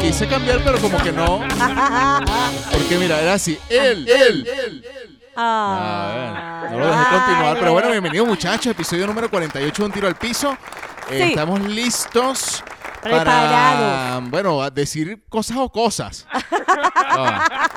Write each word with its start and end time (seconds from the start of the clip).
quise 0.00 0.26
cambiar, 0.26 0.62
pero 0.64 0.78
como 0.78 0.98
que 1.02 1.12
no. 1.12 1.40
Porque 2.72 2.96
mira, 2.98 3.20
era 3.20 3.34
así. 3.34 3.58
Él, 3.68 4.08
él. 4.08 4.84
Ah, 5.36 6.60
A 6.60 6.62
ver, 6.64 6.72
no 6.72 6.78
lo 6.80 6.86
dejé 6.90 7.04
continuar. 7.10 7.58
Pero 7.58 7.72
bueno, 7.72 7.90
bienvenidos 7.90 8.26
muchachos. 8.26 8.66
Episodio 8.66 9.06
número 9.06 9.30
48 9.30 9.82
de 9.82 9.86
Un 9.86 9.92
Tiro 9.92 10.08
al 10.08 10.16
Piso. 10.16 10.52
Eh, 10.52 10.56
Sí. 11.10 11.22
Estamos 11.30 11.60
listos 11.62 12.62
para, 13.02 13.16
Preparados. 13.16 14.30
bueno, 14.30 14.70
decir 14.70 15.22
cosas 15.28 15.56
o 15.58 15.68
cosas. 15.70 16.26
Ah. 17.12 17.68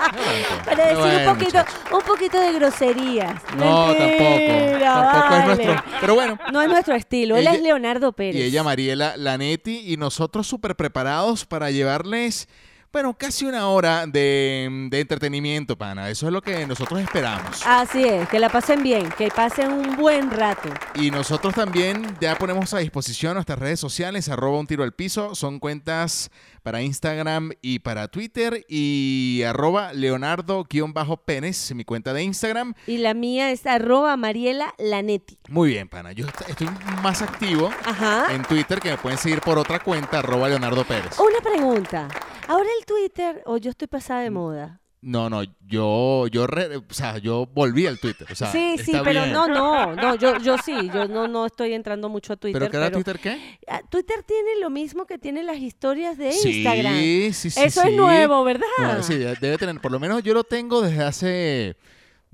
Para 0.63 0.85
decir 0.85 0.97
Bueno, 0.97 1.31
un 1.31 1.37
poquito, 1.37 1.65
un 1.91 2.01
poquito 2.01 2.39
de 2.39 2.53
groserías. 2.53 3.41
No, 3.57 3.87
tampoco. 3.93 3.97
Mentira, 3.97 4.93
Tampoco 4.93 5.23
es 5.23 5.29
vale. 5.29 5.45
nuestro. 5.65 5.83
Pero 6.01 6.15
bueno. 6.15 6.39
No 6.51 6.61
es 6.61 6.69
nuestro 6.69 6.93
estilo. 6.95 7.35
Él 7.35 7.47
es 7.47 7.61
Leonardo 7.61 8.11
Pérez. 8.13 8.35
Y 8.35 8.43
ella, 8.43 8.63
Mariela 8.63 9.17
Lanetti, 9.17 9.91
y 9.91 9.97
nosotros 9.97 10.45
súper 10.45 10.75
preparados 10.75 11.45
para 11.45 11.71
llevarles, 11.71 12.47
bueno, 12.93 13.15
casi 13.17 13.45
una 13.45 13.67
hora 13.69 14.05
de, 14.05 14.87
de 14.91 14.99
entretenimiento, 14.99 15.75
pana. 15.75 16.09
Eso 16.11 16.27
es 16.27 16.31
lo 16.31 16.41
que 16.43 16.65
nosotros 16.67 17.01
esperamos. 17.01 17.61
Así 17.65 18.03
es, 18.03 18.29
que 18.29 18.39
la 18.39 18.49
pasen 18.49 18.83
bien, 18.83 19.09
que 19.17 19.29
pasen 19.29 19.71
un 19.71 19.95
buen 19.97 20.29
rato. 20.29 20.69
Y 20.93 21.09
nosotros 21.09 21.55
también 21.55 22.15
ya 22.21 22.35
ponemos 22.37 22.71
a 22.75 22.77
disposición 22.77 23.33
nuestras 23.33 23.57
redes 23.57 23.79
sociales, 23.79 24.29
arroba 24.29 24.59
un 24.59 24.67
tiro 24.67 24.83
al 24.83 24.91
piso, 24.93 25.33
son 25.33 25.59
cuentas 25.59 26.29
para 26.61 26.81
Instagram 26.83 27.51
y 27.63 27.79
para 27.79 28.07
Twitter, 28.09 28.63
y 28.69 29.41
arroba 29.45 29.91
leonardo-pérez, 29.93 31.73
mi 31.73 31.83
cuenta 31.85 32.13
de 32.13 32.23
Instagram. 32.23 32.73
Y 32.87 32.97
la 32.99 33.13
mía 33.15 33.51
es 33.51 33.65
arroba 33.65 34.15
Mariela 34.17 34.73
Lanetti. 34.77 35.37
Muy 35.49 35.69
bien, 35.69 35.89
pana. 35.89 36.11
Yo 36.11 36.27
est- 36.27 36.47
estoy 36.49 36.69
más 37.01 37.21
activo 37.21 37.71
Ajá. 37.85 38.27
en 38.33 38.43
Twitter, 38.43 38.79
que 38.79 38.91
me 38.91 38.97
pueden 38.97 39.17
seguir 39.17 39.41
por 39.41 39.57
otra 39.57 39.79
cuenta, 39.79 40.19
arroba 40.19 40.47
leonardo 40.47 40.83
pérez. 40.85 41.17
Una 41.19 41.39
pregunta. 41.41 42.07
Ahora 42.47 42.67
el 42.79 42.85
Twitter, 42.85 43.41
o 43.45 43.57
yo 43.57 43.71
estoy 43.71 43.87
pasada 43.87 44.21
Mm. 44.21 44.23
de 44.23 44.29
moda. 44.31 44.79
No, 45.05 45.29
no, 45.29 45.43
yo, 45.67 46.27
yo, 46.27 46.47
re- 46.47 46.77
o 46.77 46.83
sea, 46.93 47.17
yo 47.17 47.45
volví 47.45 47.85
al 47.87 47.99
Twitter. 47.99 48.25
O 48.31 48.35
sea, 48.35 48.49
sí, 48.53 48.77
sí, 48.77 48.93
pero 49.03 49.23
bien. 49.23 49.33
no, 49.33 49.47
no, 49.49 49.93
no, 49.95 50.15
yo, 50.15 50.37
yo 50.37 50.57
sí, 50.59 50.73
yo 50.93 51.09
no, 51.09 51.27
no 51.27 51.45
estoy 51.45 51.73
entrando 51.73 52.07
mucho 52.07 52.31
a 52.31 52.35
Twitter. 52.37 52.57
¿Pero 52.61 52.71
qué 52.71 52.77
era 52.77 52.89
Twitter 52.89 53.19
qué? 53.19 53.59
Ah, 53.67 53.81
Twitter 53.89 54.23
tiene 54.23 54.57
lo 54.61 54.69
mismo 54.69 55.05
que 55.05 55.17
tiene 55.17 55.43
las 55.43 55.57
historias 55.57 56.17
de 56.17 56.31
Sí, 56.31 56.59
Instagram. 56.63 56.93
sí, 56.95 57.33
sí, 57.33 57.47
Eso 57.49 57.81
sí. 57.81 57.89
es 57.89 57.93
nuevo, 57.97 58.45
¿verdad? 58.45 58.65
No, 58.79 59.03
sí, 59.03 59.15
de- 59.17 59.35
debe 59.35 59.57
tener, 59.57 59.81
por 59.81 59.91
lo 59.91 59.99
menos 59.99 60.23
yo 60.23 60.33
lo 60.33 60.45
tengo 60.45 60.81
desde 60.81 61.03
hace 61.03 61.75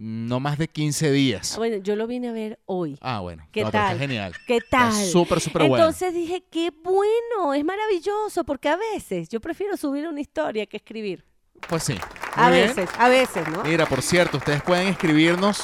no 0.01 0.39
más 0.39 0.57
de 0.57 0.69
15 0.69 1.11
días. 1.11 1.53
Ah, 1.53 1.57
Bueno, 1.57 1.77
yo 1.77 1.95
lo 1.97 2.07
vine 2.07 2.29
a 2.29 2.31
ver 2.31 2.57
hoy. 2.65 2.97
Ah, 3.01 3.19
bueno. 3.19 3.45
¿Qué 3.51 3.63
No, 3.63 3.71
tal? 3.71 3.87
Está 3.93 3.99
genial. 3.99 4.33
¿Qué 4.47 4.59
tal? 4.61 4.93
súper, 4.93 5.41
súper 5.41 5.63
bueno. 5.67 5.75
Entonces 5.75 6.13
dije, 6.13 6.43
qué 6.49 6.71
bueno, 6.83 7.53
es 7.53 7.65
maravilloso, 7.65 8.45
porque 8.45 8.69
a 8.69 8.77
veces 8.77 9.27
yo 9.27 9.41
prefiero 9.41 9.75
subir 9.75 10.07
una 10.07 10.21
historia 10.21 10.65
que 10.65 10.77
escribir. 10.77 11.25
Pues 11.67 11.83
sí. 11.83 11.95
A 12.35 12.49
bien. 12.49 12.67
veces, 12.67 12.89
a 12.97 13.09
veces, 13.09 13.47
¿no? 13.49 13.63
Mira, 13.63 13.85
por 13.85 14.01
cierto, 14.01 14.37
ustedes 14.37 14.63
pueden 14.63 14.87
escribirnos 14.87 15.63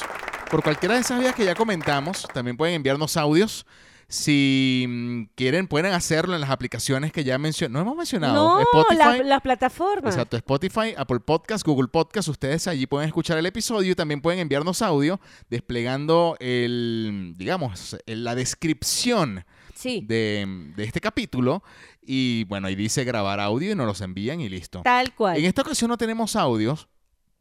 por 0.52 0.62
cualquiera 0.62 0.96
de 0.96 1.02
esas 1.02 1.18
vías 1.20 1.34
que 1.34 1.46
ya 1.46 1.56
comentamos. 1.56 2.28
También 2.34 2.58
pueden 2.58 2.76
enviarnos 2.76 3.16
audios. 3.16 3.66
Si 4.08 4.86
mm, 4.88 5.24
quieren, 5.36 5.68
pueden 5.68 5.92
hacerlo 5.94 6.36
en 6.36 6.42
las 6.42 6.50
aplicaciones 6.52 7.12
que 7.12 7.24
ya 7.24 7.38
mencionamos. 7.38 7.76
No 7.76 7.82
hemos 7.92 7.98
mencionado. 7.98 8.34
No, 8.36 8.60
Spotify. 8.62 8.98
la- 9.20 9.24
las 9.24 9.42
plataformas. 9.42 10.14
Exacto, 10.14 10.38
Spotify, 10.38 10.94
Apple 10.96 11.20
Podcast, 11.22 11.66
Google 11.66 11.88
Podcast, 11.88 12.28
ustedes 12.30 12.68
allí 12.68 12.86
pueden 12.88 13.08
escuchar 13.08 13.38
el 13.38 13.46
episodio 13.46 13.92
y 13.92 13.96
también 13.96 14.22
pueden 14.22 14.40
enviarnos 14.40 14.82
audio 14.82 15.20
desplegando 15.50 16.38
el, 16.40 17.34
digamos, 17.38 17.98
la 18.06 18.36
descripción 18.36 19.44
Sí, 19.74 20.02
de, 20.08 20.72
de 20.78 20.84
este 20.86 21.02
capítulo 21.02 21.62
y 22.02 22.46
bueno, 22.46 22.68
ahí 22.68 22.76
dice 22.76 23.04
grabar 23.04 23.40
audio 23.42 23.72
y 23.72 23.76
nos 23.76 23.86
los 23.86 24.00
envían 24.02 24.40
y 24.40 24.48
listo. 24.48 24.82
tal 24.84 25.14
cual. 25.14 25.38
En 25.38 25.46
esta 25.46 25.64
ocasión 25.64 25.90
no 25.90 25.98
tenemos 25.98 26.36
audios, 26.38 26.88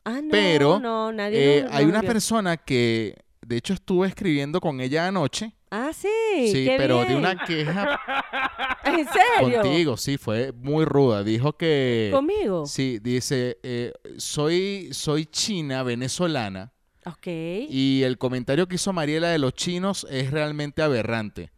ah, 0.04 0.20
no, 0.20 0.28
pero, 0.32 0.80
no, 0.80 1.12
nadie 1.12 1.58
eh, 1.60 1.66
hay 1.70 1.84
una 1.84 2.02
persona 2.02 2.56
que 2.56 3.14
de 3.46 3.56
hecho 3.56 3.72
estuve 3.74 4.08
escribiendo 4.08 4.60
con 4.60 4.80
ella 4.80 5.08
anoche, 5.08 5.52
Ah, 5.70 5.90
sí, 5.92 6.08
sí, 6.52 6.64
qué 6.66 6.76
pero 6.78 7.04
de 7.04 7.16
una 7.16 7.36
queja 7.44 8.00
¿En 8.84 9.06
serio? 9.08 9.60
contigo, 9.62 9.96
sí, 9.96 10.18
fue 10.18 10.52
muy 10.52 10.84
ruda, 10.84 11.24
dijo 11.24 11.54
que... 11.56 12.10
¿Conmigo? 12.12 12.64
Sí, 12.66 12.98
dice, 13.02 13.58
eh, 13.64 13.92
soy, 14.18 14.90
soy 14.92 15.26
china, 15.26 15.82
venezolana, 15.82 16.72
Ok. 17.06 17.26
y 17.26 18.02
el 18.04 18.18
comentario 18.18 18.68
que 18.68 18.76
hizo 18.76 18.92
Mariela 18.92 19.28
de 19.30 19.38
los 19.38 19.52
chinos 19.54 20.06
es 20.10 20.30
realmente 20.30 20.80
aberrante. 20.82 21.50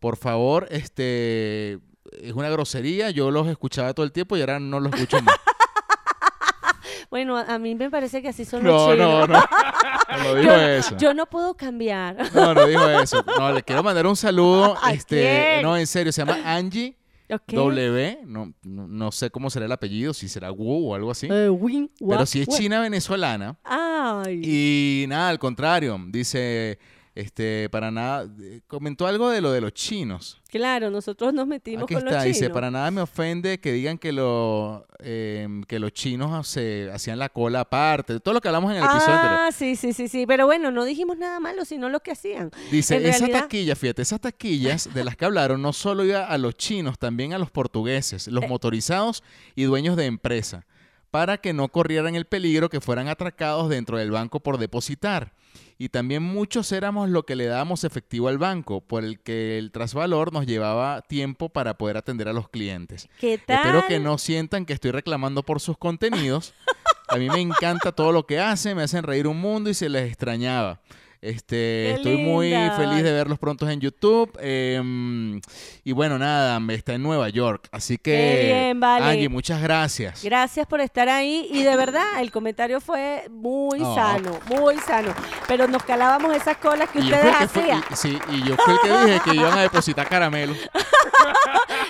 Por 0.00 0.16
favor, 0.16 0.66
este, 0.70 1.74
es 2.20 2.32
una 2.34 2.50
grosería, 2.50 3.10
yo 3.10 3.30
los 3.30 3.46
escuchaba 3.46 3.94
todo 3.94 4.04
el 4.04 4.10
tiempo 4.12 4.36
y 4.36 4.40
ahora 4.40 4.58
no 4.58 4.80
los 4.80 4.92
escucho 4.94 5.22
más. 5.22 5.36
Bueno, 7.12 7.36
a, 7.36 7.58
mí 7.58 7.74
me 7.74 7.90
parece 7.90 8.22
que 8.22 8.28
así 8.28 8.46
son 8.46 8.62
no, 8.62 8.70
los 8.70 8.96
no, 8.96 9.26
chinos. 9.26 9.28
no, 9.28 10.24
no 10.24 10.34
dijo 10.34 10.50
yo, 10.50 10.60
eso. 10.62 10.96
yo 10.96 11.12
no 11.12 11.26
puedo 11.26 11.54
cambiar. 11.54 12.16
No, 12.34 12.54
no 12.54 12.66
dijo 12.66 12.88
eso. 12.88 13.22
No, 13.38 13.52
le 13.52 13.62
quiero 13.62 13.82
mandar 13.82 14.06
un 14.06 14.16
saludo, 14.16 14.78
¿A 14.82 14.94
este, 14.94 15.20
quién? 15.20 15.62
no, 15.62 15.76
en 15.76 15.86
serio, 15.86 16.10
se 16.10 16.22
llama 16.24 16.38
Angie 16.42 16.96
Ok. 17.28 17.52
W, 17.52 18.20
no, 18.24 18.54
no, 18.62 18.88
no 18.88 19.12
sé 19.12 19.28
cómo 19.28 19.50
será 19.50 19.66
el 19.66 19.72
apellido, 19.72 20.14
si 20.14 20.26
será 20.26 20.50
Wu 20.50 20.90
o 20.90 20.94
algo 20.94 21.10
así. 21.10 21.28
Eh, 21.30 21.50
win, 21.50 21.90
Pero 21.98 22.24
si 22.24 22.40
es 22.40 22.48
china 22.48 22.80
venezolana, 22.80 23.58
Ay. 23.62 24.40
Y 24.42 25.06
nada, 25.06 25.28
al 25.28 25.38
contrario, 25.38 26.00
dice, 26.08 26.78
este, 27.14 27.68
para 27.70 27.90
nada, 27.90 28.26
eh, 28.40 28.60
comentó 28.66 29.06
algo 29.06 29.28
de 29.28 29.40
lo 29.42 29.52
de 29.52 29.60
los 29.60 29.72
chinos. 29.74 30.40
Claro, 30.48 30.90
nosotros 30.90 31.32
nos 31.34 31.46
metimos 31.46 31.84
Aquí 31.84 31.94
con 31.94 32.02
está, 32.04 32.16
los 32.16 32.24
dice, 32.24 32.40
chinos. 32.40 32.52
para 32.54 32.70
nada 32.70 32.90
me 32.90 33.00
ofende 33.00 33.58
que 33.60 33.72
digan 33.72 33.98
que, 33.98 34.12
lo, 34.12 34.86
em, 34.98 35.62
que 35.64 35.78
los 35.78 35.92
chinos 35.92 36.46
se 36.48 36.90
hacían 36.92 37.18
la 37.18 37.28
cola 37.28 37.60
aparte, 37.60 38.20
todo 38.20 38.34
lo 38.34 38.40
que 38.40 38.48
hablamos 38.48 38.70
en 38.70 38.78
el 38.78 38.84
episodio 38.84 39.14
anterior. 39.14 39.38
Ah, 39.40 39.52
sí, 39.52 39.76
sí, 39.76 39.92
sí, 39.92 40.08
sí. 40.08 40.26
Pero 40.26 40.46
bueno, 40.46 40.70
no 40.70 40.84
dijimos 40.84 41.16
nada 41.18 41.38
malo, 41.40 41.64
sino 41.64 41.88
lo 41.88 42.00
que 42.00 42.12
hacían. 42.12 42.50
Dice, 42.70 42.96
en 42.96 43.06
esa 43.06 43.18
realidad- 43.20 43.40
taquilla, 43.42 43.76
fíjate, 43.76 44.02
esas 44.02 44.20
taquillas 44.20 44.92
de 44.92 45.04
las 45.04 45.16
que 45.16 45.24
hablaron 45.24 45.60
no 45.62 45.72
solo 45.72 46.04
iba 46.04 46.24
a 46.26 46.38
los 46.38 46.54
chinos, 46.56 46.98
también 46.98 47.32
a 47.34 47.38
los 47.38 47.50
portugueses, 47.50 48.28
Eh. 48.28 48.30
los 48.30 48.46
motorizados 48.48 49.22
y 49.54 49.64
dueños 49.64 49.96
de 49.96 50.06
empresa, 50.06 50.66
para 51.12 51.36
que 51.36 51.52
no 51.52 51.68
corrieran 51.68 52.16
el 52.16 52.24
peligro 52.24 52.70
que 52.70 52.80
fueran 52.80 53.06
atracados 53.06 53.68
dentro 53.68 53.98
del 53.98 54.10
banco 54.10 54.40
por 54.40 54.56
depositar. 54.56 55.34
Y 55.76 55.90
también 55.90 56.22
muchos 56.22 56.72
éramos 56.72 57.10
lo 57.10 57.26
que 57.26 57.36
le 57.36 57.44
dábamos 57.44 57.84
efectivo 57.84 58.28
al 58.28 58.38
banco, 58.38 58.80
por 58.80 59.04
el 59.04 59.20
que 59.20 59.58
el 59.58 59.72
trasvalor 59.72 60.32
nos 60.32 60.46
llevaba 60.46 61.02
tiempo 61.02 61.50
para 61.50 61.76
poder 61.76 61.98
atender 61.98 62.28
a 62.28 62.32
los 62.32 62.48
clientes. 62.48 63.10
¿Qué 63.20 63.36
tal? 63.36 63.58
Espero 63.58 63.86
que 63.86 64.00
no 64.00 64.16
sientan 64.16 64.64
que 64.64 64.72
estoy 64.72 64.90
reclamando 64.90 65.42
por 65.42 65.60
sus 65.60 65.76
contenidos. 65.76 66.54
A 67.08 67.16
mí 67.16 67.28
me 67.28 67.40
encanta 67.40 67.92
todo 67.92 68.10
lo 68.10 68.24
que 68.26 68.40
hacen, 68.40 68.74
me 68.74 68.82
hacen 68.82 69.02
reír 69.02 69.26
un 69.26 69.38
mundo 69.38 69.68
y 69.68 69.74
se 69.74 69.90
les 69.90 70.08
extrañaba. 70.08 70.80
Este, 71.22 71.92
estoy 71.92 72.16
muy 72.16 72.50
feliz 72.76 73.04
de 73.04 73.12
verlos 73.12 73.38
prontos 73.38 73.70
en 73.70 73.78
YouTube. 73.80 74.36
em, 74.40 75.40
y 75.84 75.92
bueno, 75.92 76.18
nada, 76.18 76.60
está 76.74 76.94
en 76.94 77.02
Nueva 77.04 77.28
York. 77.28 77.68
Así 77.70 77.96
que, 77.96 78.42
bien, 78.52 78.80
vale. 78.80 79.04
Angie, 79.06 79.28
muchas 79.28 79.62
gracias. 79.62 80.24
Gracias 80.24 80.66
por 80.66 80.80
estar 80.80 81.08
ahí 81.08 81.46
y 81.52 81.62
de 81.62 81.76
verdad 81.76 82.02
el 82.20 82.32
comentario 82.32 82.80
fue 82.80 83.28
muy 83.30 83.80
Oh. 83.80 83.94
sano, 83.94 84.40
muy 84.48 84.76
sano. 84.78 85.14
Pero 85.46 85.68
nos 85.68 85.84
calábamos 85.84 86.34
esas 86.34 86.56
colas 86.56 86.90
que 86.90 86.98
Y 86.98 87.02
ustedes 87.04 87.36
que 87.36 87.48
fue- 87.48 87.62
hacían. 87.62 87.84
y- 87.88 87.96
sí, 87.96 88.18
y 88.32 88.42
yo 88.48 88.56
fui 88.56 88.74
el 88.74 88.80
que 88.80 89.04
dije 89.06 89.20
que 89.24 89.36
iban 89.36 89.56
a 89.56 89.62
depositar 89.70 90.08
caramelos. 90.08 90.56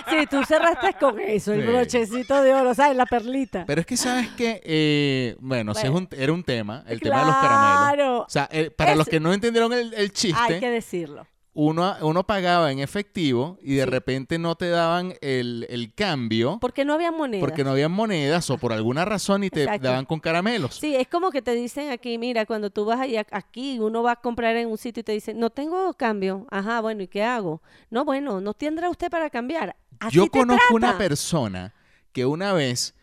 Sí, 0.09 0.27
tú 0.29 0.43
cerraste 0.45 0.93
con 0.99 1.19
eso, 1.19 1.53
el 1.53 1.65
brochecito 1.65 2.41
de 2.43 2.53
oro, 2.53 2.73
¿sabes? 2.75 2.95
La 2.95 3.05
perlita. 3.05 3.63
Pero 3.65 3.81
es 3.81 3.87
que, 3.87 3.97
¿sabes 3.97 4.27
qué? 4.37 4.61
Eh, 4.63 5.35
bueno, 5.39 5.73
sí 5.73 5.87
es 5.87 5.89
un- 5.91 6.07
era 6.15 6.31
un 6.31 6.43
tema, 6.43 6.83
el 6.87 6.99
tema 6.99 7.19
de 7.21 7.25
los 7.25 7.35
caramelos. 7.37 7.95
Claro. 7.95 8.19
O 8.19 8.29
sea, 8.29 8.47
eh, 8.51 8.69
para 8.69 8.93
los 8.95 9.07
que 9.07 9.19
no 9.23 9.33
entendieron 9.33 9.73
el, 9.73 9.93
el 9.95 10.11
chiste, 10.13 10.39
Hay 10.39 10.59
que 10.59 10.69
decirlo. 10.69 11.25
uno, 11.55 11.95
uno 12.01 12.23
pagaba 12.25 12.71
en 12.71 12.79
efectivo 12.79 13.57
y 13.61 13.75
de 13.75 13.83
Sí. 13.83 13.89
repente 13.89 14.37
no 14.39 14.55
te 14.55 14.69
daban 14.69 15.13
el, 15.21 15.65
el 15.69 15.93
cambio 15.93 16.57
Porque 16.59 16.83
no 16.85 16.93
había 16.93 17.11
moneda. 17.11 17.39
porque 17.39 17.63
no 17.63 17.71
habían 17.71 17.91
monedas 17.91 18.49
o 18.49 18.57
por 18.57 18.73
alguna 18.73 19.05
razón 19.05 19.43
y 19.43 19.49
te 19.49 19.63
Exacto. 19.63 19.87
daban 19.87 20.05
con 20.05 20.19
caramelos. 20.19 20.75
Sí, 20.75 20.95
es 20.95 21.07
como 21.07 21.31
que 21.31 21.41
te 21.41 21.53
dicen 21.55 21.89
aquí, 21.91 22.17
mira, 22.17 22.45
cuando 22.45 22.69
tú 22.69 22.85
vas 22.85 22.99
ahí, 22.99 23.17
aquí, 23.17 23.79
uno 23.79 24.01
va 24.03 24.11
a 24.13 24.15
comprar 24.17 24.55
en 24.57 24.67
un 24.67 24.77
sitio 24.77 25.01
y 25.01 25.03
te 25.03 25.11
dicen, 25.11 25.39
no 25.39 25.49
tengo 25.51 25.93
cambio. 25.93 26.45
Ajá, 26.51 26.81
bueno, 26.81 27.03
¿y 27.03 27.07
qué 27.07 27.23
hago? 27.23 27.61
No, 27.89 28.03
bueno, 28.05 28.41
no 28.41 28.53
tendrá 28.53 28.89
usted 28.89 29.09
para 29.09 29.29
cambiar. 29.29 29.75
Así 29.99 30.15
Yo 30.17 30.27
conozco 30.29 30.73
una 30.75 30.97
persona 30.97 31.73
que 32.11 32.25
una 32.25 32.51
vez 32.53 32.95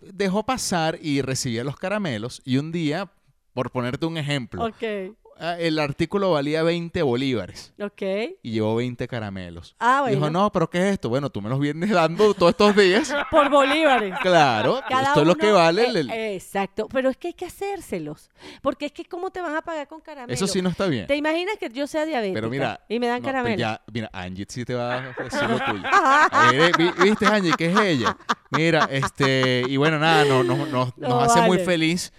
dejó 0.00 0.44
pasar 0.44 0.98
y 1.00 1.22
recibía 1.22 1.64
los 1.64 1.76
caramelos 1.76 2.42
y 2.44 2.58
un 2.58 2.72
día, 2.72 3.10
por 3.54 3.70
ponerte 3.70 4.04
un 4.04 4.18
ejemplo, 4.18 4.64
Ok. 4.64 5.14
Ah, 5.38 5.56
el 5.58 5.78
artículo 5.78 6.30
valía 6.32 6.62
20 6.62 7.02
bolívares 7.02 7.72
Ok. 7.80 8.02
y 8.42 8.50
llevó 8.52 8.74
20 8.76 9.06
caramelos. 9.08 9.74
Ah, 9.78 10.00
bueno. 10.02 10.16
Dijo, 10.16 10.30
no, 10.30 10.50
pero 10.52 10.68
¿qué 10.70 10.78
es 10.78 10.92
esto? 10.94 11.08
Bueno, 11.08 11.30
tú 11.30 11.40
me 11.42 11.48
los 11.48 11.58
vienes 11.60 11.90
dando 11.90 12.34
todos 12.34 12.50
estos 12.50 12.76
días. 12.76 13.14
Por 13.30 13.50
bolívares. 13.50 14.14
Claro, 14.20 14.80
Cada 14.88 15.02
esto 15.08 15.20
es 15.22 15.26
lo 15.26 15.34
que 15.36 15.50
vale. 15.50 15.82
eh, 15.84 15.90
el- 15.94 16.10
exacto. 16.10 16.88
Pero 16.92 17.10
es 17.10 17.16
que 17.16 17.28
hay 17.28 17.34
que 17.34 17.46
hacérselos. 17.46 18.30
Porque 18.62 18.86
es 18.86 18.92
que, 18.92 19.04
¿cómo 19.04 19.30
te 19.30 19.40
van 19.40 19.56
a 19.56 19.62
pagar 19.62 19.86
con 19.88 20.00
caramelo? 20.00 20.32
eso 20.32 20.46
sí 20.46 20.60
no 20.62 20.68
está 20.70 20.86
bien. 20.86 21.06
¿Te 21.06 21.16
imaginas 21.16 21.56
que 21.58 21.68
yo 21.70 21.86
sea 21.86 22.04
diabética 22.06 22.34
Pero 22.34 22.50
mira, 22.50 22.80
y 22.88 22.98
me 22.98 23.06
dan 23.08 23.22
no, 23.22 23.26
pero 23.26 23.32
caramelo? 23.38 23.58
ya, 23.60 23.80
mira, 23.92 24.10
Angie 24.12 24.46
sí 24.48 24.64
te 24.64 24.74
va 24.74 25.04
a 25.04 25.10
ofrecer 25.10 25.50
lo 25.50 25.58
tuyo. 25.58 25.82
A 25.92 26.48
ver, 26.52 26.60
eh, 26.60 26.72
vi- 26.76 27.04
¿Viste, 27.04 27.26
Angie? 27.26 27.52
¿Qué 27.56 27.66
es 27.66 27.78
ella? 27.78 28.16
Mira, 28.50 28.88
este, 28.90 29.62
y 29.68 29.76
bueno, 29.76 29.98
nada, 29.98 30.24
no, 30.24 30.42
no- 30.44 30.66
nos- 30.66 30.96
No 30.96 31.08
nos 31.08 31.22
hace 31.24 31.40
muy 31.42 31.58
feliz 31.58 32.12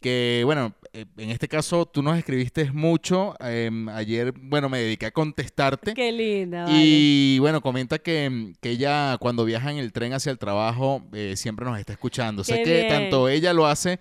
que, 0.00 0.42
bueno, 0.44 0.72
en 0.92 1.30
este 1.30 1.48
caso 1.48 1.86
tú 1.86 2.02
nos 2.02 2.18
escribiste 2.18 2.70
mucho. 2.70 3.34
em, 3.40 3.88
ayer, 3.88 4.32
bueno, 4.32 4.68
me 4.68 4.78
dediqué 4.78 5.06
a 5.06 5.10
contestarte. 5.10 5.94
Qué 5.94 6.12
linda, 6.12 6.64
vale. 6.64 6.78
Y 6.78 7.38
bueno, 7.38 7.60
comenta 7.60 7.98
que, 7.98 8.52
que 8.60 8.70
ella 8.70 9.16
cuando 9.18 9.44
viaja 9.44 9.70
en 9.70 9.78
el 9.78 9.92
tren 9.92 10.12
hacia 10.12 10.30
el 10.32 10.38
trabajo 10.38 11.02
eh, 11.12 11.34
siempre 11.36 11.64
nos 11.64 11.78
está 11.78 11.92
escuchando. 11.94 12.44
sé 12.44 12.62
que 12.62 12.86
tanto 12.88 13.28
ella 13.28 13.52
lo 13.52 13.66
hace 13.66 14.00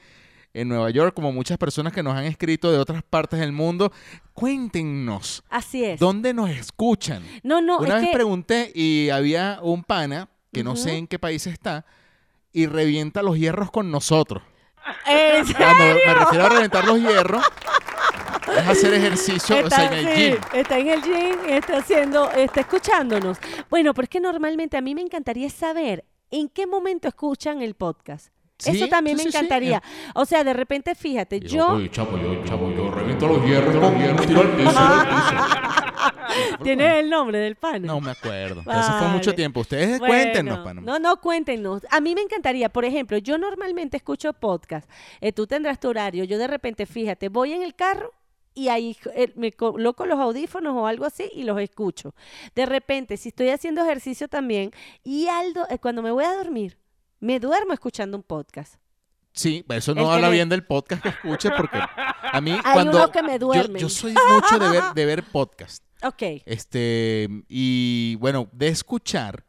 en 0.54 0.68
Nueva 0.68 0.90
York 0.90 1.14
como 1.16 1.32
muchas 1.32 1.58
personas 1.58 1.94
que 1.94 2.04
nos 2.04 2.14
han 2.14 2.26
escrito 2.26 2.72
de 2.72 2.78
otras 2.78 3.04
partes 3.04 3.40
del 3.40 3.54
mundo. 3.54 3.92
Cuéntenos, 4.34 5.44
Así 5.50 5.86
es. 5.86 6.00
¿dónde 6.00 6.34
nos 6.34 6.50
escuchan? 6.50 7.24
No, 7.42 7.62
no, 7.62 7.78
Una 7.80 7.88
es 7.96 8.02
vez 8.02 8.10
que... 8.10 8.14
pregunté 8.14 8.72
y 8.76 9.10
había 9.10 9.60
un 9.62 9.84
pana 9.84 10.28
que 10.52 10.64
no 10.64 10.76
sé 10.76 10.98
en 10.98 11.08
qué 11.08 11.18
país 11.20 11.48
está 11.48 11.86
y 12.52 12.66
revienta 12.66 13.24
los 13.24 13.38
hierros 13.38 13.72
con 13.72 13.92
nosotros. 13.92 14.44
¿En 15.06 15.46
Cuando 15.54 15.84
me 16.06 16.14
refiero 16.14 16.46
a 16.46 16.50
reventar 16.50 16.86
los 16.86 17.00
hierros, 17.00 17.46
es 18.58 18.68
hacer 18.68 18.94
ejercicio 18.94 19.56
o 19.66 19.70
sea, 19.70 19.86
Está, 19.86 19.86
en 19.86 19.94
el 19.94 20.16
sí, 20.16 20.22
gym. 20.32 20.40
está 20.54 20.78
en 20.80 20.88
el 20.90 21.02
gym, 21.02 21.40
está 21.48 21.78
haciendo, 21.78 22.32
está 22.32 22.60
escuchándonos. 22.62 23.38
Bueno, 23.70 23.94
pero 23.94 24.04
es 24.04 24.10
que 24.10 24.20
normalmente 24.20 24.78
a 24.78 24.82
mí 24.82 24.96
me 24.96 25.02
encantaría 25.02 25.50
saber 25.50 26.06
en 26.32 26.50
qué 26.50 26.66
momento 26.68 27.08
escuchan 27.08 27.62
el 27.62 27.76
podcast. 27.76 28.32
Sí, 28.62 28.78
Eso 28.78 28.88
también 28.88 29.18
sí, 29.18 29.26
me 29.26 29.32
sí, 29.32 29.32
sí. 29.32 29.38
encantaría. 29.38 29.82
O 30.14 30.24
sea, 30.24 30.44
de 30.44 30.54
repente, 30.54 30.94
fíjate, 30.94 31.38
Y 31.38 31.48
yo 31.48 31.68
Oye, 31.70 31.90
chavo, 31.90 32.16
yo, 32.18 32.44
chavo, 32.46 32.72
yo 32.72 32.92
reviento 32.92 33.28
los 33.28 33.44
hierros 33.44 33.76
con 33.76 33.98
hierros, 33.98 34.28
tiro 34.28 34.42
al 34.42 34.50
piso, 34.56 34.72
tienes 36.64 36.94
el 37.00 37.10
nombre 37.10 37.40
del 37.40 37.56
pana. 37.56 37.88
No 37.88 38.00
me 38.00 38.12
acuerdo. 38.12 38.62
Eso 38.62 38.94
fue 39.00 39.08
mucho 39.08 39.34
tiempo. 39.34 39.62
Ustedes 39.62 39.98
Bueno, 39.98 40.14
cuéntenos, 40.14 40.60
pana. 40.60 40.82
No, 40.82 41.00
no, 41.00 41.18
cuéntenos. 41.18 41.82
A 41.90 42.00
mí 42.02 42.14
me 42.14 42.22
encantaría, 42.22 42.70
por 42.70 42.86
ejemplo, 42.86 43.18
yo 43.18 43.40
normalmente 43.40 43.98
escucho 43.98 44.32
podcast. 44.34 44.88
Eh, 45.22 45.32
tú 45.32 45.48
tendrás 45.48 45.80
tu 45.80 45.90
horario. 45.90 46.24
Yo 46.24 46.38
de 46.38 46.48
repente, 46.48 46.86
fíjate, 46.86 47.30
voy 47.30 47.54
en 47.54 47.64
el 47.64 47.74
carro 47.74 48.14
y 48.54 48.68
ahí 48.68 48.96
eh, 49.16 49.32
me 49.36 49.52
coloco 49.54 50.06
los 50.06 50.20
audífonos 50.20 50.76
o 50.76 50.86
algo 50.86 51.06
así 51.06 51.30
y 51.34 51.44
los 51.44 51.60
escucho. 51.60 52.14
De 52.54 52.66
repente, 52.66 53.18
si 53.18 53.30
estoy 53.30 53.50
haciendo 53.50 53.82
ejercicio 53.82 54.28
también 54.28 54.72
y 55.04 55.28
algo, 55.28 55.64
eh, 55.70 55.80
cuando 55.80 56.02
me 56.02 56.12
voy 56.12 56.26
a 56.26 56.34
dormir, 56.36 56.78
me 57.22 57.40
duermo 57.40 57.72
escuchando 57.74 58.18
un 58.18 58.24
podcast. 58.24 58.76
Sí, 59.34 59.64
eso 59.70 59.96
no 59.96 60.12
habla 60.12 60.28
me- 60.28 60.34
bien 60.34 60.50
del 60.50 60.66
podcast 60.66 61.02
que 61.02 61.08
escuche 61.10 61.50
porque 61.56 61.80
a 61.80 62.42
mí 62.42 62.52
Hay 62.52 62.74
cuando 62.74 62.98
unos 62.98 63.12
que 63.12 63.24
me 63.24 63.34
yo- 63.34 63.40
duermen. 63.40 63.82
Yo, 63.82 63.88
soy 63.88 64.14
mucho 64.14 64.60
de 64.60 64.70
ver, 64.70 64.84
de 64.94 65.06
ver 65.06 65.24
podcast. 65.24 65.84
Ok. 66.04 66.24
Este, 66.46 67.30
y 67.48 68.16
bueno, 68.16 68.50
de 68.52 68.70
escuchar, 68.70 69.46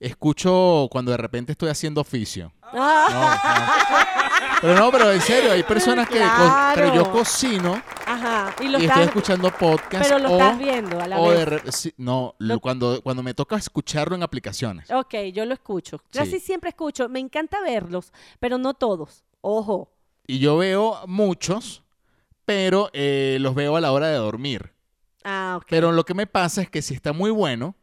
escucho 0.00 0.86
cuando 0.90 1.10
de 1.12 1.16
repente 1.16 1.52
estoy 1.52 1.70
haciendo 1.70 2.02
oficio. 2.02 2.52
No. 2.74 3.06
Pero 4.60 4.74
no, 4.76 4.90
pero 4.90 5.12
en 5.12 5.20
serio, 5.20 5.52
hay 5.52 5.62
personas 5.62 6.08
que... 6.08 6.20
Pero 6.74 6.94
yo 6.94 7.10
cocino 7.12 7.82
ajá. 8.06 8.54
Y 8.62 8.68
lo 8.68 8.78
y 8.78 8.82
estás, 8.82 8.98
estoy 8.98 9.08
escuchando 9.08 9.50
podcast. 9.50 10.04
pero 10.04 10.18
lo 10.18 10.30
o, 10.30 10.38
estás 10.38 10.58
viendo 10.58 11.00
a 11.00 11.06
la 11.06 11.18
o 11.20 11.28
vez. 11.28 11.64
de 11.64 11.72
sí, 11.72 11.92
no, 11.98 12.34
lo- 12.38 12.54
Lo- 12.54 12.60
cuando, 12.60 13.00
cuando 13.02 13.22
me 13.22 13.34
toca 13.34 13.56
escucharlo 13.56 14.14
en 14.16 14.22
aplicaciones. 14.22 14.90
Ok, 14.90 15.14
yo 15.34 15.44
lo 15.44 15.52
escucho. 15.54 16.00
Casi 16.12 16.32
Sí. 16.32 16.40
siempre 16.40 16.70
escucho. 16.70 17.08
Me 17.10 17.20
encanta 17.20 17.60
verlos, 17.60 18.12
pero 18.40 18.56
no 18.56 18.72
todos. 18.74 19.24
Ojo. 19.42 19.90
Y 20.26 20.38
yo 20.38 20.56
veo 20.56 20.98
muchos, 21.06 21.82
pero 22.46 22.88
eh, 22.94 23.36
los 23.40 23.54
veo 23.54 23.76
a 23.76 23.80
la 23.82 23.92
hora 23.92 24.08
de 24.08 24.16
dormir. 24.16 24.72
Ah, 25.24 25.54
ok. 25.58 25.66
Pero 25.68 25.92
lo 25.92 26.04
que 26.04 26.14
me 26.14 26.26
pasa 26.26 26.62
es 26.62 26.70
que 26.70 26.80
si 26.80 26.94
está 26.94 27.12
muy 27.12 27.30
bueno, 27.30 27.74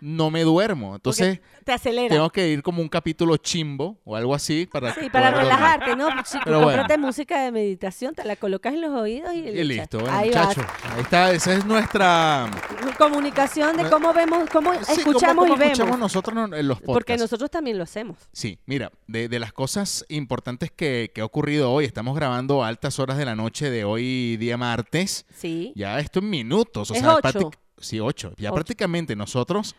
no 0.00 0.30
me 0.30 0.42
duermo. 0.42 0.94
Entonces, 0.94 1.40
Tengo 1.64 2.30
que 2.30 2.48
ir 2.48 2.62
como 2.62 2.82
un 2.82 2.88
capítulo 2.88 3.36
chimbo 3.38 3.98
o 4.04 4.16
algo 4.16 4.34
así 4.34 4.66
para. 4.66 4.94
Sí, 4.94 5.08
para 5.10 5.30
relajarte, 5.30 5.96
dormir. 5.96 6.14
¿no? 6.16 6.24
Si 6.24 6.38
Pero 6.44 6.60
bueno. 6.60 6.84
música 6.98 7.42
de 7.42 7.52
meditación, 7.52 8.14
te 8.14 8.24
la 8.24 8.36
colocas 8.36 8.74
en 8.74 8.82
los 8.82 8.90
oídos 8.90 9.32
y, 9.34 9.38
y 9.38 9.64
listo. 9.64 9.98
Bueno, 9.98 10.16
ahí 10.16 10.28
muchachos, 10.28 10.64
ahí 10.94 11.00
está, 11.00 11.32
esa 11.32 11.54
es 11.54 11.64
nuestra 11.64 12.50
comunicación 12.98 13.76
de 13.76 13.88
cómo 13.88 14.12
vemos, 14.12 14.48
cómo 14.50 14.72
escuchamos 14.72 15.48
y 15.48 15.58
vemos. 15.58 15.98
nosotros. 15.98 16.50
Porque 16.84 17.16
nosotros 17.16 17.50
también 17.50 17.78
lo 17.78 17.84
hacemos. 17.84 18.18
Sí, 18.32 18.58
mira, 18.66 18.92
de, 19.06 19.38
las 19.38 19.52
cosas 19.52 20.04
importantes 20.08 20.70
que, 20.70 21.10
que, 21.14 21.20
ha 21.20 21.24
ocurrido 21.24 21.72
hoy, 21.72 21.84
estamos 21.84 22.14
grabando 22.14 22.62
a 22.62 22.68
altas 22.68 22.98
horas 22.98 23.16
de 23.16 23.24
la 23.24 23.34
noche 23.34 23.70
de 23.70 23.84
hoy, 23.84 24.36
día 24.36 24.56
martes. 24.56 25.24
Sí. 25.34 25.72
Ya 25.74 25.98
esto 25.98 26.18
en 26.18 26.30
minutos, 26.30 26.90
o 26.90 26.94
es 26.94 27.00
sea, 27.00 27.16
8. 27.16 27.50
Sí, 27.82 28.00
ocho. 28.00 28.32
Ya 28.38 28.48
Ocho. 28.50 28.54
prácticamente 28.54 29.14
nosotros 29.16 29.74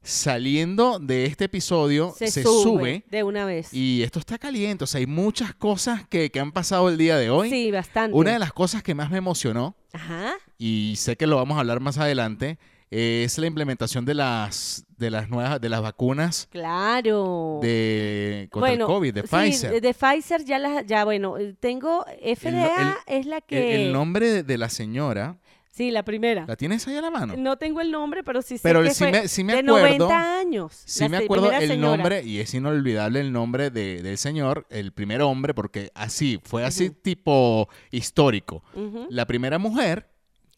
saliendo 0.00 0.98
de 1.00 1.26
este 1.26 1.44
episodio 1.46 2.14
Se, 2.16 2.30
se, 2.30 2.42
sube, 2.42 2.62
sube, 2.62 3.04
de 3.10 3.22
una 3.24 3.44
vez. 3.44 3.74
y 3.74 4.02
esto 4.02 4.18
está 4.20 4.38
caliente. 4.38 4.84
O 4.84 4.86
sea, 4.86 5.00
hay 5.00 5.06
muchas 5.06 5.54
cosas 5.54 6.06
que, 6.08 6.30
que 6.30 6.40
han 6.40 6.52
pasado 6.52 6.88
el 6.88 6.96
día 6.96 7.16
de 7.18 7.30
hoy. 7.30 7.50
Sí, 7.50 7.70
bastante. 7.70 8.16
Una 8.16 8.32
de 8.32 8.38
las 8.38 8.52
cosas 8.52 8.82
que 8.82 8.94
más 8.94 9.10
me 9.10 9.18
emocionó, 9.18 9.74
Ajá. 9.92 10.34
y 10.56 10.94
sé 10.96 11.16
que 11.16 11.26
lo 11.26 11.36
vamos 11.36 11.56
a 11.56 11.60
hablar 11.60 11.80
más 11.80 11.98
adelante, 11.98 12.58
es 12.90 13.36
la 13.36 13.46
implementación 13.46 14.06
de 14.06 14.14
las, 14.14 14.86
de 14.96 15.10
las 15.10 15.28
nuevas, 15.28 15.60
de 15.60 15.68
las 15.68 15.82
vacunas 15.82 16.48
Claro. 16.50 17.58
de, 17.60 18.48
contra 18.50 18.70
bueno, 18.70 18.84
el 18.86 18.90
COVID, 18.90 19.14
de 19.14 19.22
sí, 19.22 19.28
Pfizer. 19.28 19.70
De, 19.72 19.80
de 19.82 19.92
Pfizer 19.94 20.44
ya 20.44 20.58
las, 20.58 20.86
ya 20.86 21.04
bueno, 21.04 21.34
tengo 21.60 22.06
FDA 22.34 22.96
es 23.06 23.26
la 23.26 23.36
El, 23.38 23.42
que. 23.46 23.86
el 23.88 23.92
nombre 23.92 24.30
de, 24.30 24.42
de 24.42 24.56
la 24.56 24.70
señora, 24.70 25.36
Sí, 25.78 25.90
la 25.92 26.02
primera. 26.04 26.44
¿la 26.46 26.56
tienes 26.56 26.86
ahí 26.88 26.96
a 26.96 27.00
la 27.00 27.10
mano? 27.10 27.34
No 27.38 27.56
tengo 27.56 27.80
el 27.80 27.90
nombre, 27.92 28.24
pero 28.24 28.42
sí 28.42 28.58
sé 28.58 28.62
Pero 28.64 28.82
que 28.82 28.90
sí 28.90 29.04
fue 29.04 29.12
me- 29.12 29.28
sí 29.28 29.44
me 29.44 29.52
de 29.54 29.60
acuerdo- 29.60 30.08
90 30.08 30.38
años. 30.40 30.82
Sí 30.84 31.04
la 31.04 31.08
me 31.08 31.16
acuerdo 31.18 31.52
el 31.52 31.68
señora. 31.68 31.96
nombre 31.96 32.22
y 32.24 32.40
es 32.40 32.52
inolvidable 32.52 33.20
el 33.20 33.32
nombre 33.32 33.70
de- 33.70 34.02
del 34.02 34.18
señor, 34.18 34.66
el 34.70 34.92
primer 34.92 35.22
hombre, 35.22 35.54
porque 35.54 35.90
así, 35.94 36.40
fue 36.44 36.64
así 36.64 36.90
tipo 36.90 37.68
histórico. 37.92 38.62
La 39.08 39.24
primera 39.26 39.58
mujer, 39.58 40.08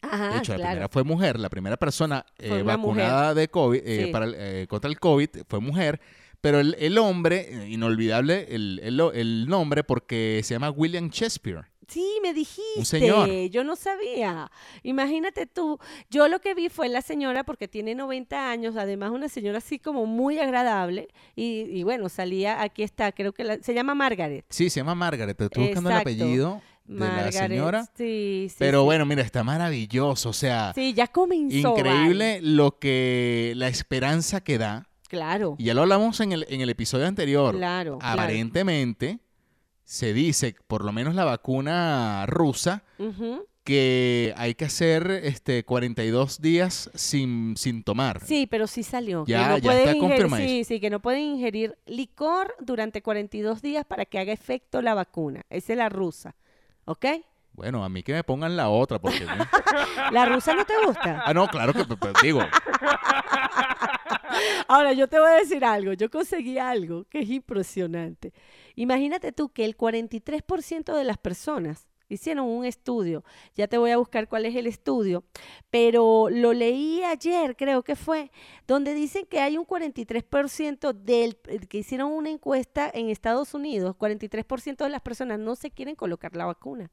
Ajá, 0.01 0.29
de 0.33 0.37
hecho, 0.39 0.53
la 0.53 0.57
claro. 0.57 0.69
primera 0.71 0.89
fue 0.89 1.03
mujer, 1.03 1.39
la 1.39 1.49
primera 1.49 1.77
persona 1.77 2.25
eh, 2.39 2.63
vacunada 2.63 3.35
de 3.35 3.47
COVID, 3.47 3.79
eh, 3.85 4.05
Sí. 4.07 4.11
para 4.11 4.25
el- 4.25 4.35
eh, 4.35 4.65
contra 4.67 4.89
el 4.89 4.99
COVID 4.99 5.29
fue 5.47 5.59
mujer, 5.59 6.01
pero 6.41 6.59
el, 6.59 6.75
el 6.79 6.97
hombre, 6.97 7.47
eh, 7.51 7.69
inolvidable 7.69 8.47
el, 8.49 8.79
el- 8.83 8.99
el 9.13 9.45
nombre 9.47 9.83
porque 9.83 10.41
se 10.43 10.55
llama 10.55 10.71
William 10.71 11.09
Shakespeare. 11.09 11.65
Sí, 11.91 12.05
me 12.23 12.33
dijiste. 12.33 12.85
señor. 12.85 13.29
Yo 13.49 13.63
no 13.63 13.75
sabía. 13.75 14.49
Imagínate 14.83 15.45
tú. 15.45 15.77
Yo 16.09 16.27
lo 16.29 16.39
que 16.39 16.53
vi 16.53 16.69
fue 16.69 16.87
la 16.87 17.01
señora, 17.01 17.43
porque 17.43 17.67
tiene 17.67 17.95
90 17.95 18.49
años, 18.49 18.75
además 18.77 19.11
una 19.11 19.27
señora 19.27 19.57
así 19.57 19.77
como 19.77 20.05
muy 20.05 20.39
agradable. 20.39 21.09
Y, 21.35 21.61
y 21.69 21.83
bueno, 21.83 22.07
salía, 22.07 22.61
aquí 22.61 22.83
está, 22.83 23.11
creo 23.11 23.33
que 23.33 23.43
la- 23.43 23.61
se 23.61 23.73
llama 23.73 23.93
Margaret. 23.93 24.45
Sí, 24.49 24.69
se 24.69 24.79
llama 24.79 24.95
Margaret, 24.95 25.39
estoy 25.39 25.65
buscando 25.65 25.89
el 25.89 25.97
apellido 25.97 26.61
de 26.85 26.99
la 27.07 27.31
señora. 27.31 27.85
Sí, 27.97 28.47
sí. 28.49 28.55
Pero 28.57 28.79
sí. 28.81 28.85
bueno, 28.85 29.05
mira, 29.05 29.21
está 29.21 29.43
maravilloso, 29.43 30.29
o 30.29 30.33
sea, 30.33 30.71
Sí, 30.73 30.93
ya 30.93 31.07
comenzó. 31.07 31.77
increíble 31.77 32.35
vale. 32.35 32.41
lo 32.41 32.79
que, 32.79 33.53
la 33.55 33.67
esperanza 33.67 34.41
que 34.41 34.57
da. 34.57 34.87
Claro. 35.09 35.55
Y 35.57 35.65
ya 35.65 35.73
lo 35.73 35.81
hablamos 35.81 36.21
en 36.21 36.31
el, 36.31 36.45
en 36.47 36.61
el 36.61 36.69
episodio 36.69 37.05
anterior. 37.05 37.55
Claro. 37.57 37.99
claro. 37.99 38.15
Se 39.91 40.13
dice, 40.13 40.55
por 40.67 40.85
lo 40.85 40.93
menos 40.93 41.15
la 41.15 41.25
vacuna 41.25 42.25
rusa, 42.25 42.81
que 43.65 44.33
hay 44.37 44.55
que 44.55 44.63
hacer 44.63 45.11
este 45.11 45.65
42 45.65 46.39
días 46.39 46.89
sin, 46.95 47.57
sin 47.57 47.83
tomar. 47.83 48.21
Sí, 48.25 48.47
pero 48.49 48.67
sí 48.67 48.83
salió. 48.83 49.25
que 49.25 49.33
Ya- 49.33 49.49
no 49.49 49.57
ya 49.57 49.77
está 49.77 49.97
confirmadísimo. 49.97 50.59
Sí, 50.59 50.63
sí, 50.63 50.79
que 50.79 50.89
no 50.89 51.01
pueden 51.01 51.23
ingerir 51.23 51.77
licor 51.85 52.55
durante 52.61 53.01
42 53.01 53.61
días 53.61 53.83
para 53.83 54.05
que 54.05 54.17
haga 54.17 54.31
efecto 54.31 54.81
la 54.81 54.93
vacuna. 54.93 55.41
Esa 55.49 55.73
es 55.73 55.77
la 55.77 55.89
rusa. 55.89 56.37
¿Ok? 56.85 57.05
Bueno, 57.51 57.83
a 57.83 57.89
mí 57.89 58.01
que 58.01 58.13
me 58.13 58.23
pongan 58.23 58.55
la 58.55 58.69
otra, 58.69 58.97
porque... 58.97 59.25
¿La 60.13 60.25
rusa 60.25 60.55
no 60.55 60.63
te 60.63 60.73
gusta? 60.85 61.21
ah, 61.25 61.33
no, 61.33 61.49
claro 61.49 61.73
que, 61.73 61.83
pero 61.83 62.13
digo, 62.23 62.39
Ahora, 64.69 64.93
yo 64.93 65.09
te 65.09 65.19
voy 65.19 65.29
a 65.29 65.33
decir 65.33 65.65
algo. 65.65 65.91
Yo 65.93 66.09
conseguí 66.09 66.57
algo 66.57 67.03
que 67.09 67.19
es 67.19 67.29
impresionante. 67.29 68.31
Imagínate 68.75 69.31
tú 69.31 69.49
que 69.49 69.65
el 69.65 69.77
43% 69.77 70.95
de 70.95 71.03
las 71.03 71.17
personas 71.17 71.87
hicieron 72.13 72.47
un 72.47 72.65
estudio. 72.65 73.23
Ya 73.55 73.67
te 73.67 73.77
voy 73.77 73.91
a 73.91 73.97
buscar 73.97 74.27
cuál 74.27 74.45
es 74.45 74.55
el 74.55 74.67
estudio. 74.67 75.23
Pero 75.69 76.29
lo 76.29 76.53
leí 76.53 77.03
ayer, 77.03 77.55
creo 77.55 77.83
que 77.83 77.95
fue, 77.95 78.31
donde 78.67 78.93
dicen 78.93 79.25
que 79.25 79.39
hay 79.39 79.57
un 79.57 79.65
43% 79.65 80.93
del 80.93 81.37
que 81.67 81.77
hicieron 81.77 82.11
una 82.11 82.29
encuesta 82.29 82.89
en 82.93 83.09
Estados 83.09 83.53
Unidos. 83.53 83.95
43% 83.97 84.77
de 84.77 84.89
las 84.89 85.01
personas 85.01 85.39
no 85.39 85.55
se 85.55 85.71
quieren 85.71 85.95
colocar 85.95 86.35
la 86.35 86.45
vacuna. 86.45 86.91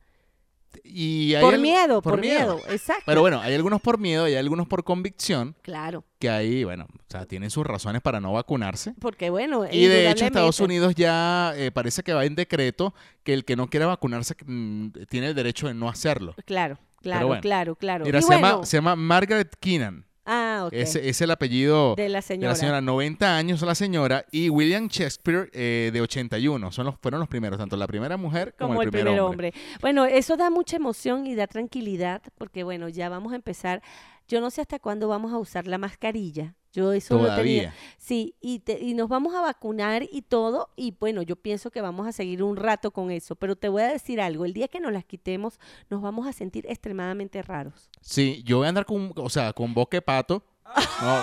Y 0.85 1.35
Por 1.37 1.59
miedo, 1.59 2.03
por, 2.03 2.21
miedo. 2.21 2.61
exacto. 2.69 3.03
Pero 3.07 3.21
bueno, 3.21 3.41
hay 3.41 3.55
algunos 3.55 3.81
por 3.81 3.99
miedo 3.99 4.29
y 4.29 4.33
hay 4.33 4.39
algunos 4.39 4.67
por 4.67 4.85
convicción 4.85 5.55
claro, 5.63 6.05
que 6.19 6.31
ahí, 6.31 6.65
bueno, 6.65 6.87
o 6.91 7.05
sea, 7.09 7.27
tienen 7.27 7.51
sus 7.51 7.67
razones 7.67 8.03
para 8.03 8.21
no 8.21 8.33
vacunarse. 8.33 8.95
porque 9.01 9.31
bueno, 9.31 9.65
Y 9.71 9.87
de 9.87 10.11
hecho, 10.11 10.25
Estados 10.25 10.61
Unidos 10.61 10.95
ya 10.95 11.53
eh, 11.57 11.71
parece 11.71 12.03
que 12.03 12.13
va 12.13 12.25
en 12.25 12.35
decreto 12.35 12.95
que 13.23 13.35
el 13.35 13.45
que 13.45 13.57
no 13.57 13.69
quiera 13.69 13.87
vacunarse 13.87 14.35
mm, 14.45 14.89
tiene 15.09 15.29
el 15.29 15.35
derecho 15.35 15.69
de 15.69 15.75
no 15.75 15.89
hacerlo. 15.89 16.35
Claro, 16.45 16.79
claro, 17.03 17.27
bueno. 17.27 17.43
claro, 17.43 17.77
claro. 17.77 18.05
Mira, 18.05 18.19
y 18.19 18.23
se, 18.23 18.27
bueno, 18.29 18.49
llama, 18.49 18.67
se 18.67 18.77
llama 18.77 18.97
Margaret 18.97 19.55
Keenan. 19.61 20.05
Ah, 20.29 20.65
ok, 20.67 20.73
Ese 20.73 21.09
es 21.09 21.21
el 21.21 21.31
apellido 21.31 21.95
de 21.97 22.09
la 22.09 22.19
de 22.19 22.23
señora. 22.23 22.49
la 22.51 22.55
señora. 22.55 22.81
90 22.81 23.37
años 23.37 23.63
la 23.63 23.75
señora. 23.75 24.25
Y 24.31 24.51
William 24.51 24.87
Shakespeare 24.89 25.51
eh, 25.53 25.91
de 25.93 26.01
81. 26.01 26.71
Son 26.71 26.87
los, 26.87 26.95
fueron 27.01 27.19
los 27.19 27.29
primeros, 27.29 27.59
tanto 27.59 27.77
la 27.77 27.87
primera 27.87 28.17
mujer 28.17 28.55
como, 28.59 28.75
como 28.75 28.83
el 28.83 28.91
primer, 28.91 29.19
hombre. 29.21 29.53
Bueno, 29.81 30.05
eso 30.05 30.37
da 30.37 30.51
mucha 30.51 30.77
emoción 30.77 31.27
y 31.27 31.35
da 31.35 31.47
tranquilidad, 31.47 32.23
porque 32.37 32.63
bueno, 32.63 32.89
ya 32.89 33.09
vamos 33.09 33.33
a 33.33 33.37
empezar. 33.37 33.83
Yo 34.29 34.41
no 34.41 34.51
sé 34.51 34.61
hasta 34.61 34.79
cuándo 34.79 35.09
vamos 35.09 35.33
a 35.33 35.39
usar 35.39 35.67
la 35.67 35.79
mascarilla. 35.79 36.55
Yo 36.73 36.93
eso 36.93 37.15
lo 37.15 37.21
tenía. 37.35 37.35
Todavía. 37.35 37.75
Sí, 37.97 38.35
y, 38.41 38.61
te- 38.61 38.79
y 38.83 38.95
nos 38.95 39.09
vamos 39.09 39.35
a 39.35 39.41
vacunar 39.41 40.03
y 40.11 40.23
todo, 40.23 40.71
y 40.77 40.95
bueno, 40.99 41.23
yo 41.23 41.37
pienso 41.37 41.71
que 41.71 41.81
vamos 41.81 42.07
a 42.07 42.13
seguir 42.13 42.43
un 42.43 42.57
rato 42.57 42.91
con 42.91 43.11
eso, 43.11 43.37
pero 43.37 43.57
te 43.57 43.69
voy 43.69 43.83
a 43.83 43.89
decir 43.89 44.21
algo, 44.21 44.45
el 44.45 44.53
día 44.53 44.69
que 44.69 44.81
nos 44.81 44.93
las 44.93 45.05
quitemos, 45.05 45.59
nos 45.91 46.03
vamos 46.03 46.27
a 46.27 46.33
sentir 46.33 46.67
extremadamente 46.69 47.43
raros. 47.43 47.89
Sí, 48.01 48.43
yo 48.45 48.59
voy 48.59 48.67
a 48.67 48.69
andar 48.71 48.85
con, 48.87 49.13
o 49.17 49.29
sea, 49.31 49.53
con 49.53 49.73
boca 49.75 49.97
de 49.97 50.03
pato. 50.03 50.43
No, 51.01 51.23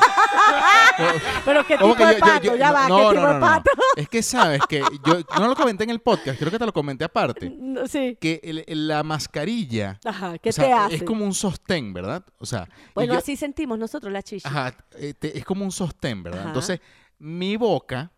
Pero 1.46 1.66
qué 1.68 1.78
¿Cómo 1.78 1.94
tipo 1.96 2.08
que 2.08 2.14
de 2.16 2.20
yo- 2.20 2.25
pato, 2.25 2.44
yo- 2.46 2.56
ya 2.56 2.72
va, 2.72 2.88
no, 2.90 2.98
qué 2.98 3.16
tipo 3.16 3.22
no, 3.28 3.34
de 3.34 3.40
pato. 3.40 3.72
Es 3.96 4.10
que 4.10 4.24
sabes 4.24 4.62
que 4.68 4.80
yo 5.06 5.20
no 5.40 5.48
lo 5.48 5.56
comenté 5.56 5.84
en 5.84 5.90
el 5.92 6.00
podcast, 6.00 6.38
creo 6.40 6.52
que 6.52 6.60
te 6.60 6.66
lo 6.66 6.74
comenté 6.74 7.04
aparte. 7.06 7.54
Sí. 7.88 8.18
Que 8.20 8.40
el- 8.44 8.88
la 8.88 9.04
mascarilla 9.04 10.00
Ajá, 10.04 10.38
¿qué 10.38 10.50
o 10.50 10.54
sea, 10.54 10.66
te 10.66 10.74
hace? 10.74 10.96
es 10.96 11.04
como 11.04 11.25
un 11.25 11.34
sostén, 11.34 11.94
¿verdad? 11.94 12.24
O 12.40 12.46
sea, 12.46 12.68
Bueno, 12.94 13.14
así 13.16 13.36
sentimos 13.36 13.78
nosotros 13.78 14.12
la 14.12 14.24
chicha. 14.24 14.48
ajá, 14.50 14.75
eh, 14.98 15.14
es 15.22 15.46
como 15.46 15.64
un 15.66 15.72
sostén, 15.72 16.24
¿verdad? 16.24 16.40
Ajá. 16.42 16.48
Entonces, 16.50 16.80
mi 17.20 17.56
boca 17.58 18.12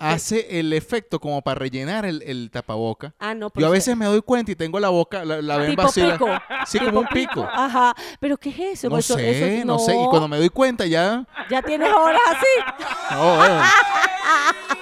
hace 0.00 0.58
el 0.60 0.72
efecto 0.72 1.18
como 1.20 1.42
para 1.42 1.58
rellenar 1.58 2.04
el, 2.06 2.22
el 2.22 2.50
tapaboca. 2.50 3.14
Ah, 3.18 3.34
no, 3.34 3.50
Yo 3.54 3.66
a 3.66 3.70
veces 3.70 3.96
me 3.96 4.06
doy 4.06 4.22
cuenta 4.22 4.52
y 4.52 4.54
tengo 4.56 4.78
la 4.80 4.88
boca, 4.88 5.24
la, 5.24 5.40
la 5.42 5.56
ven 5.58 5.70
tipo 5.70 5.82
vacía. 5.82 6.12
pico. 6.12 6.28
Sí, 6.66 6.78
tipo 6.78 6.90
como 6.90 7.00
un 7.00 7.06
pico. 7.08 7.48
Ajá, 7.50 7.94
pero 8.20 8.36
¿qué 8.36 8.50
es 8.50 8.58
eso? 8.78 8.88
No 8.88 8.98
eso- 8.98 9.14
sé, 9.14 9.58
eso- 9.58 9.66
no 9.66 9.78
sé. 9.78 9.94
Y 9.94 10.06
cuando 10.08 10.28
me 10.28 10.36
doy 10.38 10.48
cuenta 10.50 10.86
ya... 10.86 11.26
Ya 11.50 11.62
tienes 11.62 11.92
horas 11.92 12.20
así. 12.28 12.84
No, 13.14 13.36
bueno. 13.36 13.62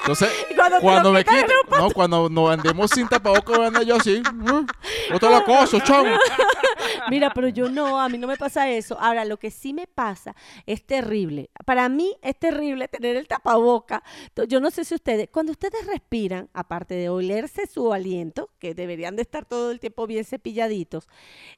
Entonces, 0.00 0.30
cuando 0.80 1.12
me 1.12 1.24
no, 1.70 1.90
cuando 1.90 2.28
nos 2.28 2.50
andemos 2.50 2.90
sin 2.90 3.08
tapabocas, 3.08 3.56
voy 3.56 3.64
a 3.64 3.68
andar 3.68 3.84
yo 3.84 3.96
así. 3.96 4.22
"Mm, 4.32 4.66
Otra 5.14 5.30
la 5.30 5.44
cosa, 5.44 5.82
chamo. 5.82 6.10
Mira, 7.10 7.30
pero 7.34 7.48
yo 7.48 7.68
no, 7.68 8.00
a 8.00 8.08
mí 8.08 8.18
no 8.18 8.26
me 8.26 8.36
pasa 8.36 8.68
eso. 8.70 8.98
Ahora, 9.00 9.24
lo 9.24 9.38
que 9.38 9.50
sí 9.50 9.72
me 9.72 9.86
pasa 9.86 10.34
es 10.66 10.84
terrible. 10.86 11.50
Para 11.64 11.88
mí 11.88 12.16
es 12.22 12.38
terrible 12.38 12.88
tener 12.88 13.16
el 13.16 13.26
tapaboca. 13.28 14.02
Yo 14.48 14.60
no 14.60 14.70
sé 14.70 14.84
si 14.84 14.94
ustedes, 14.94 15.28
cuando 15.30 15.52
ustedes 15.52 15.86
respiran, 15.86 16.48
aparte 16.52 16.94
de 16.94 17.08
olerse 17.08 17.66
su 17.66 17.92
aliento, 17.92 18.50
que 18.58 18.74
deberían 18.74 19.16
de 19.16 19.22
estar 19.22 19.44
todo 19.44 19.70
el 19.70 19.80
tiempo 19.80 20.06
bien 20.06 20.24
cepilladitos, 20.24 21.08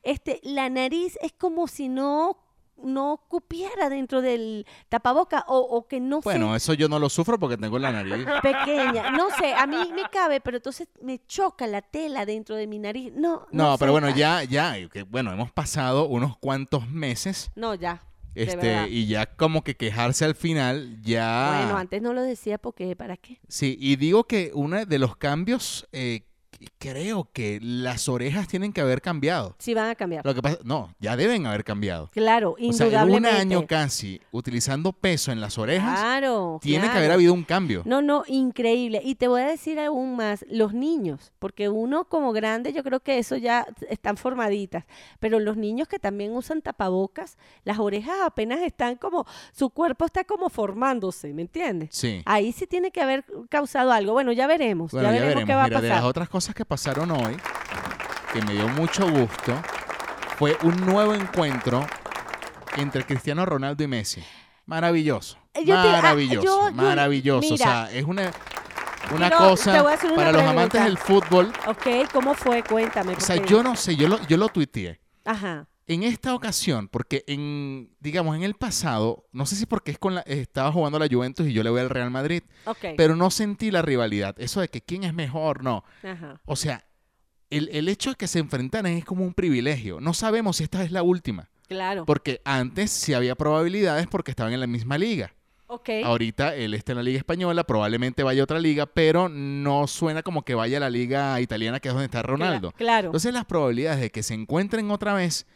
este, 0.03 0.41
la 0.43 0.69
nariz 0.69 1.19
es 1.23 1.33
como 1.33 1.69
si 1.69 1.89
no 1.89 2.37
no 2.85 3.23
cupiera 3.29 3.89
dentro 3.89 4.21
del 4.23 4.67
tapaboca 4.89 5.45
o, 5.49 5.59
o 5.59 5.87
que 5.87 6.01
no 6.01 6.21
Bueno, 6.21 6.51
se 6.53 6.57
eso 6.57 6.75
yo 6.75 6.89
no 6.89 6.99
lo 6.99 7.09
sufro 7.09 7.39
porque 7.39 7.57
tengo 7.57 7.79
la 7.79 7.93
nariz. 7.93 8.27
pequeña. 8.43 9.11
No 9.13 9.29
sé, 9.39 9.55
a 9.55 9.67
mí 9.67 9.77
me 9.95 10.09
cabe, 10.11 10.41
pero 10.41 10.57
entonces 10.59 10.89
me 11.03 11.25
choca 11.27 11.67
la 11.67 11.83
tela 11.83 12.27
dentro 12.27 12.57
de 12.57 12.67
mi 12.67 12.79
nariz. 12.79 13.13
No, 13.15 13.47
No, 13.51 13.77
pero 13.79 13.93
bueno, 13.93 14.11
ya, 14.11 14.45
ya, 14.45 14.75
que, 14.89 15.03
bueno, 15.05 15.33
hemos 15.33 15.51
pasado 15.53 16.07
unos 16.09 16.37
cuantos 16.39 16.89
meses 16.89 17.51
No, 17.55 17.75
ya. 17.75 18.03
este, 18.35 18.89
y 18.89 19.07
ya 19.07 19.27
como 19.27 19.63
que 19.63 19.77
quejarse 19.77 20.25
al 20.25 20.35
final, 20.35 21.01
ya... 21.03 21.61
Bueno, 21.63 21.79
antes 21.79 22.01
no 22.03 22.13
lo 22.13 22.23
decía 22.23 22.59
porque 22.59 22.95
¿para 22.97 23.17
qué? 23.17 23.41
Sí, 23.49 23.77
y 23.81 23.97
digo 23.97 24.25
que 24.25 24.51
uno 24.55 24.85
de 24.87 24.99
los 24.99 25.17
cambios, 25.17 25.89
eh, 25.93 26.27
creo 26.79 27.29
que 27.33 27.59
las 27.63 28.09
orejas 28.09 28.49
tienen 28.49 28.73
que 28.73 28.81
haber 28.81 29.01
cambiado. 29.01 29.55
Sí 29.59 29.75
van 29.75 29.89
a 29.91 29.95
cambiar. 29.95 30.25
Lo 30.25 30.35
que 30.35 30.43
pasa, 30.43 30.59
no, 30.65 30.95
ya 30.99 31.17
deben 31.17 31.47
haber 31.47 31.65
cambiado. 31.65 32.09
Claro, 32.13 32.53
O 32.53 32.57
sea, 32.57 32.65
en 32.67 32.73
indudablemente. 32.73 33.29
un 33.31 33.35
año 33.37 33.67
casi 33.67 34.21
utilizando 34.33 34.93
peso 34.93 35.33
en 35.33 35.41
las 35.41 35.59
orejas, 35.59 35.99
Claro, 36.01 36.59
tiene 36.63 36.91
que 36.91 36.97
haber 36.99 37.13
habido 37.13 37.33
un 37.33 37.45
cambio. 37.45 37.83
No, 37.85 38.03
no, 38.03 38.25
increíble. 38.27 39.01
Y 39.05 39.15
te 39.15 39.29
voy 39.29 39.43
a 39.43 39.47
decir 39.47 39.79
aún 39.79 40.17
más, 40.17 40.45
los 40.51 40.75
niños, 40.75 41.33
porque 41.39 41.69
uno 41.69 42.05
como 42.05 42.33
grande 42.33 42.73
yo 42.73 42.83
creo 42.83 43.01
que 43.01 43.19
eso 43.19 43.37
ya 43.37 43.67
están 43.89 44.17
formaditas, 44.17 44.85
pero 45.19 45.39
los 45.41 45.57
niños 45.57 45.89
que 45.89 45.99
también 45.99 46.33
usan 46.35 46.63
tapabocas, 46.63 47.37
las 47.65 47.79
orejas 47.79 48.17
apenas 48.25 48.61
están 48.63 48.97
como, 48.97 49.27
su 49.53 49.71
cuerpo 49.71 50.05
está 50.05 50.25
como 50.25 50.49
formándose, 50.51 51.33
¿me 51.33 51.43
entiendes? 51.43 51.91
Sí. 51.93 52.23
Ahí 52.27 52.53
sí 52.53 52.67
tiene 52.67 52.91
que 52.91 53.01
haber 53.01 53.25
causado 53.49 53.93
algo. 53.93 54.13
Bueno, 54.13 54.33
ya 54.33 54.47
veremos, 54.47 54.93
Bueno, 54.93 55.09
ya, 55.09 55.15
ya, 55.15 55.21
veremos, 55.21 55.47
veremos. 55.47 55.47
qué 55.49 55.55
va 55.55 55.65
Mira, 55.65 55.81
de 55.81 55.87
a 55.87 55.91
las 55.91 55.99
pasar. 55.99 56.09
otras 56.11 56.29
cosas 56.29 56.40
que 56.49 56.65
pasaron 56.65 57.11
hoy, 57.11 57.37
que 58.33 58.43
me 58.43 58.55
dio 58.55 58.69
mucho 58.69 59.09
gusto, 59.09 59.55
fue 60.39 60.57
un 60.63 60.77
nuevo 60.87 61.15
encuentro 61.15 61.87
entre 62.77 63.05
Cristiano 63.05 63.45
Ronaldo 63.47 63.83
y 63.85 63.87
Messi. 63.87 64.25
Maravilloso. 64.67 65.37
Eh, 65.55 65.65
te- 65.65 65.73
ah, 65.73 65.85
maravilloso. 66.01 66.43
yo- 66.45 66.69
yo- 66.69 66.73
maravilloso. 66.75 67.55
o 67.55 67.57
sea, 67.57 67.91
es 67.93 68.05
una, 68.05 68.31
una 69.15 69.31
cosa 69.31 69.83
una 69.83 70.15
para 70.15 70.33
los 70.33 70.43
amantes 70.43 70.83
del 70.85 70.97
fútbol. 70.97 71.53
Ok, 71.67 71.87
¿cómo 72.13 72.35
fue? 72.35 72.63
Cuéntame. 72.63 73.15
O 73.15 73.21
sea, 73.21 73.37
yo 73.37 73.63
no 73.63 73.75
sé, 73.77 73.97
yo 73.97 74.09
lo, 74.09 74.21
yo 74.27 74.37
lo 74.37 74.49
tuiteé. 74.49 75.01
Ajá, 75.25 75.67
En 75.93 76.05
esta 76.05 76.35
ocasión, 76.37 76.87
porque 76.89 77.25
en, 77.27 77.91
digamos, 77.99 78.37
en 78.37 78.45
el 78.45 78.55
pasado, 78.55 79.27
no 79.33 79.45
sé 79.45 79.57
si 79.57 79.67
porque 79.67 79.91
es 79.91 79.99
con 79.99 80.15
la, 80.15 80.21
estaba 80.21 80.71
jugando 80.71 80.99
la 81.01 81.09
Juventus 81.11 81.49
y 81.49 81.53
yo 81.53 81.65
le 81.65 81.71
voy 81.71 81.81
al 81.81 81.91
Real 81.91 82.11
Madrid, 82.11 82.43
ok. 82.67 82.95
pero 82.97 83.17
no 83.17 83.31
sentí 83.31 83.71
la 83.73 83.83
rivalidad. 83.83 84.37
Eso 84.39 84.61
de 84.61 84.69
que 84.69 84.81
quién 84.83 85.03
es 85.03 85.13
mejor, 85.15 85.65
no. 85.65 85.83
Ajá. 86.05 86.41
O 86.45 86.55
sea, 86.55 86.85
el, 87.51 87.69
el 87.73 87.89
hecho 87.89 88.11
de 88.11 88.17
que 88.17 88.29
se 88.29 88.39
enfrentaran 88.39 88.93
es 88.93 89.05
como 89.05 89.25
un 89.25 89.35
privilegio. 89.35 90.01
No 90.01 90.15
sabemos 90.15 90.59
si 90.59 90.63
esta 90.63 90.85
es 90.85 90.93
la 90.93 91.03
última. 91.03 91.49
Claro. 91.67 92.05
Porque 92.07 92.41
antes 92.45 92.93
sí 92.93 93.13
había 93.13 93.35
probabilidades 93.35 94.07
porque 94.07 94.31
estaban 94.31 94.53
en 94.53 94.61
la 94.61 94.67
misma 94.69 94.97
liga. 94.97 95.35
Ok. 95.67 95.89
Ahorita 96.05 96.55
él 96.57 96.75
está 96.75 96.93
en 96.93 96.99
la 96.99 97.03
liga 97.05 97.19
española, 97.19 97.65
probablemente 97.65 98.23
vaya 98.23 98.43
a 98.43 98.45
otra 98.45 98.59
liga, 98.61 98.87
pero 98.87 99.29
no 99.29 99.87
suena 99.89 100.23
como 100.23 100.45
que 100.45 100.55
vaya 100.55 100.77
a 100.79 100.81
la 100.81 100.91
liga 100.91 101.41
italiana, 101.41 101.79
que 101.81 101.89
es 101.89 101.95
donde 101.95 102.07
está 102.07 102.23
Ronaldo. 102.23 102.71
Cla- 102.71 102.77
Claro. 102.77 103.07
Entonces 103.09 103.33
las 103.33 103.45
probabilidades 103.45 104.01
de 104.01 104.11
que 104.11 104.23
se 104.23 104.35
encuentren 104.35 104.91
otra 104.91 105.15
vez, 105.15 105.47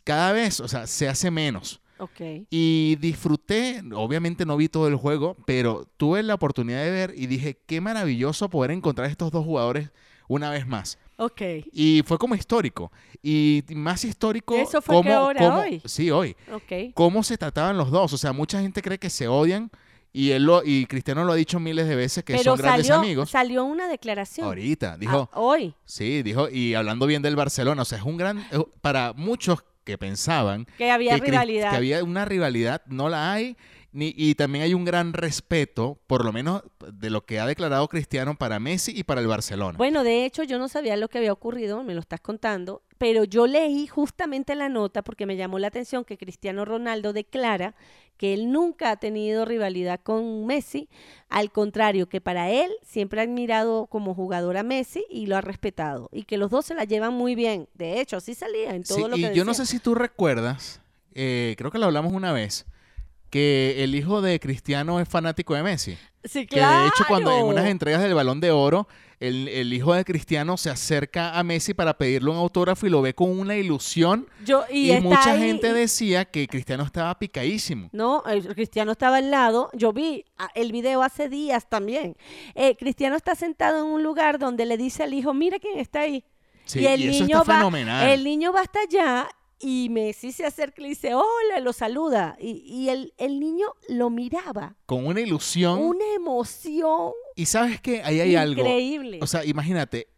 cada 0.00 0.32
vez, 0.32 0.60
o 0.60 0.68
sea, 0.68 0.86
se 0.86 1.08
hace 1.08 1.30
menos. 1.30 1.80
ok. 1.98 2.20
Y 2.50 2.96
disfruté, 2.96 3.82
obviamente 3.94 4.44
no 4.46 4.56
vi 4.56 4.68
todo 4.68 4.88
el 4.88 4.96
juego, 4.96 5.36
pero 5.46 5.86
tuve 5.96 6.22
la 6.22 6.34
oportunidad 6.34 6.82
de 6.82 6.90
ver 6.90 7.14
y 7.16 7.26
dije, 7.26 7.58
qué 7.66 7.80
maravilloso 7.80 8.48
poder 8.50 8.70
encontrar 8.72 9.08
estos 9.10 9.30
dos 9.30 9.44
jugadores 9.44 9.90
una 10.28 10.50
vez 10.50 10.66
más. 10.66 10.98
Ok. 11.18 11.42
Y 11.72 12.02
fue 12.04 12.18
como 12.18 12.34
histórico. 12.34 12.90
Y 13.22 13.62
más 13.74 14.04
histórico. 14.04 14.56
¿Eso 14.56 14.82
fue 14.82 14.96
cómo- 14.96 15.08
qué 15.08 15.16
hora? 15.16 15.40
cómo- 15.40 15.58
¿Hoy? 15.60 15.82
Sí, 15.84 16.10
hoy. 16.10 16.34
Ok. 16.52 16.92
Cómo 16.94 17.22
se 17.22 17.36
trataban 17.38 17.76
los 17.76 17.90
dos. 17.92 18.12
O 18.12 18.18
sea, 18.18 18.32
mucha 18.32 18.60
gente 18.60 18.82
cree 18.82 18.98
que 18.98 19.10
se 19.10 19.28
odian. 19.28 19.70
Y 20.14 20.30
él 20.32 20.44
lo, 20.44 20.62
y 20.64 20.84
Cristiano 20.86 21.24
lo 21.24 21.32
ha 21.32 21.36
dicho 21.36 21.60
miles 21.60 21.86
de 21.86 21.94
veces 21.96 22.24
que 22.24 22.32
Pero 22.32 22.42
son 22.56 22.58
grandes 22.58 22.86
salió, 22.88 23.00
amigos. 23.00 23.30
salió 23.30 23.64
una 23.64 23.88
declaración. 23.88 24.46
Ahorita, 24.46 24.96
dijo. 24.98 25.30
Ah, 25.32 25.38
hoy. 25.38 25.74
Sí, 25.84 26.22
dijo. 26.22 26.48
Y 26.50 26.74
hablando 26.74 27.06
bien 27.06 27.22
del 27.22 27.36
Barcelona. 27.36 27.82
O 27.82 27.84
sea, 27.84 27.98
es 27.98 28.04
un 28.04 28.16
gran. 28.16 28.38
eh, 28.50 28.62
Para 28.80 29.12
muchos 29.12 29.62
que 29.84 29.98
pensaban 29.98 30.66
Que 30.78 30.90
había 30.90 31.18
que, 31.18 31.30
rivalidad. 31.30 31.70
que 31.70 31.76
había 31.76 32.02
una 32.04 32.24
rivalidad, 32.24 32.82
no 32.86 33.08
la 33.08 33.32
hay. 33.32 33.56
Ni, 33.94 34.14
y 34.16 34.34
también 34.36 34.64
hay 34.64 34.72
un 34.72 34.86
gran 34.86 35.12
respeto, 35.12 36.00
por 36.06 36.24
lo 36.24 36.32
menos 36.32 36.62
de 36.94 37.10
lo 37.10 37.26
que 37.26 37.40
ha 37.40 37.46
declarado 37.46 37.86
Cristiano 37.88 38.36
para 38.38 38.58
Messi 38.58 38.92
y 38.96 39.04
para 39.04 39.20
el 39.20 39.26
Barcelona. 39.26 39.76
Bueno, 39.76 40.02
de 40.02 40.24
hecho, 40.24 40.44
yo 40.44 40.58
no 40.58 40.68
sabía 40.68 40.96
lo 40.96 41.08
que 41.08 41.18
había 41.18 41.30
ocurrido, 41.32 41.82
me 41.84 41.92
lo 41.92 42.00
estás 42.00 42.20
contando, 42.20 42.82
pero 43.02 43.24
yo 43.24 43.48
leí 43.48 43.88
justamente 43.88 44.54
la 44.54 44.68
nota 44.68 45.02
porque 45.02 45.26
me 45.26 45.34
llamó 45.36 45.58
la 45.58 45.66
atención 45.66 46.04
que 46.04 46.16
Cristiano 46.16 46.64
Ronaldo 46.64 47.12
declara 47.12 47.74
que 48.16 48.32
él 48.32 48.52
nunca 48.52 48.92
ha 48.92 48.96
tenido 48.96 49.44
rivalidad 49.44 49.98
con 50.00 50.46
Messi, 50.46 50.88
al 51.28 51.50
contrario, 51.50 52.08
que 52.08 52.20
para 52.20 52.50
él 52.52 52.70
siempre 52.84 53.18
ha 53.18 53.24
admirado 53.24 53.88
como 53.88 54.14
jugador 54.14 54.56
a 54.56 54.62
Messi 54.62 55.04
y 55.10 55.26
lo 55.26 55.36
ha 55.36 55.40
respetado, 55.40 56.10
y 56.12 56.22
que 56.22 56.36
los 56.36 56.48
dos 56.48 56.64
se 56.64 56.76
la 56.76 56.84
llevan 56.84 57.12
muy 57.12 57.34
bien. 57.34 57.68
De 57.74 58.00
hecho, 58.00 58.18
así 58.18 58.36
salía 58.36 58.72
en 58.72 58.84
todo 58.84 58.98
Sí, 58.98 59.04
lo 59.08 59.16
y 59.16 59.22
que 59.22 59.34
yo 59.34 59.44
no 59.44 59.52
sé 59.54 59.66
si 59.66 59.80
tú 59.80 59.96
recuerdas, 59.96 60.80
eh, 61.12 61.56
creo 61.58 61.72
que 61.72 61.78
lo 61.78 61.86
hablamos 61.86 62.12
una 62.12 62.30
vez, 62.32 62.66
que 63.32 63.82
el 63.82 63.94
hijo 63.94 64.20
de 64.20 64.38
Cristiano 64.38 65.00
es 65.00 65.08
fanático 65.08 65.54
de 65.54 65.62
Messi. 65.62 65.96
Sí, 66.22 66.46
Que 66.46 66.60
de 66.60 66.86
hecho 66.86 67.04
cuando 67.08 67.30
en 67.30 67.36
claro. 67.38 67.46
unas 67.48 67.64
entregas 67.66 68.02
del 68.02 68.12
Balón 68.14 68.40
de 68.40 68.50
Oro, 68.50 68.86
el, 69.20 69.48
el 69.48 69.72
hijo 69.72 69.94
de 69.94 70.04
Cristiano 70.04 70.58
se 70.58 70.68
acerca 70.68 71.38
a 71.38 71.42
Messi 71.42 71.72
para 71.72 71.96
pedirle 71.96 72.30
un 72.30 72.36
autógrafo 72.36 72.86
y 72.86 72.90
lo 72.90 73.00
ve 73.00 73.14
con 73.14 73.30
una 73.40 73.56
ilusión. 73.56 74.28
Yo, 74.44 74.64
y 74.70 74.92
Y, 74.92 75.00
mucha 75.00 75.32
ahí- 75.32 75.40
gente 75.40 75.72
decía 75.72 76.26
que 76.26 76.46
Cristiano 76.46 76.84
estaba 76.84 77.18
picadísimo. 77.18 77.88
No, 77.92 78.22
el 78.26 78.46
Cristiano 78.54 78.92
estaba 78.92 79.16
al 79.16 79.30
lado. 79.30 79.70
Yo 79.72 79.94
vi 79.94 80.26
ah, 80.36 80.50
el 80.54 80.70
video 80.70 81.02
hace 81.02 81.30
días 81.30 81.68
también. 81.70 82.16
Eh, 82.54 82.76
Cristiano 82.76 83.16
está 83.16 83.34
sentado 83.34 83.78
en 83.78 83.86
un 83.90 84.02
lugar 84.02 84.38
donde 84.38 84.66
le 84.66 84.76
dice 84.76 85.04
al 85.04 85.14
hijo, 85.14 85.32
mira 85.32 85.58
quién 85.58 85.78
está 85.78 86.00
ahí. 86.00 86.22
Sí, 86.66 86.80
y 86.80 86.86
el 86.86 87.00
y 87.02 87.08
niño 87.08 87.38
va, 87.48 87.56
fenomenal. 87.56 88.08
el 88.10 88.22
niño 88.22 88.52
va 88.52 88.60
hasta 88.60 88.80
allá 88.80 89.28
y 89.62 89.88
Messi 89.90 90.32
se 90.32 90.44
acerca 90.44 90.80
y 90.80 90.82
le 90.82 90.88
dice, 90.90 91.14
hola, 91.14 91.60
lo 91.60 91.72
saluda. 91.72 92.36
Y, 92.40 92.62
y 92.66 92.88
el, 92.88 93.14
el 93.16 93.38
niño 93.40 93.66
lo 93.88 94.10
miraba. 94.10 94.76
Con 94.86 95.06
una 95.06 95.20
ilusión. 95.20 95.78
Una 95.78 96.04
emoción 96.16 97.12
Y 97.36 97.46
sabes 97.46 97.80
que 97.80 98.02
ahí 98.02 98.20
hay 98.20 98.36
algo. 98.36 98.60
increíble. 98.60 99.18
O 99.22 99.26
sea, 99.26 99.44
imagínate 99.44 100.08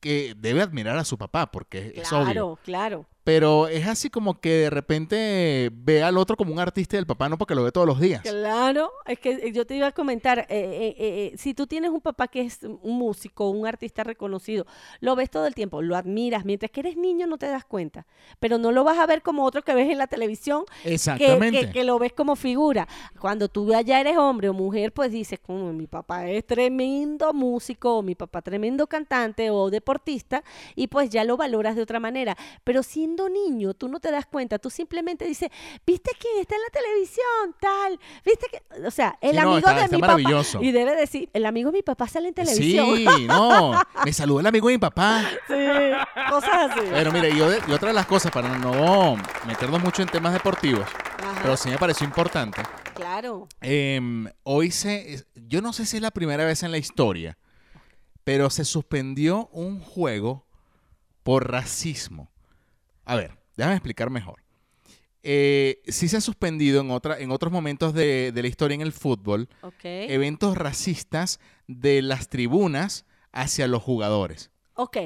que 0.00 0.34
debe 0.36 0.62
admirar 0.62 0.96
a 0.96 1.04
su 1.04 1.18
papá, 1.18 1.50
porque 1.50 1.92
es 1.96 2.12
obvio. 2.12 2.24
claro, 2.24 2.58
claro. 2.64 3.06
Pero 3.28 3.68
es 3.68 3.86
así 3.86 4.08
como 4.08 4.40
que 4.40 4.48
de 4.48 4.70
repente 4.70 5.70
ve 5.74 6.02
al 6.02 6.16
otro 6.16 6.34
como 6.34 6.50
un 6.50 6.58
artista 6.60 6.96
del 6.96 7.04
papá, 7.04 7.28
no 7.28 7.36
porque 7.36 7.54
lo 7.54 7.62
ve 7.62 7.70
todos 7.72 7.86
los 7.86 8.00
días. 8.00 8.22
Claro, 8.22 8.90
es 9.04 9.18
que 9.18 9.32
eh, 9.32 9.52
yo 9.52 9.66
te 9.66 9.76
iba 9.76 9.88
a 9.88 9.92
comentar, 9.92 10.38
eh, 10.38 10.46
eh, 10.48 10.94
eh, 10.98 11.32
si 11.36 11.52
tú 11.52 11.66
tienes 11.66 11.90
un 11.90 12.00
papá 12.00 12.28
que 12.28 12.40
es 12.40 12.60
un 12.62 12.96
músico, 12.98 13.50
un 13.50 13.66
artista 13.66 14.02
reconocido, 14.02 14.66
lo 15.00 15.14
ves 15.14 15.28
todo 15.28 15.46
el 15.46 15.54
tiempo, 15.54 15.82
lo 15.82 15.94
admiras, 15.94 16.46
mientras 16.46 16.70
que 16.70 16.80
eres 16.80 16.96
niño 16.96 17.26
no 17.26 17.36
te 17.36 17.48
das 17.48 17.66
cuenta, 17.66 18.06
pero 18.40 18.56
no 18.56 18.72
lo 18.72 18.82
vas 18.82 18.98
a 18.98 19.04
ver 19.04 19.20
como 19.20 19.44
otro 19.44 19.60
que 19.60 19.74
ves 19.74 19.90
en 19.90 19.98
la 19.98 20.06
televisión, 20.06 20.64
que, 20.82 20.94
Exactamente. 20.94 21.66
que- 21.66 21.70
que 21.72 21.84
lo 21.84 21.98
ves 21.98 22.14
como 22.14 22.34
figura. 22.34 22.88
Cuando 23.20 23.50
tú 23.50 23.70
ya 23.84 24.00
eres 24.00 24.16
hombre 24.16 24.48
o 24.48 24.54
mujer, 24.54 24.92
pues 24.94 25.12
dices, 25.12 25.38
como 25.38 25.74
mi 25.74 25.86
papá 25.86 26.26
es 26.30 26.46
tremendo 26.46 27.34
músico, 27.34 27.98
o 27.98 28.02
mi 28.02 28.14
papá 28.14 28.40
tremendo 28.40 28.86
cantante 28.86 29.50
o 29.50 29.68
deportista, 29.68 30.42
y 30.74 30.86
pues 30.86 31.10
ya 31.10 31.24
lo 31.24 31.36
valoras 31.36 31.76
de 31.76 31.82
otra 31.82 32.00
manera. 32.00 32.34
Pero 32.64 32.82
siendo 33.18 33.28
niño, 33.28 33.74
tú 33.74 33.88
no 33.88 33.98
te 34.00 34.10
das 34.10 34.26
cuenta, 34.26 34.58
tú 34.58 34.70
simplemente 34.70 35.24
dices, 35.24 35.50
¿viste 35.86 36.10
quién 36.18 36.38
está 36.40 36.54
en 36.54 36.60
la 36.62 36.80
televisión? 36.80 37.54
Tal, 37.60 38.00
¿viste 38.24 38.46
que? 38.50 38.86
O 38.86 38.90
sea, 38.90 39.18
el 39.20 39.30
Sí, 39.30 39.36
no, 39.36 39.42
amigo 39.52 39.58
está- 39.58 39.74
de 39.74 39.84
está 39.84 39.96
mi 39.96 40.00
papá. 40.02 40.42
Y 40.60 40.72
debe 40.72 40.94
decir, 40.96 41.28
el 41.32 41.46
amigo 41.46 41.70
de 41.70 41.78
mi 41.78 41.82
papá 41.82 42.06
sale 42.08 42.28
en 42.28 42.34
televisión. 42.34 42.96
Sí, 42.96 43.26
no. 43.26 43.80
Me 44.04 44.12
saludó 44.12 44.40
el 44.40 44.46
amigo 44.46 44.68
de 44.68 44.74
mi 44.74 44.78
papá. 44.78 45.24
Sí, 45.48 45.54
cosas 46.30 46.70
así. 46.70 46.80
Bueno, 46.90 47.10
mire, 47.12 47.34
yo 47.36 47.48
y 47.66 47.72
otra 47.72 47.88
de 47.88 47.94
las 47.94 48.06
cosas, 48.06 48.30
para 48.30 48.56
no 48.58 49.16
meternos 49.46 49.82
mucho 49.82 50.02
en 50.02 50.08
temas 50.08 50.32
deportivos, 50.32 50.86
Ajá, 51.18 51.40
pero 51.42 51.56
sí 51.56 51.68
me 51.70 51.78
pareció 51.78 52.06
importante. 52.06 52.60
claro. 52.94 53.48
em, 53.60 54.28
hoy 54.44 54.70
se. 54.70 55.24
Yo 55.34 55.62
no 55.62 55.72
sé 55.72 55.86
si 55.86 55.96
es 55.96 56.02
la 56.02 56.10
primera 56.10 56.44
vez 56.44 56.62
en 56.62 56.70
la 56.70 56.78
historia, 56.78 57.38
pero 58.24 58.50
se 58.50 58.64
suspendió 58.64 59.48
un 59.52 59.80
juego 59.80 60.46
por 61.22 61.50
racismo. 61.50 62.30
A 63.08 63.16
ver, 63.16 63.32
déjame 63.56 63.74
explicar 63.76 64.10
mejor. 64.10 64.42
Eh, 65.22 65.82
sí 65.88 66.08
se 66.08 66.16
ha 66.16 66.20
suspendido 66.20 66.80
en, 66.80 66.90
otra, 66.90 67.18
en 67.18 67.30
otros 67.32 67.52
momentos 67.52 67.92
de, 67.92 68.30
de 68.32 68.42
la 68.42 68.48
historia 68.48 68.76
en 68.76 68.80
el 68.82 68.92
fútbol 68.92 69.48
eventos 69.82 70.56
racistas 70.56 71.40
de 71.66 72.02
las 72.02 72.28
tribunas 72.28 73.04
hacia 73.32 73.66
los 73.66 73.82
jugadores. 73.82 74.50
ok, 74.74 74.96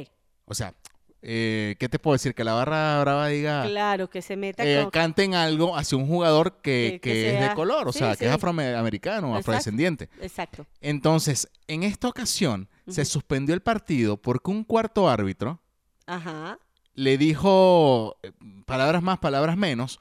O 0.44 0.54
sea, 0.54 0.74
eh, 1.22 1.76
¿qué 1.78 1.88
te 1.88 1.98
puedo 1.98 2.12
decir? 2.14 2.34
Que 2.34 2.44
la 2.44 2.52
barra 2.52 3.00
brava 3.00 3.28
diga, 3.28 3.64
claro, 3.66 4.10
que 4.10 4.20
se 4.22 4.36
meta 4.36 4.64
eh, 4.66 4.82
con... 4.82 4.90
canten 4.90 5.34
algo 5.34 5.76
hacia 5.76 5.96
un 5.96 6.06
jugador 6.06 6.60
que, 6.60 6.98
Que- 7.00 7.00
que 7.00 7.12
que 7.12 7.26
es 7.32 7.38
sea- 7.38 7.48
de 7.50 7.54
color, 7.54 7.88
o 7.88 7.92
sí, 7.92 8.00
sea, 8.00 8.14
que 8.16 8.26
es 8.26 8.32
afroamericano, 8.32 9.28
Exacto. 9.28 9.38
afrodescendiente. 9.38 10.10
Exacto. 10.20 10.66
Entonces, 10.80 11.48
en 11.68 11.84
esta 11.84 12.08
ocasión 12.08 12.68
se 12.86 13.04
suspendió 13.04 13.54
el 13.54 13.62
partido 13.62 14.16
porque 14.20 14.50
un 14.50 14.62
cuarto 14.64 15.08
árbitro 15.08 15.60
Ajá. 16.06 16.58
Le 16.94 17.18
dijo, 17.18 18.16
eh, 18.22 18.32
palabras 18.66 19.02
más, 19.02 19.18
palabras 19.18 19.56
menos, 19.56 19.98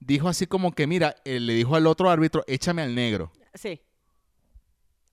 dijo 0.00 0.28
así 0.28 0.46
como 0.46 0.72
que, 0.72 0.86
mira, 0.86 1.16
eh, 1.24 1.40
le 1.40 1.54
dijo 1.54 1.76
al 1.76 1.86
otro 1.86 2.10
árbitro, 2.10 2.44
échame 2.46 2.82
al 2.82 2.94
negro. 2.94 3.32
Sí. 3.54 3.80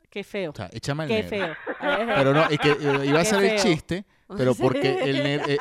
Qué 0.10 0.24
feo. 0.24 0.52
O 0.52 0.56
sea, 0.56 0.70
échame 0.74 1.04
al 1.04 1.10
Qué 1.10 1.24
negro. 1.24 1.30
feo. 1.30 1.56
Pero 2.16 2.34
no, 2.34 2.50
es 2.50 2.60
que 2.60 2.72
eh, 2.72 3.06
iba 3.06 3.20
a 3.20 3.24
Qué 3.24 3.30
ser 3.30 3.44
el 3.44 3.60
chiste, 3.60 4.06
pero 4.38 4.56
porque 4.56 5.04
el, 5.04 5.22
eh, 5.26 5.58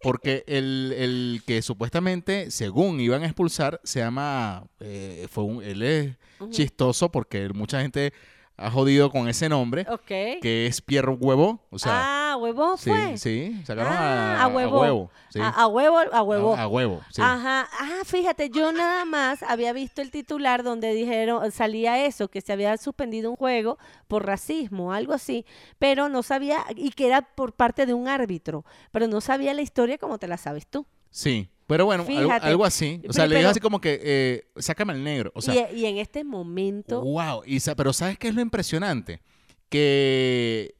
porque 0.00 0.44
el, 0.46 0.92
el 0.96 1.42
que 1.46 1.62
supuestamente, 1.62 2.50
según 2.50 3.00
iban 3.00 3.22
a 3.22 3.26
expulsar, 3.26 3.80
se 3.84 4.00
llama, 4.00 4.66
eh, 4.80 5.26
fue 5.30 5.44
un, 5.44 5.62
él 5.62 5.82
es 5.82 6.16
chistoso 6.50 7.10
porque 7.10 7.48
mucha 7.50 7.80
gente 7.80 8.12
ha 8.56 8.70
jodido 8.70 9.10
con 9.10 9.28
ese 9.28 9.48
nombre, 9.48 9.84
que 10.06 10.66
es 10.66 10.80
Pierre 10.80 11.10
Huevo, 11.12 11.60
o 11.70 11.78
sea, 11.78 12.32
ah, 12.32 12.36
huevo 12.36 12.76
fue. 12.76 13.18
sí, 13.18 13.60
sacaron 13.66 13.92
Ah, 13.92 14.40
a, 14.40 14.44
a 14.44 14.48
huevo. 14.48 15.10
sí. 15.30 15.40
a, 15.40 15.48
a 15.48 15.66
huevo, 15.66 15.98
a 16.12 16.22
huevo. 16.22 16.54
A, 16.54 16.62
a 16.62 16.68
huevo, 16.68 17.00
sí. 17.10 17.20
Ajá, 17.20 17.68
ah, 17.80 18.02
fíjate, 18.04 18.50
yo 18.50 18.70
nada 18.72 19.04
más 19.04 19.42
había 19.42 19.72
visto 19.72 20.02
el 20.02 20.10
titular 20.12 20.62
donde 20.62 20.94
dijeron, 20.94 21.50
salía 21.50 22.04
eso, 22.06 22.28
que 22.28 22.40
se 22.40 22.52
había 22.52 22.76
suspendido 22.76 23.30
un 23.30 23.36
juego 23.36 23.76
por 24.06 24.24
racismo, 24.24 24.92
algo 24.92 25.12
así, 25.14 25.44
pero 25.78 26.08
no 26.08 26.22
sabía, 26.22 26.64
y 26.76 26.90
que 26.92 27.06
era 27.08 27.22
por 27.22 27.54
parte 27.54 27.86
de 27.86 27.94
un 27.94 28.06
árbitro, 28.08 28.64
pero 28.92 29.08
no 29.08 29.20
sabía 29.20 29.52
la 29.54 29.62
historia 29.62 29.98
como 29.98 30.18
te 30.18 30.28
la 30.28 30.36
sabes 30.36 30.66
tú. 30.68 30.86
Sí, 31.16 31.48
pero 31.68 31.84
bueno, 31.86 32.04
algo, 32.42 32.64
así. 32.64 33.00
O 33.08 33.12
sea, 33.12 33.22
Pero- 33.24 33.34
le 33.34 33.38
dijo 33.38 33.50
así 33.50 33.60
como 33.60 33.80
que, 33.80 34.00
eh, 34.02 34.46
sácame 34.56 34.92
al 34.94 35.04
negro. 35.04 35.30
O 35.36 35.40
sea, 35.40 35.70
y, 35.70 35.80
y 35.82 35.86
en 35.86 35.98
este 35.98 36.24
momento, 36.24 37.00
wow. 37.02 37.42
Y, 37.46 37.60
sa- 37.60 37.76
pero 37.76 37.92
¿sabes 37.92 38.18
qué 38.18 38.26
es 38.28 38.34
lo 38.34 38.40
impresionante? 38.40 39.22
Que, 39.70 40.74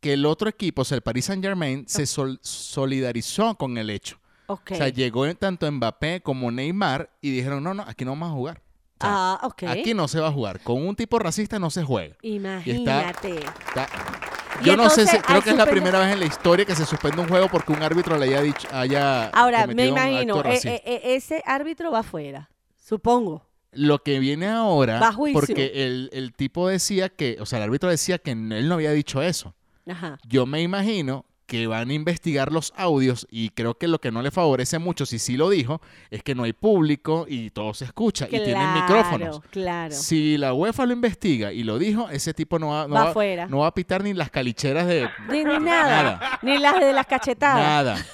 que 0.00 0.12
el 0.12 0.24
otro 0.24 0.48
equipo, 0.48 0.82
o 0.82 0.84
sea, 0.84 0.94
el 0.96 1.02
Paris 1.02 1.24
Saint 1.24 1.42
Germain, 1.44 1.84
se 1.88 2.06
sol- 2.06 2.38
solidarizó 2.42 3.56
con 3.56 3.76
el 3.76 3.90
hecho. 3.90 4.18
ok. 4.46 4.70
O 4.72 4.76
sea, 4.76 4.88
llegó 4.88 5.32
tanto 5.34 5.70
Mbappé 5.70 6.22
como 6.22 6.50
Neymar 6.52 7.10
y 7.20 7.30
dijeron, 7.30 7.62
no, 7.64 7.74
no, 7.74 7.82
aquí 7.86 8.04
no 8.04 8.12
vamos 8.12 8.28
a 8.30 8.32
jugar. 8.32 8.62
O 9.00 9.04
sea, 9.04 9.10
ah, 9.12 9.40
ok. 9.42 9.62
Aquí 9.64 9.94
no 9.94 10.06
se 10.06 10.20
va 10.20 10.28
a 10.28 10.32
jugar. 10.32 10.60
Con 10.62 10.86
un 10.86 10.94
tipo 10.94 11.18
racista 11.18 11.58
no 11.58 11.70
se 11.70 11.82
juega. 11.82 12.16
Imagínate. 12.22 13.36
Está- 13.38 13.88
Y 13.88 14.41
Yo 14.62 14.76
no 14.76 14.88
sé, 14.90 15.06
si, 15.06 15.18
creo 15.18 15.42
que 15.42 15.50
es 15.50 15.56
la 15.56 15.66
primera 15.66 15.98
vez 15.98 16.12
en 16.12 16.20
la 16.20 16.26
historia 16.26 16.64
que 16.64 16.74
se 16.74 16.84
suspende 16.86 17.20
un 17.20 17.28
juego 17.28 17.48
porque 17.48 17.72
un 17.72 17.82
árbitro 17.82 18.16
le 18.18 18.26
haya 18.26 18.42
dicho, 18.42 18.68
haya 18.72 19.28
Ahora, 19.30 19.66
me 19.66 19.84
un 19.90 19.96
imagino, 19.98 20.36
acto 20.38 20.48
eh, 20.50 20.60
eh, 20.64 20.82
eh, 20.84 21.00
ese 21.14 21.42
árbitro 21.46 21.90
va 21.90 22.00
afuera, 22.00 22.50
supongo. 22.76 23.46
Lo 23.72 24.02
que 24.02 24.18
viene 24.18 24.48
ahora, 24.48 25.00
Va 25.00 25.08
a 25.08 25.12
juicio. 25.12 25.40
porque 25.40 25.72
el, 25.86 26.10
el 26.12 26.34
tipo 26.34 26.68
decía 26.68 27.08
que, 27.08 27.38
o 27.40 27.46
sea, 27.46 27.58
el 27.58 27.64
árbitro 27.64 27.88
decía 27.88 28.18
que 28.18 28.32
él 28.32 28.68
no 28.68 28.74
había 28.74 28.92
dicho 28.92 29.22
eso. 29.22 29.54
Ajá. 29.88 30.18
Yo 30.28 30.44
me 30.46 30.60
imagino 30.60 31.24
que 31.52 31.66
van 31.66 31.90
a 31.90 31.92
investigar 31.92 32.50
los 32.50 32.72
audios 32.78 33.26
y 33.30 33.50
creo 33.50 33.74
que 33.74 33.86
lo 33.86 34.00
que 34.00 34.10
no 34.10 34.22
le 34.22 34.30
favorece 34.30 34.78
mucho, 34.78 35.04
si 35.04 35.18
sí 35.18 35.36
lo 35.36 35.50
dijo, 35.50 35.82
es 36.10 36.22
que 36.22 36.34
no 36.34 36.44
hay 36.44 36.54
público 36.54 37.26
y 37.28 37.50
todo 37.50 37.74
se 37.74 37.84
escucha 37.84 38.24
y 38.26 38.30
tienen 38.42 38.72
micrófonos. 38.72 39.42
Claro. 39.50 39.94
Si 39.94 40.38
la 40.38 40.54
UEFA 40.54 40.86
lo 40.86 40.94
investiga 40.94 41.52
y 41.52 41.62
lo 41.62 41.78
dijo, 41.78 42.08
ese 42.08 42.32
tipo 42.32 42.58
no 42.58 42.68
va, 42.68 42.88
no 42.88 42.94
Va 42.94 43.04
va- 43.04 43.10
afuera. 43.10 43.46
no 43.48 43.58
va 43.58 43.66
a 43.66 43.74
pitar 43.74 44.02
ni 44.02 44.14
las 44.14 44.30
calicheras 44.30 44.86
de 44.86 45.06
Ni, 45.28 45.44
ni 45.44 45.58
nada, 45.58 46.02
Nada. 46.02 46.38
ni 46.40 46.56
las 46.56 46.80
de 46.80 46.92
las 46.94 47.04
cachetadas. 47.06 47.58
nada. 47.84 48.06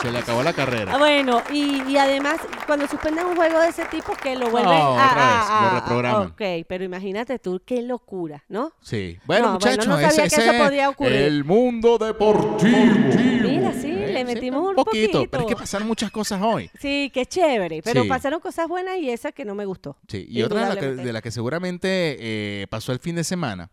Se 0.00 0.10
le 0.10 0.18
acabó 0.18 0.42
la 0.42 0.50
Ah, 0.50 0.52
carrera. 0.52 0.98
Bueno, 0.98 1.42
y, 1.52 1.80
y 1.88 1.96
además, 1.96 2.40
cuando 2.66 2.88
suspenden 2.88 3.24
un 3.24 3.36
juego 3.36 3.60
de 3.60 3.68
ese 3.68 3.84
tipo, 3.84 4.14
que 4.14 4.34
lo 4.34 4.50
vuelven 4.50 4.72
No, 4.72 4.98
a, 4.98 5.10
otra 5.10 5.14
vez, 5.14 5.46
a- 5.48 5.62
lo 5.74 5.80
reprograman. 5.80 6.26
Ok, 6.28 6.66
pero 6.68 6.82
imagínate 6.82 7.38
tú, 7.38 7.62
qué 7.64 7.82
locura, 7.82 8.42
¿no? 8.48 8.72
Sí. 8.80 9.16
Bueno, 9.26 9.52
No, 9.52 9.58
bueno, 9.60 9.70
muchachos, 9.76 9.86
no 9.86 9.94
sabía 9.94 10.24
ese, 10.24 10.36
que 10.36 10.48
eso 10.50 10.64
podía 10.64 10.88
ocurrir. 10.88 11.12
el 11.12 11.44
mundo 11.44 11.98
deportivo. 11.98 12.76
Mira, 12.76 13.72
sí, 13.74 13.92
Eh, 13.92 14.12
le 14.12 14.18
sí, 14.18 14.24
metimos 14.24 14.70
un 14.70 14.74
poquito. 14.74 15.18
poquito. 15.20 15.30
Pero 15.30 15.42
es 15.44 15.48
que 15.48 15.56
pasaron 15.56 15.86
muchas 15.86 16.10
cosas 16.10 16.42
hoy. 16.42 16.68
Sí, 16.80 17.08
qué 17.14 17.24
chévere, 17.24 17.80
pero 17.84 18.02
Sí. 18.02 18.08
pasaron 18.08 18.40
cosas 18.40 18.66
buenas 18.66 18.98
y 18.98 19.08
esa 19.08 19.30
que 19.30 19.44
no 19.44 19.54
me 19.54 19.66
gustó. 19.66 19.96
Sí, 20.08 20.26
y 20.28 20.42
otra 20.42 20.68
de 20.68 20.74
la 20.74 20.80
que, 20.80 20.86
de 20.96 21.12
la 21.12 21.22
que 21.22 21.30
seguramente 21.30 22.16
eh, 22.18 22.66
pasó 22.68 22.90
el 22.90 22.98
fin 22.98 23.14
de 23.14 23.22
semana, 23.22 23.70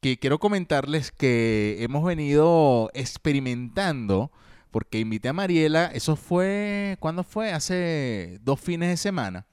que 0.00 0.16
quiero 0.16 0.38
comentarles 0.38 1.10
que 1.10 1.78
hemos 1.80 2.04
venido 2.04 2.88
experimentando, 2.94 4.30
porque 4.72 4.98
invité 4.98 5.28
a 5.28 5.32
Mariela, 5.32 5.86
eso 5.94 6.16
fue, 6.16 6.96
¿cuándo 6.98 7.22
fue? 7.22 7.52
Hace 7.52 8.38
dos 8.42 8.58
fines 8.60 8.88
de 8.88 8.96
semana, 8.96 9.46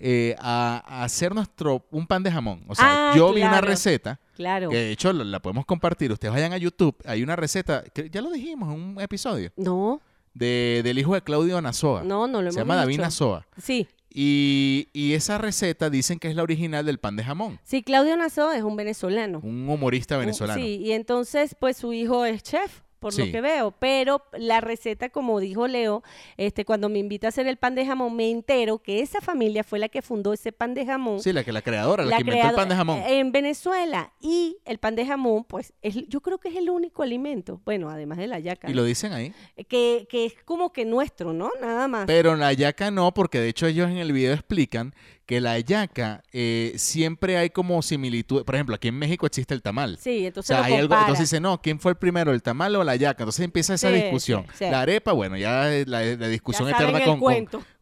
eh, 0.00 0.34
a, 0.40 0.82
a 0.84 1.04
hacer 1.04 1.32
nuestro, 1.34 1.86
un 1.92 2.06
pan 2.08 2.22
de 2.24 2.32
jamón. 2.32 2.64
O 2.66 2.74
sea, 2.74 3.12
Ah, 3.12 3.16
yo 3.16 3.32
vi 3.32 3.42
una 3.42 3.60
receta, 3.60 4.18
Claro. 4.34 4.68
que 4.70 4.76
de 4.76 4.90
hecho 4.90 5.12
la, 5.12 5.22
la 5.22 5.40
podemos 5.40 5.64
compartir, 5.64 6.10
ustedes 6.10 6.34
vayan 6.34 6.52
a 6.52 6.58
YouTube, 6.58 6.96
hay 7.04 7.22
una 7.22 7.36
receta, 7.36 7.84
que 7.94 8.10
ya 8.10 8.20
lo 8.20 8.30
dijimos 8.30 8.74
en 8.74 8.80
un 8.80 9.00
episodio, 9.00 9.52
No, 9.56 10.00
de, 10.34 10.80
del 10.82 10.98
hijo 10.98 11.14
de 11.14 11.22
Claudio 11.22 11.60
Nazoa. 11.62 12.02
no, 12.02 12.26
no 12.26 12.38
lo 12.38 12.48
hemos 12.48 12.54
Se 12.54 12.60
llama 12.60 12.76
David. 12.76 12.98
Nazoa. 13.00 13.46
Sí, 13.62 13.86
Y, 14.10 14.88
y 14.94 15.12
esa 15.12 15.36
receta 15.38 15.90
dicen 15.90 16.18
que 16.18 16.28
es 16.28 16.34
la 16.36 16.42
original 16.42 16.84
del 16.86 16.98
pan 16.98 17.16
de 17.16 17.24
jamón. 17.24 17.60
sí, 17.64 17.82
Claudio 17.82 18.16
Nazo 18.16 18.50
es 18.52 18.62
un 18.62 18.74
venezolano. 18.76 19.40
Un 19.42 19.68
humorista 19.68 20.16
venezolano. 20.16 20.58
Sí, 20.60 20.76
y 20.82 20.92
entonces, 20.92 21.54
pues 21.60 21.76
su 21.76 21.92
hijo 21.92 22.24
es 22.24 22.42
chef, 22.42 22.80
por 23.06 23.12
Sí. 23.12 23.26
lo 23.26 23.32
que 23.32 23.40
veo. 23.40 23.70
Pero 23.78 24.22
la 24.36 24.60
receta, 24.60 25.08
como 25.10 25.38
dijo 25.38 25.68
Leo, 25.68 26.02
este, 26.36 26.64
cuando 26.64 26.88
me 26.88 26.98
invita 26.98 27.26
a 27.26 27.30
hacer 27.30 27.46
el 27.46 27.56
pan 27.56 27.76
de 27.76 27.86
jamón, 27.86 28.16
me 28.16 28.30
entero 28.30 28.78
que 28.78 29.00
esa 29.00 29.20
familia 29.20 29.62
fue 29.62 29.78
la 29.78 29.88
que 29.88 30.02
fundó 30.02 30.32
ese 30.32 30.50
pan 30.50 30.74
de 30.74 30.84
jamón. 30.84 31.20
Sí, 31.20 31.32
la 31.32 31.44
que 31.44 31.52
la 31.52 31.62
creadora, 31.62 32.02
la, 32.04 32.10
la 32.10 32.16
que 32.16 32.22
inventó 32.22 32.48
el 32.48 32.54
pan 32.54 32.68
de 32.68 32.74
jamón. 32.74 33.00
En 33.06 33.30
Venezuela. 33.30 34.12
Y 34.20 34.56
el 34.64 34.78
pan 34.78 34.96
de 34.96 35.06
jamón, 35.06 35.44
pues, 35.44 35.72
es- 35.82 36.08
yo 36.08 36.20
creo 36.20 36.38
que 36.38 36.48
es 36.48 36.56
el 36.56 36.68
único 36.68 37.02
alimento, 37.04 37.60
bueno, 37.64 37.88
además 37.90 38.18
de 38.18 38.26
la 38.26 38.40
yaca, 38.40 38.68
y 38.68 38.74
lo 38.74 38.82
dicen 38.82 39.12
ahí. 39.12 39.32
que, 39.68 40.06
que 40.10 40.26
es 40.26 40.34
como 40.44 40.72
que 40.72 40.84
nuestro, 40.84 41.32
¿no? 41.32 41.50
Nada 41.60 41.86
más. 41.86 42.06
Pero 42.06 42.34
la 42.34 42.52
yaca 42.52 42.90
no, 42.90 43.14
porque 43.14 43.38
de 43.38 43.48
hecho 43.48 43.66
ellos 43.66 43.88
en 43.88 43.98
el 43.98 44.12
video 44.12 44.32
explican 44.34 44.94
que 45.26 45.40
la 45.40 45.52
hallaca 45.54 46.22
eh, 46.32 46.72
siempre 46.76 47.36
hay 47.36 47.50
como 47.50 47.82
similitud. 47.82 48.44
Por 48.44 48.54
ejemplo, 48.54 48.76
aquí 48.76 48.88
en 48.88 48.94
México 48.98 49.26
existe 49.26 49.52
el 49.54 49.60
tamal. 49.60 49.98
Sí, 50.00 50.24
O 50.24 50.28
entonces 50.28 50.46
sea, 50.46 50.58
lo 50.60 50.64
hay 50.64 50.74
algo, 50.74 50.94
entonces 50.94 51.28
dice, 51.28 51.40
no, 51.40 51.60
¿quién 51.60 51.80
fue 51.80 51.90
el 51.92 51.98
primero, 51.98 52.32
el 52.32 52.42
tamal 52.42 52.76
o 52.76 52.84
la 52.84 52.92
hallaca? 52.92 53.24
Entonces 53.24 53.44
empieza 53.44 53.74
esa 53.74 53.88
Sí, 53.90 53.94
discusión. 53.96 54.44
sí, 54.52 54.58
sí. 54.58 54.70
La 54.70 54.82
arepa, 54.82 55.12
bueno, 55.12 55.36
ya 55.36 55.72
eh, 55.74 55.84
la, 55.86 56.00
la 56.02 56.14
Ya 56.16 56.28
discusión 56.28 56.70
saben 56.70 56.94
eterna 56.96 57.04
con, 57.18 57.20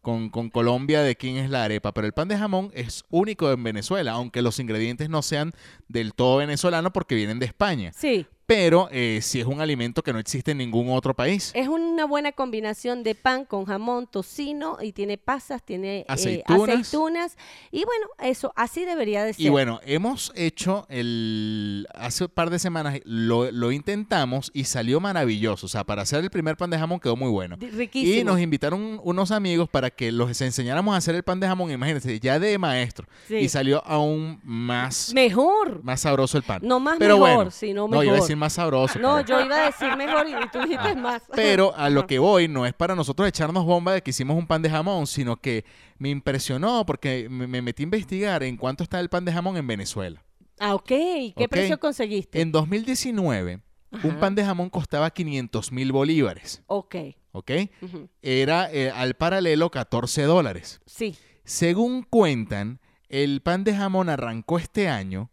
con- 0.01 0.29
con 0.31 0.51
Colombia 0.51 1.03
de 1.03 1.17
quién 1.17 1.37
es 1.37 1.51
la 1.51 1.65
arepa, 1.65 1.93
pero 1.93 2.07
el 2.07 2.13
pan 2.15 2.29
de 2.29 2.37
jamón 2.39 2.71
es 2.75 3.05
único 3.11 3.51
en 3.53 3.63
Venezuela, 3.63 4.13
aunque 4.13 4.41
los 4.43 4.59
ingredientes 4.59 5.09
no 5.11 5.23
sean 5.23 5.53
del 5.89 6.15
todo 6.15 6.39
venezolanos 6.39 6.93
porque 6.93 7.15
vienen 7.15 7.39
de 7.39 7.47
España. 7.47 7.93
Sí, 7.95 8.27
Pero 8.47 8.89
eh, 8.93 9.21
sí 9.23 9.41
es 9.41 9.47
un 9.47 9.61
alimento 9.61 10.03
que 10.03 10.13
no 10.13 10.19
existe 10.19 10.51
en 10.51 10.59
ningún 10.59 10.91
otro 10.91 11.15
país. 11.15 11.51
es 11.55 11.69
una 11.69 12.05
buena 12.05 12.33
combinación 12.33 13.03
de 13.03 13.15
pan 13.15 13.45
con 13.45 13.65
jamón, 13.65 14.07
tocino 14.07 14.77
y 14.83 14.93
tiene 14.93 15.17
pasas, 15.17 15.63
tiene 15.63 16.01
eh, 16.01 16.05
Aceitunas. 16.09 17.37
Y 17.71 17.85
bueno, 17.85 18.07
eso 18.19 18.53
así 18.57 18.85
debería 18.85 19.25
de 19.25 19.33
ser. 19.33 19.47
Y 19.47 19.49
bueno, 19.49 19.81
hemos 19.85 20.33
hecho 20.35 20.87
el. 20.89 21.87
Hace 21.95 22.25
un 22.25 22.31
par 22.31 22.51
de 22.51 22.59
semanas 22.59 23.01
lo, 23.05 23.51
lo 23.51 23.73
intentamos 23.73 24.51
y 24.55 24.65
salió 24.65 25.01
maravilloso. 25.01 25.67
O 25.67 25.69
sea, 25.69 25.85
para 25.85 26.03
hacer 26.03 26.23
el 26.23 26.31
primer 26.31 26.57
pan 26.57 26.71
de 26.71 26.79
jamón 26.79 27.01
quedó 27.01 27.17
muy 27.17 27.31
bueno. 27.31 27.57
Riquísimo. 27.59 28.21
Y 28.21 28.25
nos 28.25 28.41
invitaron 28.41 29.01
unos 29.03 29.31
amigos 29.31 29.69
para 29.69 29.91
que 29.91 30.13
los 30.13 30.41
enseñáramos 30.41 30.95
a 30.95 30.99
hacer 30.99 31.15
el 31.15 31.23
pan 31.23 31.41
de 31.41 31.47
jamón. 31.47 31.71
Imagínense, 31.71 32.21
ya 32.21 32.39
de 32.39 32.59
maestro. 32.59 33.07
Sí. 33.29 33.37
Y 33.37 33.49
salió 33.49 33.85
aún 33.87 34.41
más, 34.45 35.13
Mejor. 35.15 35.83
más 35.83 36.01
sabroso 36.01 36.37
el 36.37 36.43
pan. 36.45 36.61
No 36.63 36.81
más 36.81 36.97
Pero 36.99 37.19
mejor, 37.19 37.35
bueno, 37.37 37.51
sino 37.51 37.89
No, 37.89 38.01
mejor. 38.01 38.19
a 38.19 38.34
decir 38.35 38.41
más 38.41 38.53
sabroso. 38.55 38.99
No, 38.99 39.17
pero- 39.17 39.41
yo 39.41 39.45
iba 39.47 39.63
a 39.63 39.67
decir 39.67 39.97
mejor 39.97 40.27
y 40.29 40.49
tú 40.51 40.59
dijiste 40.61 40.95
más. 40.97 41.23
Pero 41.35 41.75
a 41.77 41.89
lo 41.91 42.07
que 42.07 42.19
voy 42.19 42.49
no 42.49 42.67
es 42.67 42.73
para 42.75 42.95
nosotros 42.95 43.29
echarnos 43.29 43.65
bomba 43.65 43.93
de 43.93 44.03
que 44.03 44.11
hicimos 44.11 44.37
un 44.37 44.47
pan 44.47 44.63
de 44.63 44.71
jamón, 44.71 45.07
sino 45.07 45.37
que 45.37 45.65
me 45.99 46.09
impresionó 46.11 46.85
porque 46.87 47.29
me, 47.31 47.47
me 47.47 47.63
metí 47.63 47.83
a 47.83 47.85
investigar 47.85 48.43
en 48.43 48.57
cuánto 48.57 48.83
está 48.83 49.01
el 49.01 49.09
pan 49.09 49.25
de 49.25 49.33
jamón 49.33 49.57
en 49.57 49.67
Venezuela. 49.67 50.25
Ah, 50.59 50.75
ok. 50.75 50.87
¿Qué 50.89 51.47
precio 51.51 51.79
conseguiste? 51.81 52.41
En 52.41 52.53
2019, 52.53 53.61
un 54.03 54.17
pan 54.21 54.35
de 54.35 54.45
jamón 54.45 54.71
costaba 54.71 55.11
500 55.11 55.73
mil 55.73 55.93
bolívares, 55.93 56.63
Ok. 56.67 56.95
¿ok? 57.33 57.51
Era 58.23 58.71
eh, 58.73 58.91
al 58.91 59.15
paralelo 59.15 59.71
14 59.71 60.23
dólares. 60.23 60.81
Sí. 60.87 61.17
Según 61.45 62.03
cuentan, 62.03 62.81
el 63.09 63.41
pan 63.43 63.65
de 63.65 63.75
jamón 63.75 64.09
arrancó 64.09 64.59
este 64.59 64.89
año, 64.89 65.31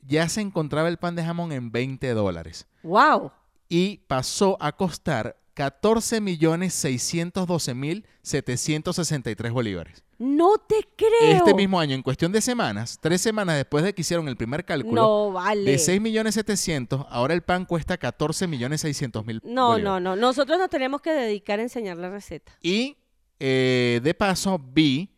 ya 0.08 0.28
se 0.28 0.40
encontraba 0.40 0.88
el 0.88 0.96
pan 0.98 1.16
de 1.16 1.24
jamón 1.24 1.52
en 1.52 1.70
20 1.72 2.10
dólares. 2.14 2.66
Wow. 2.82 3.32
Y 3.68 3.98
pasó 4.06 4.56
a 4.60 4.72
costar 4.72 5.36
14 5.56 6.20
millones 6.20 6.74
612 6.74 7.72
mil 7.74 8.04
763 8.22 9.50
bolívares. 9.52 10.04
No 10.18 10.58
te 10.58 10.76
creo. 10.96 11.10
Este 11.34 11.54
mismo 11.54 11.80
año, 11.80 11.94
en 11.94 12.02
cuestión 12.02 12.30
de 12.30 12.42
semanas, 12.42 12.98
tres 13.00 13.22
semanas 13.22 13.56
después 13.56 13.82
de 13.82 13.94
que 13.94 14.02
hicieron 14.02 14.28
el 14.28 14.36
primer 14.36 14.66
cálculo, 14.66 15.00
No, 15.00 15.32
vale. 15.32 15.70
de 15.70 15.78
6 15.78 15.98
millones 16.00 16.34
700, 16.34 17.06
ahora 17.08 17.32
el 17.32 17.40
pan 17.42 17.64
cuesta 17.64 17.96
14 17.96 18.46
millones 18.46 18.82
600 18.82 19.24
mil 19.24 19.40
No, 19.44 19.68
bolívares. 19.68 19.84
no, 19.84 20.00
no. 20.00 20.16
Nosotros 20.16 20.58
nos 20.58 20.68
tenemos 20.68 21.00
que 21.00 21.12
dedicar 21.12 21.58
a 21.58 21.62
enseñar 21.62 21.96
la 21.96 22.10
receta. 22.10 22.52
Y 22.60 22.98
eh, 23.40 24.00
de 24.02 24.12
paso 24.14 24.58
vi, 24.62 25.10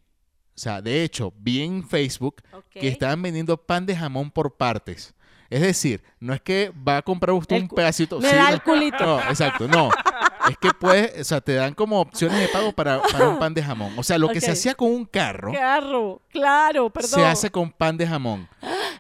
o 0.55 0.59
sea, 0.59 0.81
de 0.81 1.03
hecho, 1.03 1.33
vi 1.37 1.62
en 1.62 1.83
Facebook 1.88 2.37
Ok. 2.53 2.64
que 2.70 2.87
estaban 2.88 3.20
vendiendo 3.22 3.57
pan 3.57 3.87
de 3.87 3.96
jamón 3.96 4.31
por 4.31 4.57
partes. 4.57 5.14
Es 5.51 5.62
decir, 5.62 6.03
no 6.20 6.35
es 6.35 6.42
que 6.42 6.70
va 6.87 6.98
a 6.98 7.03
comprar 7.03 7.35
usted 7.35 7.57
El 7.57 7.62
un 7.62 7.68
pedacito. 7.70 8.20
me 8.20 8.29
sí, 8.29 8.37
da 8.37 8.51
el 8.51 8.62
culito. 8.62 9.03
No, 9.05 9.18
exacto, 9.31 9.66
no. 9.66 9.88
Es 10.50 10.56
que 10.58 10.70
puedes, 10.78 11.20
o 11.20 11.24
sea, 11.24 11.40
te 11.40 11.54
dan 11.54 11.74
como 11.74 12.00
opciones 12.00 12.38
de 12.40 12.48
pago 12.48 12.72
para, 12.72 13.02
para 13.02 13.28
un 13.28 13.38
pan 13.38 13.54
de 13.54 13.62
jamón. 13.62 13.92
O 13.98 14.02
sea, 14.02 14.18
lo 14.18 14.28
que 14.28 14.40
se 14.40 14.50
hacía 14.50 14.74
con 14.74 14.90
un 14.90 15.04
carro, 15.04 15.52
Carro, 15.52 16.22
claro, 16.30 16.90
perdón. 16.90 17.20
se 17.20 17.24
hace 17.24 17.50
con 17.50 17.70
pan 17.70 17.96
de 17.96 18.06
jamón. 18.06 18.48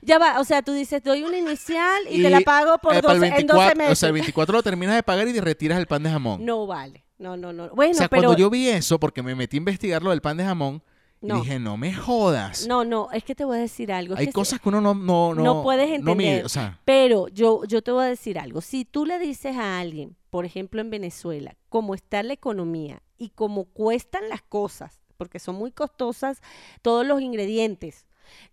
Ya 0.02 0.18
va, 0.18 0.40
o 0.40 0.44
sea, 0.44 0.62
tú 0.62 0.72
dices, 0.72 1.02
doy 1.02 1.22
una 1.22 1.38
inicial 1.38 2.02
y, 2.08 2.22
te 2.22 2.30
la 2.30 2.40
pago 2.40 2.78
por 2.78 2.94
eh, 2.94 3.02
para 3.02 3.14
el 3.14 3.20
12, 3.20 3.40
en 3.40 3.46
12 3.46 3.58
24, 3.58 3.76
meses. 3.76 3.92
O 3.92 3.96
sea, 3.96 4.06
el 4.08 4.12
24 4.12 4.52
lo 4.56 4.62
terminas 4.62 4.94
de 4.94 5.02
pagar 5.02 5.28
y 5.28 5.32
te 5.32 5.40
retiras 5.40 5.78
el 5.78 5.86
pan 5.86 6.02
de 6.02 6.10
jamón. 6.10 6.44
No 6.44 6.66
vale. 6.66 7.04
No, 7.18 7.36
no, 7.36 7.52
no. 7.52 7.68
Bueno, 7.70 7.92
o 7.92 7.94
sea, 7.94 8.08
pero 8.08 8.22
cuando 8.22 8.38
yo 8.38 8.48
vi 8.48 8.68
eso, 8.68 9.00
porque 9.00 9.22
me 9.22 9.34
metí 9.34 9.56
a 9.56 9.58
investigar 9.58 10.02
lo 10.02 10.10
del 10.10 10.20
pan 10.20 10.36
de 10.36 10.44
jamón, 10.44 10.82
y 11.20 11.32
dije, 11.32 11.58
no 11.58 11.76
me 11.76 11.92
jodas. 11.92 12.66
no, 12.66 12.84
no, 12.84 13.10
es 13.12 13.24
que 13.24 13.34
te 13.34 13.44
voy 13.44 13.58
a 13.58 13.60
decir 13.60 13.92
algo. 13.92 14.14
es 14.14 14.20
Hay 14.20 14.26
que 14.26 14.32
cosas 14.32 14.60
que 14.60 14.68
uno 14.68 14.80
no, 14.80 14.94
no, 14.94 15.34
no, 15.34 15.42
no 15.42 15.62
puedes 15.62 15.88
no 16.02 16.14
mide, 16.14 16.28
entender. 16.28 16.44
o 16.44 16.48
sea, 16.48 16.80
Pero 16.84 17.28
yo, 17.28 17.64
yo 17.64 17.82
te 17.82 17.90
voy 17.90 18.04
a 18.04 18.08
decir 18.08 18.38
algo. 18.38 18.60
Si 18.60 18.84
tú 18.84 19.04
le 19.04 19.18
dices 19.18 19.56
a 19.56 19.78
alguien, 19.80 20.16
por 20.30 20.44
ejemplo 20.44 20.80
en 20.80 20.90
Venezuela, 20.90 21.56
cómo 21.68 21.94
está 21.94 22.22
la 22.22 22.32
economía 22.32 23.02
y 23.16 23.30
cómo 23.30 23.64
cuestan 23.64 24.28
las 24.28 24.42
cosas, 24.42 25.00
porque 25.16 25.38
son 25.38 25.56
muy 25.56 25.72
costosas 25.72 26.40
todos 26.82 27.06
los 27.06 27.20
ingredientes, 27.20 28.06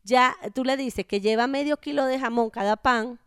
ya 0.03 0.35
tú 0.53 0.63
le 0.63 0.77
dices 0.77 1.05
que 1.05 1.21
lleva 1.21 1.47
medio 1.47 1.77
kilo 1.77 2.05
de 2.05 2.19
jamón 2.19 2.49
cada 2.49 2.77
pan, 2.77 3.19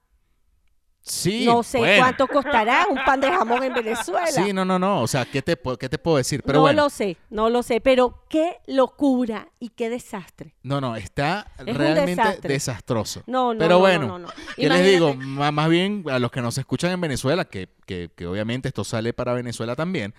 sí. 1.00 1.44
no 1.44 1.62
sé 1.62 1.78
bueno. 1.78 2.02
cuánto 2.02 2.26
costará 2.26 2.86
un 2.90 2.98
pan 3.04 3.20
de 3.20 3.28
jamón 3.28 3.62
en 3.64 3.72
Venezuela. 3.74 4.26
Sí, 4.26 4.52
no, 4.52 4.64
no, 4.64 4.78
no. 4.78 5.02
O 5.02 5.06
sea, 5.06 5.24
¿qué 5.24 5.40
te, 5.42 5.60
pu- 5.60 5.76
qué 5.78 5.88
te 5.88 5.98
puedo 5.98 6.16
decir? 6.18 6.42
Pero 6.44 6.58
no 6.58 6.62
bueno. 6.62 6.82
lo 6.84 6.90
sé, 6.90 7.16
no 7.30 7.48
lo 7.50 7.62
sé, 7.62 7.80
pero 7.80 8.22
qué 8.28 8.58
locura 8.66 9.48
y 9.58 9.70
qué 9.70 9.88
desastre. 9.90 10.54
No, 10.62 10.80
no, 10.80 10.96
está 10.96 11.50
realmente 11.58 12.38
desastroso. 12.48 13.22
No, 13.26 13.52
no, 13.54 13.58
Pero 13.58 13.74
no, 13.76 13.78
bueno, 13.80 14.18
no. 14.18 14.28
¿Qué 14.56 14.68
les 14.68 14.84
digo? 14.84 15.14
Más 15.14 15.68
bien 15.68 16.04
a 16.10 16.18
los 16.18 16.30
que 16.30 16.40
nos 16.42 16.58
escuchan 16.58 16.90
en 16.92 17.00
Venezuela, 17.00 17.44
que, 17.44 17.68
que, 17.86 18.10
que 18.14 18.26
obviamente 18.26 18.68
esto 18.68 18.84
sale 18.84 19.12
para 19.12 19.32
Venezuela 19.32 19.74
también. 19.76 20.14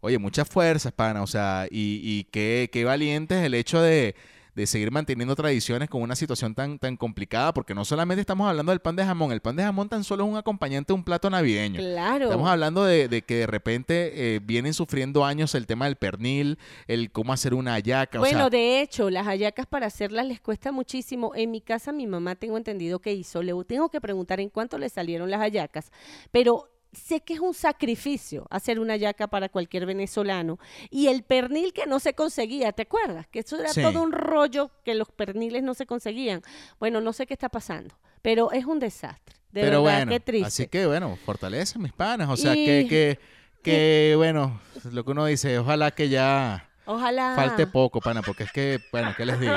Oye, 0.00 0.18
muchas 0.18 0.48
fuerzas, 0.48 0.92
pana. 0.92 1.22
O 1.22 1.28
sea, 1.28 1.66
y, 1.70 2.00
y 2.02 2.24
qué, 2.24 2.68
qué 2.72 2.84
valiente 2.84 3.38
es 3.38 3.44
el 3.44 3.54
hecho 3.54 3.80
de, 3.80 4.16
de 4.54 4.66
seguir 4.66 4.90
manteniendo 4.90 5.34
tradiciones 5.34 5.88
con 5.88 6.02
una 6.02 6.14
situación 6.14 6.54
tan, 6.54 6.78
tan 6.78 6.96
complicada, 6.96 7.54
porque 7.54 7.74
no 7.74 7.84
solamente 7.84 8.20
estamos 8.20 8.48
hablando 8.48 8.70
del 8.70 8.80
pan 8.80 8.96
de 8.96 9.04
jamón, 9.04 9.32
el 9.32 9.40
pan 9.40 9.56
de 9.56 9.62
jamón 9.62 9.88
tan 9.88 10.04
solo 10.04 10.24
es 10.24 10.30
un 10.30 10.36
acompañante 10.36 10.92
de 10.92 10.94
un 10.94 11.04
plato 11.04 11.30
navideño. 11.30 11.80
Claro. 11.80 12.26
Estamos 12.26 12.48
hablando 12.48 12.84
de, 12.84 13.08
de 13.08 13.22
que 13.22 13.36
de 13.36 13.46
repente 13.46 14.34
eh, 14.36 14.40
vienen 14.42 14.74
sufriendo 14.74 15.24
años 15.24 15.54
el 15.54 15.66
tema 15.66 15.86
del 15.86 15.96
pernil, 15.96 16.58
el 16.86 17.10
cómo 17.10 17.32
hacer 17.32 17.54
una 17.54 17.74
hallaca. 17.74 18.18
o 18.18 18.20
Bueno, 18.20 18.38
sea, 18.38 18.50
de 18.50 18.80
hecho, 18.82 19.10
las 19.10 19.26
hallacas 19.26 19.66
para 19.66 19.86
hacerlas 19.86 20.26
les 20.26 20.40
cuesta 20.40 20.72
muchísimo. 20.72 21.32
En 21.34 21.50
mi 21.50 21.60
casa 21.60 21.92
mi 21.92 22.06
mamá 22.06 22.34
tengo 22.34 22.56
entendido 22.56 22.98
que 22.98 23.12
hizo, 23.12 23.42
le 23.42 23.52
tengo 23.64 23.88
que 23.88 24.00
preguntar 24.00 24.40
en 24.40 24.48
cuánto 24.48 24.78
le 24.78 24.88
salieron 24.88 25.30
las 25.30 25.40
hallacas, 25.40 25.90
pero 26.30 26.71
sé 26.92 27.20
que 27.20 27.34
es 27.34 27.40
un 27.40 27.54
sacrificio 27.54 28.46
hacer 28.50 28.78
una 28.78 28.92
hallaca 28.94 29.26
para 29.28 29.48
cualquier 29.48 29.86
venezolano 29.86 30.58
y 30.90 31.06
el 31.08 31.22
pernil 31.22 31.72
que 31.72 31.86
no 31.86 31.98
se 32.00 32.14
conseguía, 32.14 32.72
¿te 32.72 32.82
acuerdas? 32.82 33.26
Que 33.28 33.38
eso 33.40 33.58
era 33.58 33.70
Sí. 33.72 33.80
todo 33.82 34.02
un 34.02 34.12
rollo 34.12 34.70
que 34.84 34.94
los 34.94 35.08
perniles 35.10 35.62
no 35.62 35.74
se 35.74 35.86
conseguían. 35.86 36.42
Bueno, 36.78 37.00
no 37.00 37.12
sé 37.12 37.26
qué 37.26 37.32
está 37.34 37.48
pasando, 37.48 37.94
pero 38.20 38.52
es 38.52 38.64
un 38.66 38.78
desastre. 38.78 39.36
De 39.50 39.60
pero 39.62 39.82
verdad, 39.82 39.98
bueno, 39.98 40.12
qué 40.12 40.20
triste. 40.20 40.46
así 40.48 40.66
que 40.68 40.86
bueno, 40.86 41.16
fortalece 41.24 41.78
mis 41.78 41.92
panas. 41.92 42.28
O 42.30 42.36
sea, 42.36 42.54
Y- 42.54 42.64
que, 42.64 42.86
que, 42.88 43.18
que 43.62 44.14
bueno, 44.16 44.60
lo 44.90 45.04
que 45.04 45.10
uno 45.10 45.24
dice, 45.26 45.58
ojalá 45.58 45.90
que 45.92 46.08
ya 46.08 46.68
Ojalá 46.84 47.34
falte 47.36 47.66
poco, 47.66 48.00
pana, 48.00 48.22
porque 48.22 48.42
es 48.44 48.52
que, 48.52 48.80
bueno, 48.90 49.14
¿qué 49.16 49.24
les 49.26 49.38
digo? 49.40 49.54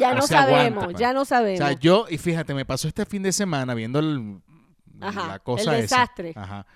ya 0.00 0.10
no 0.14 0.20
no 0.20 0.26
se 0.26 0.34
aguanta, 0.36 0.80
sabemos, 0.80 1.00
ya 1.00 1.12
no 1.12 1.20
O 1.22 1.24
sabemos. 1.24 1.58
sea, 1.58 1.72
yo, 1.78 2.06
y 2.10 2.18
fíjate, 2.18 2.52
me 2.54 2.64
pasó 2.64 2.88
este 2.88 3.04
fin 3.06 3.22
de 3.22 3.32
semana 3.32 3.74
viendo 3.74 3.98
el- 4.00 4.40
Ajá, 5.08 5.26
la 5.28 5.34
el 5.34 5.40
cosa 5.42 5.62
esa. 5.78 5.80
desastre. 5.80 6.32
Ajá. 6.36 6.66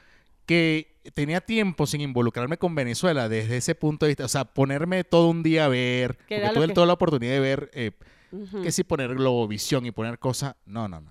Que 0.47 0.95
tenía 1.15 1.41
tiempo 1.41 1.87
sin 1.87 2.01
involucrarme 2.01 2.57
con 2.59 2.75
Venezuela 2.75 3.29
desde 3.29 3.57
ese 3.57 3.75
punto 3.75 4.07
de 4.07 4.11
vista. 4.11 4.25
O 4.25 4.29
sea, 4.29 4.45
ponerme 4.45 5.03
todo 5.05 5.29
un 5.29 5.43
día 5.43 5.65
a 5.65 5.69
ver. 5.69 6.17
Porque 6.17 6.51
tuve 6.55 6.67
que- 6.69 6.75
toda 6.75 6.87
la 6.87 6.93
oportunidad 6.93 7.33
de 7.33 7.41
ver 7.41 7.71
eh, 7.75 7.93
que 8.63 8.71
si 8.73 8.85
poner 8.85 9.15
Globovisión 9.15 9.87
y 9.87 9.91
poner 9.91 10.19
cosas. 10.19 10.55
No, 10.67 10.87
no, 10.89 11.01
no. 11.01 11.11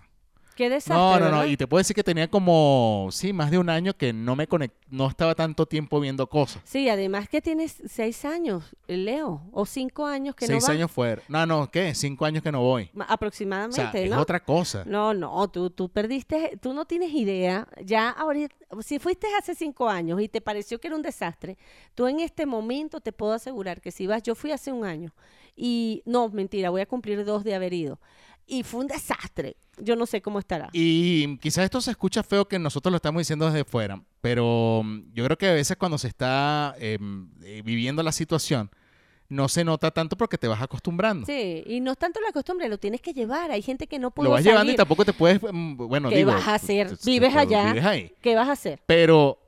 Qué 0.55 0.69
desastre. 0.69 0.95
No, 0.95 1.13
no, 1.19 1.25
no. 1.25 1.31
¿verdad? 1.39 1.45
Y 1.47 1.57
te 1.57 1.67
puedo 1.67 1.79
decir 1.79 1.95
que 1.95 2.03
tenía 2.03 2.29
como, 2.29 3.09
sí, 3.11 3.33
más 3.33 3.51
de 3.51 3.57
un 3.57 3.69
año 3.69 3.93
que 3.93 4.13
no 4.13 4.35
me 4.37 4.47
conect... 4.47 4.73
no 4.89 5.07
estaba 5.07 5.35
tanto 5.35 5.65
tiempo 5.65 5.99
viendo 5.99 6.27
cosas. 6.27 6.61
Sí, 6.63 6.87
además 6.87 7.27
que 7.27 7.41
tienes 7.41 7.81
seis 7.85 8.23
años, 8.23 8.73
Leo, 8.87 9.41
o 9.51 9.65
cinco 9.65 10.05
años 10.05 10.33
que 10.35 10.47
Seis 10.47 10.61
no 10.63 10.67
vas. 10.67 10.75
años 10.75 10.91
fuera. 10.91 11.21
No, 11.27 11.45
no, 11.45 11.69
¿qué? 11.69 11.93
Cinco 11.93 12.23
años 12.25 12.41
que 12.41 12.51
no 12.53 12.61
voy. 12.61 12.89
ma- 12.93 13.03
O 13.03 13.07
sea, 13.07 13.13
aproximadamente, 13.15 14.03
es 14.05 14.09
¿no? 14.09 14.21
otra 14.21 14.39
cosa. 14.39 14.83
No, 14.85 15.13
no, 15.13 15.47
tú, 15.49 15.69
tú 15.69 15.89
perdiste, 15.89 16.57
tú 16.61 16.73
no 16.73 16.85
tienes 16.85 17.11
idea. 17.13 17.67
Ya 17.83 18.09
ahorita, 18.11 18.55
si 18.81 18.97
fuiste 18.99 19.27
hace 19.37 19.55
cinco 19.55 19.89
años 19.89 20.21
y 20.21 20.29
te 20.29 20.39
pareció 20.39 20.79
que 20.79 20.87
era 20.87 20.95
un 20.95 21.01
desastre, 21.01 21.57
tú 21.95 22.07
en 22.07 22.21
este 22.21 22.45
momento 22.45 23.01
te 23.01 23.11
puedo 23.11 23.33
asegurar 23.33 23.81
que 23.81 23.91
si 23.91 24.07
vas, 24.07 24.23
yo 24.23 24.35
fui 24.35 24.51
hace 24.51 24.71
un 24.71 24.85
año 24.85 25.13
y, 25.55 26.01
no, 26.05 26.29
mentira, 26.29 26.69
voy 26.69 26.81
a 26.81 26.85
cumplir 26.85 27.25
dos 27.25 27.43
de 27.43 27.55
haber 27.55 27.73
ido. 27.73 27.99
Y 28.47 28.63
fue 28.63 28.81
un 28.81 28.87
desastre. 28.87 29.57
Yo 29.77 29.95
no 29.95 30.05
sé 30.05 30.21
cómo 30.21 30.39
estará. 30.39 30.69
Y 30.71 31.37
quizás 31.37 31.63
esto 31.65 31.81
se 31.81 31.91
escucha 31.91 32.21
feo 32.23 32.47
que 32.47 32.59
nosotros 32.59 32.91
lo 32.91 32.97
estamos 32.97 33.19
diciendo 33.21 33.45
desde 33.49 33.65
fuera, 33.65 34.01
pero 34.21 34.81
mm, 34.83 35.13
yo 35.13 35.25
creo 35.25 35.37
que 35.37 35.47
a 35.49 35.53
veces 35.53 35.75
cuando 35.77 35.97
se 35.97 36.07
está 36.07 36.75
em, 36.79 37.29
eh, 37.43 37.61
viviendo 37.65 38.01
la 38.03 38.11
situación, 38.11 38.69
no 39.27 39.47
se 39.49 39.63
nota 39.63 39.89
tanto 39.91 40.15
porque 40.15 40.37
te 40.37 40.47
vas 40.47 40.61
acostumbrando. 40.61 41.25
Sí, 41.25 41.63
y 41.65 41.79
no 41.79 41.91
es 41.93 41.97
tanto 41.97 42.19
la 42.21 42.31
costumbre, 42.31 42.69
lo 42.69 42.77
tienes 42.77 43.01
que 43.01 43.11
llevar. 43.13 43.49
Hay 43.51 43.63
gente 43.63 43.87
que 43.87 43.97
no 43.97 44.11
puede 44.11 44.29
lo 44.29 44.33
vas 44.33 44.43
llevando 44.43 44.71
y 44.71 44.75
tampoco 44.75 45.03
te 45.03 45.13
puedes, 45.13 45.41
mm, 45.41 45.75
bueno, 45.77 46.09
¿Qué 46.09 46.17
digo, 46.17 46.31
vas 46.31 46.47
a 46.47 46.55
hacer? 46.55 46.95
te- 46.95 47.05
Vives 47.09 47.35
allá. 47.35 47.65
Vives 47.73 47.85
ahí. 47.85 48.13
¿Qué 48.21 48.35
vas 48.35 48.47
a 48.47 48.51
hacer? 48.51 48.81
Pero 48.85 49.39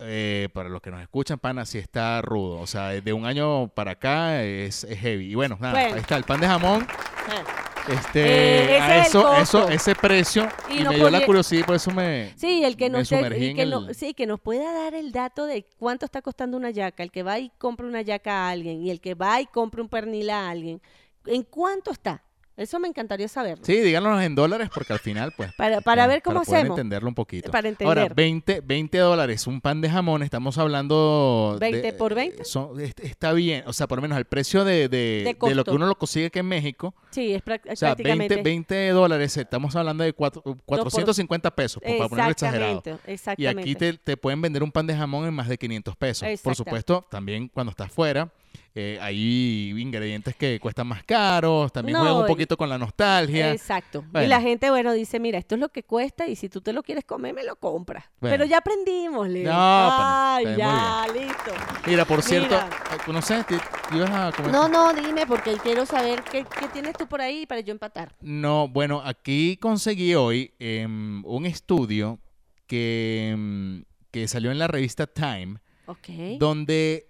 eh, 0.00 0.48
para 0.52 0.68
los 0.68 0.80
que 0.82 0.90
nos 0.90 1.00
escuchan, 1.00 1.38
pana, 1.38 1.64
sí 1.64 1.78
está 1.78 2.20
rudo. 2.22 2.58
O 2.58 2.66
sea, 2.66 2.88
de 2.88 3.12
un 3.12 3.24
año 3.24 3.68
para 3.68 3.92
acá 3.92 4.42
es, 4.42 4.82
es 4.84 4.98
heavy. 4.98 5.30
Y 5.30 5.34
bueno, 5.36 5.56
nada, 5.60 5.74
Bueno. 5.74 5.94
ahí 5.94 6.00
está 6.00 6.16
el 6.16 6.24
pan 6.24 6.40
de 6.40 6.46
jamón. 6.48 6.86
Ah. 6.88 7.69
Este, 7.88 8.74
Eh, 8.74 8.80
a 8.80 8.98
es 8.98 9.08
eso, 9.08 9.32
eso, 9.34 9.58
costo. 9.60 9.68
ese 9.72 9.94
precio. 9.94 10.48
Y 10.68 10.80
Y, 10.80 10.82
no 10.84 10.90
me 10.90 10.96
dio 10.96 11.10
la 11.10 11.24
curiosidad 11.26 11.66
por 11.66 11.76
eso 11.76 11.90
me. 11.90 12.32
Sí, 12.36 12.62
el 12.64 12.76
que 12.76 12.88
nos 12.90 13.08
te- 13.08 13.16
y 13.16 13.20
no- 13.66 13.94
sí, 13.94 14.14
que 14.14 14.26
nos 14.26 14.40
pueda 14.40 14.72
dar 14.72 14.94
el 14.94 15.12
dato 15.12 15.46
de 15.46 15.64
cuánto 15.78 16.04
está 16.04 16.22
costando 16.22 16.56
una 16.56 16.70
yaca, 16.70 17.02
el 17.02 17.10
que 17.10 17.22
va 17.22 17.38
y 17.38 17.50
compra 17.58 17.86
una 17.86 18.02
yaca 18.02 18.46
a 18.46 18.50
alguien 18.50 18.82
y 18.82 18.90
el 18.90 19.00
que 19.00 19.14
va 19.14 19.40
y 19.40 19.46
compra 19.46 19.82
un 19.82 19.88
pernil 19.88 20.30
a 20.30 20.50
alguien, 20.50 20.80
¿en 21.26 21.42
cuánto 21.42 21.90
está? 21.90 22.22
Eso 22.60 22.78
me 22.78 22.88
encantaría 22.88 23.26
saberlo. 23.26 23.64
Sí, 23.64 23.76
díganos 23.80 24.22
en 24.22 24.34
dólares 24.34 24.68
porque 24.72 24.92
al 24.92 24.98
final, 24.98 25.32
pues. 25.36 25.50
Para, 25.54 25.80
para 25.80 26.04
eh, 26.04 26.08
ver 26.08 26.22
cómo 26.22 26.34
para 26.40 26.44
poder 26.44 26.58
hacemos. 26.60 26.78
entenderlo 26.78 27.08
un 27.08 27.14
poquito. 27.14 27.50
Para 27.50 27.68
Ahora, 27.84 28.02
entender. 28.02 28.14
20, 28.14 28.60
20 28.60 28.98
dólares, 28.98 29.46
un 29.46 29.60
pan 29.62 29.80
de 29.80 29.88
jamón, 29.88 30.22
estamos 30.22 30.58
hablando... 30.58 31.56
de- 31.58 31.70
20 31.72 31.92
por 31.94 32.14
20. 32.14 32.44
son- 32.44 32.78
est- 32.80 33.00
está 33.00 33.32
bien, 33.32 33.64
o 33.66 33.72
sea, 33.72 33.86
por 33.88 33.98
lo 33.98 34.02
menos 34.02 34.18
el 34.18 34.26
precio 34.26 34.64
de, 34.64 34.88
de, 34.88 35.36
De 35.40 35.48
de 35.48 35.54
lo 35.54 35.64
que 35.64 35.70
uno 35.70 35.86
lo 35.86 35.96
consigue 35.96 36.26
aquí 36.26 36.38
en 36.38 36.46
México, 36.48 36.94
Sí, 37.10 37.32
es 37.32 37.42
prac- 37.42 37.62
o 37.72 37.76
sea, 37.76 37.94
20, 37.94 38.02
prácticamente. 38.02 38.42
20 38.42 38.88
dólares, 38.90 39.36
estamos 39.36 39.74
hablando 39.76 40.04
de 40.04 40.12
cuatro- 40.12 40.42
450 40.66 41.50
pesos, 41.54 41.82
por- 41.82 41.96
para 41.96 42.08
ponerlo 42.08 42.30
exagerado. 42.30 42.82
exactamente, 43.06 43.42
Y 43.42 43.46
aquí 43.46 43.74
te, 43.74 43.94
te 43.94 44.16
pueden 44.16 44.40
vender 44.42 44.62
un 44.62 44.70
pan 44.70 44.86
de 44.86 44.94
jamón 44.94 45.26
en 45.26 45.34
más 45.34 45.48
de 45.48 45.56
500 45.58 45.96
pesos. 45.96 46.28
Por 46.42 46.54
supuesto, 46.54 47.06
también 47.10 47.48
cuando 47.48 47.70
estás 47.70 47.90
fuera, 47.90 48.30
eh, 48.74 48.98
hay 49.00 49.70
ingredientes 49.76 50.36
que 50.36 50.60
cuestan 50.60 50.86
más 50.86 51.02
caros, 51.02 51.72
también 51.72 51.94
No, 51.98 52.02
juegan 52.04 52.20
un 52.20 52.26
poquito 52.26 52.56
con 52.56 52.68
la 52.68 52.78
nostalgia. 52.78 53.50
Exacto. 53.52 54.04
Y 54.14 54.26
la 54.26 54.40
gente, 54.40 54.70
bueno, 54.70 54.92
dice, 54.92 55.18
mira, 55.18 55.38
esto 55.38 55.56
es 55.56 55.60
lo 55.60 55.70
que 55.70 55.82
cuesta 55.82 56.28
y 56.28 56.36
si 56.36 56.48
tú 56.48 56.60
te 56.60 56.72
lo 56.72 56.82
quieres 56.84 57.04
comer, 57.04 57.34
me 57.34 57.42
lo 57.42 57.56
compras. 57.56 58.04
Bueno. 58.20 58.34
Pero 58.34 58.44
ya 58.48 58.58
aprendimos, 58.58 59.28
Leo. 59.28 59.44
No, 59.50 59.50
pana, 59.58 60.36
Ay, 60.36 60.46
muy 60.46 60.56
ya, 60.56 61.06
listo. 61.12 61.52
Mira, 61.86 62.04
por 62.04 62.22
cierto, 62.22 62.54
Mira. 62.54 62.98
no 63.12 63.22
sé, 63.22 63.42
te- 63.44 63.58
ibas 63.96 64.10
a. 64.10 64.32
No, 64.50 64.68
no, 64.68 64.92
dime, 64.94 65.26
porque 65.26 65.56
quiero 65.62 65.84
saber 65.84 66.22
qué, 66.22 66.44
qué 66.44 66.68
tienes 66.68 66.92
tú 66.96 67.08
por 67.08 67.20
ahí 67.20 67.46
para 67.46 67.60
yo 67.62 67.72
empatar. 67.72 68.14
No, 68.20 68.68
bueno, 68.68 69.02
aquí 69.04 69.56
conseguí 69.56 70.14
hoy 70.14 70.54
em, 70.60 71.24
un 71.24 71.44
estudio 71.46 72.20
que, 72.68 73.30
em, 73.32 73.84
que 74.12 74.28
salió 74.28 74.52
en 74.52 74.58
la 74.60 74.68
revista 74.68 75.06
Time, 75.08 75.58
Ok. 75.86 76.08
donde 76.38 77.09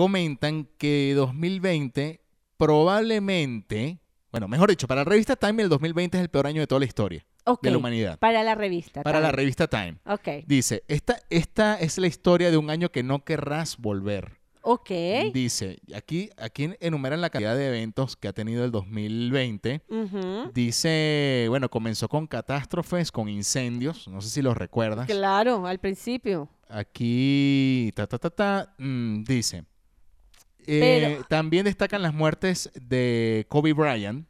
comentan 0.00 0.66
que 0.78 1.12
2020 1.14 2.22
probablemente, 2.56 4.00
bueno, 4.32 4.48
mejor 4.48 4.70
dicho, 4.70 4.88
para 4.88 5.02
la 5.02 5.04
revista 5.04 5.36
Time 5.36 5.62
el 5.62 5.68
2020 5.68 6.16
es 6.16 6.22
el 6.22 6.30
peor 6.30 6.46
año 6.46 6.62
de 6.62 6.66
toda 6.66 6.78
la 6.78 6.86
historia 6.86 7.26
de 7.60 7.70
la 7.70 7.76
humanidad. 7.76 8.18
Para 8.18 8.42
la 8.42 8.54
revista. 8.54 9.02
Para 9.02 9.20
la 9.20 9.30
revista 9.30 9.66
Time. 9.66 9.98
Ok. 10.06 10.46
Dice, 10.46 10.84
esta, 10.88 11.20
esta 11.28 11.78
es 11.78 11.98
la 11.98 12.06
historia 12.06 12.50
de 12.50 12.56
un 12.56 12.70
año 12.70 12.90
que 12.90 13.02
no 13.02 13.26
querrás 13.26 13.76
volver. 13.76 14.40
Ok. 14.62 14.90
Dice, 15.34 15.80
aquí, 15.94 16.30
aquí 16.38 16.70
enumeran 16.80 17.20
la 17.20 17.28
cantidad 17.28 17.54
de 17.54 17.66
eventos 17.66 18.16
que 18.16 18.28
ha 18.28 18.32
tenido 18.32 18.64
el 18.64 18.70
2020. 18.70 19.82
Ujú. 19.86 20.50
Dice, 20.54 21.44
bueno, 21.50 21.68
comenzó 21.68 22.08
con 22.08 22.26
catástrofes, 22.26 23.12
con 23.12 23.28
incendios, 23.28 24.08
no 24.08 24.22
sé 24.22 24.30
si 24.30 24.40
los 24.40 24.56
recuerdas. 24.56 25.06
Claro, 25.06 25.66
al 25.66 25.78
principio. 25.78 26.48
Aquí, 26.70 27.92
ta, 27.94 28.06
ta, 28.06 28.16
ta, 28.16 28.30
ta, 28.30 28.74
mm, 28.78 29.24
dice. 29.24 29.64
Eh, 30.66 31.14
Pero- 31.16 31.24
También 31.24 31.64
destacan 31.64 32.02
las 32.02 32.14
muertes 32.14 32.70
de 32.74 33.46
Kobe 33.48 33.72
Bryant, 33.72 34.26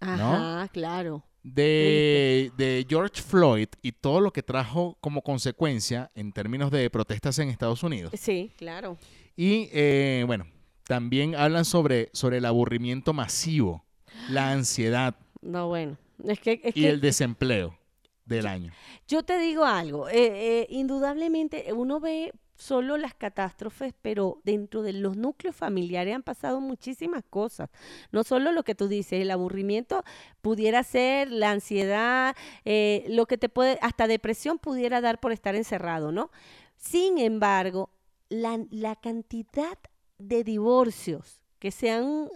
Ajá, 0.00 0.68
claro. 0.72 1.24
de, 1.42 2.50
de 2.56 2.86
George 2.88 3.20
Floyd 3.22 3.68
y 3.82 3.92
todo 3.92 4.20
lo 4.20 4.32
que 4.32 4.42
trajo 4.42 4.96
como 5.00 5.22
consecuencia 5.22 6.10
en 6.14 6.32
términos 6.32 6.70
de 6.70 6.88
protestas 6.90 7.38
en 7.38 7.48
Estados 7.48 7.82
Unidos. 7.82 8.12
Sí, 8.16 8.50
claro. 8.56 8.96
Y 9.36 9.68
eh, 9.72 10.24
bueno, 10.26 10.46
también 10.84 11.34
hablan 11.34 11.64
sobre, 11.64 12.10
sobre 12.12 12.38
el 12.38 12.44
aburrimiento 12.44 13.12
masivo, 13.12 13.84
la 14.28 14.52
ansiedad 14.52 15.16
No, 15.42 15.68
bueno. 15.68 15.96
Es 16.26 16.38
que, 16.40 16.60
es 16.64 16.76
y 16.76 16.82
que 16.82 16.88
el 16.90 17.00
desempleo 17.00 17.78
del 18.26 18.46
año. 18.46 18.72
yo 19.08 19.22
te 19.22 19.38
digo 19.38 19.64
algo. 19.64 20.08
eh, 20.08 20.60
eh, 20.60 20.66
indudablemente 20.70 21.72
uno 21.72 21.98
ve 22.00 22.32
solo 22.60 22.96
las 22.96 23.14
catástrofes, 23.14 23.94
pero 24.02 24.40
dentro 24.44 24.82
de 24.82 24.92
los 24.92 25.16
núcleos 25.16 25.56
familiares 25.56 26.14
han 26.14 26.22
pasado 26.22 26.60
muchísimas 26.60 27.24
cosas. 27.28 27.70
No 28.12 28.22
solo 28.22 28.52
lo 28.52 28.62
que 28.62 28.74
tú 28.74 28.86
dices, 28.88 29.20
el 29.22 29.30
aburrimiento 29.30 30.04
pudiera 30.42 30.82
ser 30.82 31.30
la 31.32 31.50
ansiedad, 31.50 32.36
eh, 32.64 33.04
lo 33.08 33.26
que 33.26 33.38
te 33.38 33.48
puede, 33.48 33.78
hasta 33.82 34.06
depresión 34.06 34.58
pudiera 34.58 35.00
dar 35.00 35.20
por 35.20 35.32
estar 35.32 35.54
encerrado, 35.54 36.12
¿no? 36.12 36.30
Sin 36.76 37.18
embargo, 37.18 37.90
la, 38.28 38.58
la 38.70 38.96
cantidad 38.96 39.78
de 40.18 40.44
divorcios 40.44 41.40
que 41.58 41.70
se 41.70 41.90
han, 41.90 42.28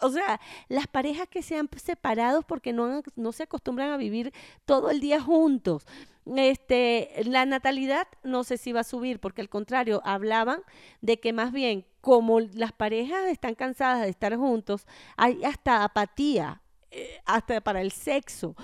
o 0.00 0.08
sea, 0.10 0.40
las 0.68 0.86
parejas 0.86 1.28
que 1.28 1.42
se 1.42 1.56
han 1.56 1.68
separado 1.76 2.42
porque 2.42 2.72
no, 2.72 2.84
han- 2.86 3.02
no 3.16 3.32
se 3.32 3.44
acostumbran 3.44 3.90
a 3.90 3.96
vivir 3.96 4.32
todo 4.64 4.90
el 4.90 5.00
día 5.00 5.20
juntos. 5.20 5.86
Este, 6.26 7.10
la 7.26 7.44
natalidad 7.44 8.06
no 8.22 8.44
sé 8.44 8.56
si 8.56 8.72
va 8.72 8.80
a 8.80 8.84
subir, 8.84 9.20
porque 9.20 9.40
al 9.42 9.48
contrario, 9.48 10.00
hablaban 10.04 10.60
de 11.00 11.20
que 11.20 11.32
más 11.32 11.52
bien, 11.52 11.84
como 12.00 12.40
las 12.40 12.72
parejas 12.72 13.26
están 13.28 13.54
cansadas 13.54 14.02
de 14.02 14.08
estar 14.08 14.34
juntos, 14.36 14.86
hay 15.16 15.44
hasta 15.44 15.84
apatía, 15.84 16.62
eh, 16.90 17.18
hasta 17.26 17.60
para 17.60 17.80
el 17.82 17.92
sexo. 17.92 18.56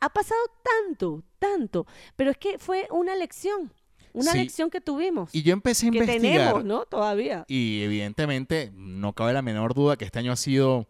Ha 0.00 0.08
pasado 0.10 0.40
tanto, 0.62 1.22
tanto, 1.38 1.86
pero 2.16 2.30
es 2.30 2.38
que 2.38 2.58
fue 2.58 2.86
una 2.90 3.14
lección, 3.16 3.72
una 4.12 4.32
Sí. 4.32 4.38
lección 4.38 4.70
que 4.70 4.80
tuvimos, 4.80 5.34
Y 5.34 5.42
yo 5.42 5.52
empecé 5.52 5.88
a 5.88 5.90
que 5.90 5.98
investigar 5.98 6.22
tenemos, 6.54 6.64
¿no? 6.64 6.84
Todavía. 6.84 7.44
y 7.48 7.82
evidentemente 7.82 8.70
no 8.74 9.12
cabe 9.14 9.32
la 9.32 9.42
menor 9.42 9.72
duda 9.74 9.96
que 9.96 10.04
este 10.04 10.18
año 10.18 10.32
ha 10.32 10.36
sido, 10.36 10.86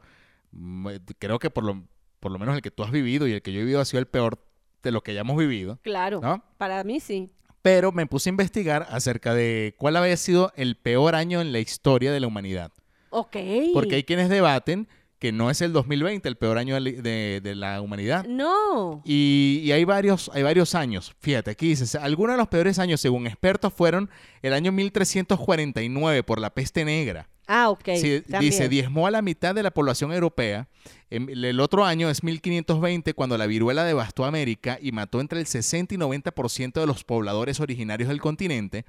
mm, 0.53 0.89
creo 1.19 1.39
que 1.39 1.51
por 1.51 1.65
lo, 1.65 1.85
por 2.21 2.31
lo 2.33 2.39
menos 2.39 2.55
el 2.57 2.63
que 2.63 2.71
tú 2.71 2.83
has 2.83 2.91
vivido 2.91 3.27
y 3.29 3.33
el 3.33 3.43
que 3.43 3.53
yo 3.53 3.59
he 3.61 3.63
vivido 3.63 3.81
ha 3.81 3.85
sido 3.85 4.01
el 4.01 4.07
peor 4.07 4.45
de 4.83 4.91
lo 4.93 5.03
que 5.03 5.11
hayamos 5.13 5.37
vivido, 5.37 5.79
Claro, 5.83 6.21
¿no? 6.21 6.43
para 6.59 6.83
mí 6.85 7.01
sí. 7.01 7.31
Pero 7.63 7.93
me 7.93 8.07
puse 8.07 8.29
a 8.29 8.33
investigar 8.33 8.87
acerca 8.91 9.35
de 9.35 9.75
cuál 9.77 9.97
había 9.97 10.17
sido 10.17 10.53
el 10.57 10.77
peor 10.77 11.15
año 11.15 11.41
en 11.43 11.53
la 11.53 11.59
historia 11.59 12.11
de 12.13 12.21
la 12.21 12.27
humanidad. 12.27 12.73
Ok. 13.11 13.37
Porque 13.75 13.97
hay 13.97 14.05
quienes 14.05 14.29
debaten 14.31 14.89
que 15.19 15.33
no 15.33 15.51
es 15.51 15.61
el 15.61 15.75
2020 15.75 16.27
el 16.27 16.37
peor 16.37 16.57
año 16.57 16.75
de, 16.77 16.81
la- 16.81 17.03
de- 17.03 17.41
de 17.43 17.55
la 17.55 17.83
humanidad. 17.83 18.25
No. 18.27 19.03
Y, 19.05 19.61
y 19.63 19.73
hay, 19.73 19.85
varios, 19.85 20.31
hay 20.33 20.43
varios 20.43 20.75
años. 20.75 21.15
Fíjate, 21.19 21.51
aquí 21.51 21.69
dice, 21.69 21.99
algunos 21.99 22.33
de 22.35 22.39
los 22.39 22.49
peores 22.49 22.79
años, 22.79 23.03
según 23.03 23.27
expertos, 23.27 23.75
fueron 23.75 24.09
el 24.41 24.55
año 24.55 24.73
1349 24.73 26.23
por 26.23 26.41
la 26.41 26.51
peste 26.55 26.85
negra. 26.87 27.29
Ah, 27.47 27.71
ok. 27.71 27.89
Sí, 27.97 28.23
dice, 28.41 28.69
diezmó 28.69 29.07
a 29.07 29.11
la 29.11 29.23
mitad 29.23 29.55
de 29.55 29.63
la 29.63 29.71
población 29.71 30.13
europea. 30.13 30.69
Em, 31.11 31.29
El 31.29 31.59
otro 31.61 31.85
año 31.85 32.09
es 32.09 32.23
1520, 32.23 33.15
cuando 33.15 33.37
la 33.37 33.47
viruela 33.47 33.85
devastó 33.85 34.25
América 34.25 34.79
y 34.81 34.93
mató 34.93 35.21
entre 35.21 35.41
el 35.41 35.47
60 35.47 35.95
y 35.95 35.99
90% 35.99 36.81
de 36.81 36.87
los 36.87 37.03
pobladores 37.05 37.59
originarios 37.61 38.09
del 38.09 38.21
continente. 38.21 38.85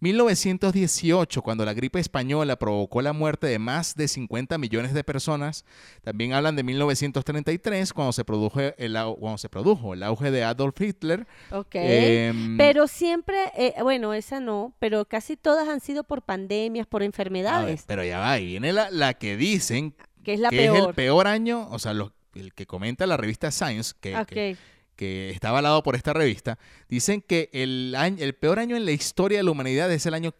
1918, 0.00 1.42
cuando 1.42 1.64
la 1.64 1.74
gripe 1.74 2.00
española 2.00 2.56
provocó 2.56 3.02
la 3.02 3.12
muerte 3.12 3.46
de 3.46 3.58
más 3.58 3.94
de 3.94 4.08
50 4.08 4.56
millones 4.56 4.94
de 4.94 5.04
personas. 5.04 5.66
También 6.02 6.32
hablan 6.32 6.56
de 6.56 6.62
1933, 6.62 7.92
cuando 7.92 8.12
se 8.12 8.24
produjo 8.24 8.60
el, 8.60 8.98
cuando 9.18 9.36
se 9.36 9.50
produjo 9.50 9.92
el 9.92 10.02
auge 10.02 10.30
de 10.30 10.42
Adolf 10.42 10.80
Hitler. 10.80 11.26
Ok. 11.52 11.74
Em, 11.74 12.56
pero 12.56 12.88
siempre, 12.88 13.52
eh, 13.56 13.74
bueno, 13.82 14.14
esa 14.14 14.40
no, 14.40 14.74
pero 14.78 15.04
casi 15.04 15.36
todas 15.36 15.68
han 15.68 15.80
sido 15.80 16.02
por 16.02 16.22
pandemias, 16.22 16.86
por 16.86 17.02
a 17.02 17.04
ver, 17.04 17.06
enfermedades, 17.06 17.84
pero 18.00 18.08
ya 18.08 18.18
va, 18.18 18.38
y 18.38 18.46
viene 18.46 18.72
la, 18.72 18.90
la 18.90 19.14
que 19.14 19.36
dicen 19.36 19.94
que 20.24 20.34
es 20.34 20.40
la 20.40 20.50
que 20.50 20.64
es 20.66 20.70
peor. 20.72 20.88
el 20.88 20.94
peor 20.94 21.26
año, 21.26 21.68
o 21.70 21.78
sea, 21.78 21.92
el 22.34 22.54
que 22.54 22.66
comenta 22.66 23.06
la 23.06 23.16
revista 23.16 23.50
Science, 23.50 23.94
que, 24.00 24.16
Ok. 24.16 24.26
que- 24.28 24.56
que 24.96 25.30
está 25.30 25.48
avalado 25.48 25.82
por 25.82 25.96
esta 25.96 26.12
revista, 26.12 26.58
dicen 26.86 27.22
que 27.22 27.48
el, 27.54 27.94
año, 27.96 28.18
el 28.22 28.34
peor 28.34 28.58
año 28.58 28.76
en 28.76 28.84
la 28.84 28.90
historia 28.92 29.38
de 29.38 29.44
la 29.44 29.50
humanidad 29.50 29.90
es 29.90 30.04
el 30.04 30.12
año 30.12 30.32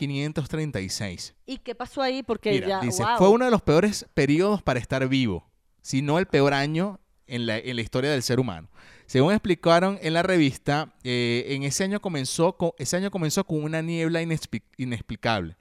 536. 0.44 1.35
¿Y 1.46 1.59
qué 1.59 1.75
pasó 1.75 2.03
ahí? 2.03 2.23
Porque 2.23 2.51
Mira, 2.53 2.68
ya, 2.68 2.81
dice, 2.81 3.03
wow. 3.03 3.16
fue 3.18 3.29
uno 3.31 3.44
de 3.46 3.51
los 3.51 3.62
peores 3.62 4.07
periodos 4.14 4.62
para 4.62 4.79
estar 4.79 5.07
vivo, 5.09 5.49
si 5.83 6.03
no 6.03 6.18
el 6.18 6.27
peor 6.27 6.53
año 6.55 7.01
en 7.27 7.46
la, 7.46 7.57
en 7.59 7.77
la 7.77 7.83
historia 7.83 8.11
del 8.11 8.23
ser 8.23 8.38
humano. 8.40 8.68
Según 9.11 9.33
explicaron 9.33 9.99
en 10.03 10.12
la 10.12 10.23
revista, 10.23 10.94
eh, 11.03 11.46
en 11.49 11.64
ese 11.64 11.83
año 11.83 12.01
comenzó 12.01 12.53
con, 12.53 12.70
ese 12.79 12.96
año 12.96 13.11
comenzó 13.11 13.42
con 13.42 13.64
una 13.64 13.83
niebla 13.83 14.23
inexpli- 14.23 14.62
inexplicable 14.77 15.57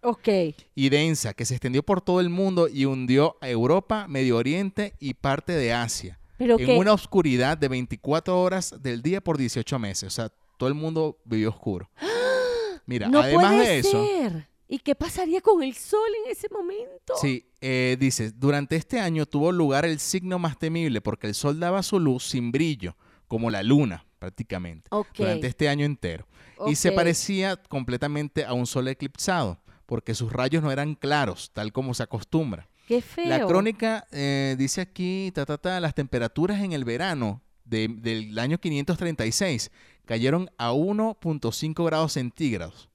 y 0.75 0.89
densa 0.89 1.33
que 1.33 1.45
se 1.45 1.55
extendió 1.55 1.81
por 1.81 1.99
todo 1.99 2.19
el 2.19 2.29
mundo 2.29 2.67
y 2.67 2.85
hundió 2.85 3.37
a 3.41 3.49
Europa, 3.49 4.05
Medio 4.07 4.37
Oriente 4.37 4.93
y 4.99 5.15
parte 5.15 5.53
de 5.53 5.73
Asia 5.73 6.19
Pero 6.37 6.59
en 6.59 6.77
una 6.77 6.93
oscuridad 6.93 7.57
de 7.57 7.69
24 7.69 8.39
horas 8.39 8.75
del 8.83 9.01
día 9.01 9.19
por 9.19 9.39
18 9.39 9.79
meses. 9.79 10.03
O 10.03 10.11
sea, 10.15 10.29
todo 10.57 10.69
el 10.69 10.75
mundo 10.75 11.17
vivió 11.25 11.49
oscuro. 11.49 11.89
Mira, 12.85 13.09
no 13.09 13.19
además 13.19 13.55
puede 13.55 13.67
de 13.67 13.79
eso, 13.79 14.05
ser. 14.05 14.47
¿Y 14.67 14.77
qué 14.77 14.93
pasaría 14.93 15.41
con 15.41 15.63
el 15.63 15.73
sol 15.73 16.07
en 16.23 16.31
ese 16.31 16.49
momento? 16.51 17.15
sí, 17.19 17.47
eh, 17.61 17.97
dice, 17.99 18.29
durante 18.29 18.75
este 18.75 18.99
año 18.99 19.25
tuvo 19.25 19.51
lugar 19.51 19.85
el 19.85 19.97
signo 19.97 20.37
más 20.37 20.59
temible 20.59 21.01
porque 21.01 21.25
el 21.25 21.33
sol 21.33 21.59
daba 21.59 21.81
su 21.81 21.99
luz 21.99 22.25
sin 22.25 22.51
brillo, 22.51 22.95
como 23.29 23.49
la 23.49 23.63
luna 23.63 24.03
prácticamente, 24.19 24.89
durante 25.23 25.47
este 25.47 25.69
año 25.69 25.85
entero. 25.85 26.27
Y 26.67 26.75
se 26.75 26.89
parecía 26.91 27.55
completamente 27.55 28.43
a 28.43 28.51
un 28.51 28.67
sol 28.67 28.89
eclipsado, 28.89 29.57
porque 29.85 30.13
sus 30.13 30.33
rayos 30.33 30.61
no 30.61 30.71
eran 30.73 30.95
claros, 30.95 31.51
tal 31.53 31.71
como 31.71 31.93
se 31.93 32.03
acostumbra. 32.03 32.67
Qué 32.85 33.01
feo. 33.01 33.27
La 33.27 33.45
crónica 33.47 34.05
eh, 34.11 34.55
dice 34.57 34.81
aquí, 34.81 35.31
ta, 35.33 35.45
ta, 35.45 35.57
ta, 35.57 35.79
las 35.79 35.95
temperaturas 35.95 36.59
en 36.61 36.73
el 36.73 36.83
verano 36.83 37.41
de- 37.63 37.87
del 37.87 38.37
año 38.39 38.57
536 38.57 39.71
cayeron 40.05 40.49
a 40.57 40.71
1.5 40.73 41.85
grados 41.85 42.13
centígrados. 42.13 42.89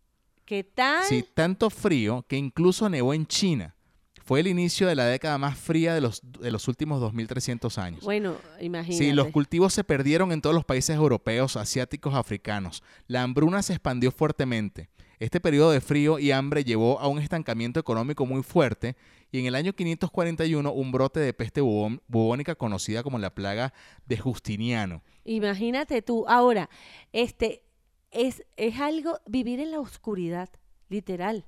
¿Qué 0.44 0.62
tal? 0.64 1.04
Sí, 1.04 1.24
tanto 1.32 1.70
frío 1.70 2.24
que 2.28 2.36
incluso 2.36 2.88
nevó 2.90 3.14
en 3.14 3.26
China. 3.26 3.74
Fue 4.24 4.40
el 4.40 4.46
inicio 4.46 4.86
de 4.86 4.94
la 4.94 5.04
década 5.04 5.36
más 5.36 5.58
fría 5.58 5.94
de 5.94 6.00
los, 6.00 6.20
de 6.40 6.50
los 6.50 6.66
últimos 6.66 7.00
2.300 7.02 7.76
años. 7.78 8.02
Bueno, 8.02 8.36
imagínate. 8.60 8.96
Sí, 9.04 9.12
los 9.12 9.28
cultivos 9.28 9.74
se 9.74 9.84
perdieron 9.84 10.32
en 10.32 10.40
todos 10.40 10.54
los 10.54 10.64
países 10.64 10.96
europeos, 10.96 11.56
asiáticos, 11.56 12.14
africanos. 12.14 12.82
La 13.06 13.22
hambruna 13.22 13.62
se 13.62 13.74
expandió 13.74 14.10
fuertemente. 14.10 14.88
Este 15.20 15.40
periodo 15.40 15.70
de 15.70 15.80
frío 15.80 16.18
y 16.18 16.30
hambre 16.32 16.64
llevó 16.64 16.98
a 17.00 17.06
un 17.06 17.18
estancamiento 17.18 17.78
económico 17.78 18.26
muy 18.26 18.42
fuerte 18.42 18.96
y 19.30 19.38
en 19.40 19.46
el 19.46 19.54
año 19.54 19.72
541 19.74 20.72
un 20.72 20.90
brote 20.90 21.20
de 21.20 21.32
peste 21.32 21.60
bubón- 21.62 22.00
bubónica 22.08 22.54
conocida 22.54 23.02
como 23.02 23.18
la 23.18 23.34
plaga 23.34 23.72
de 24.06 24.16
Justiniano. 24.18 25.02
Imagínate 25.24 26.02
tú. 26.02 26.24
Ahora, 26.28 26.68
este 27.12 27.62
es, 28.10 28.42
es 28.56 28.80
algo, 28.80 29.18
vivir 29.26 29.60
en 29.60 29.70
la 29.70 29.80
oscuridad, 29.80 30.48
literal. 30.88 31.44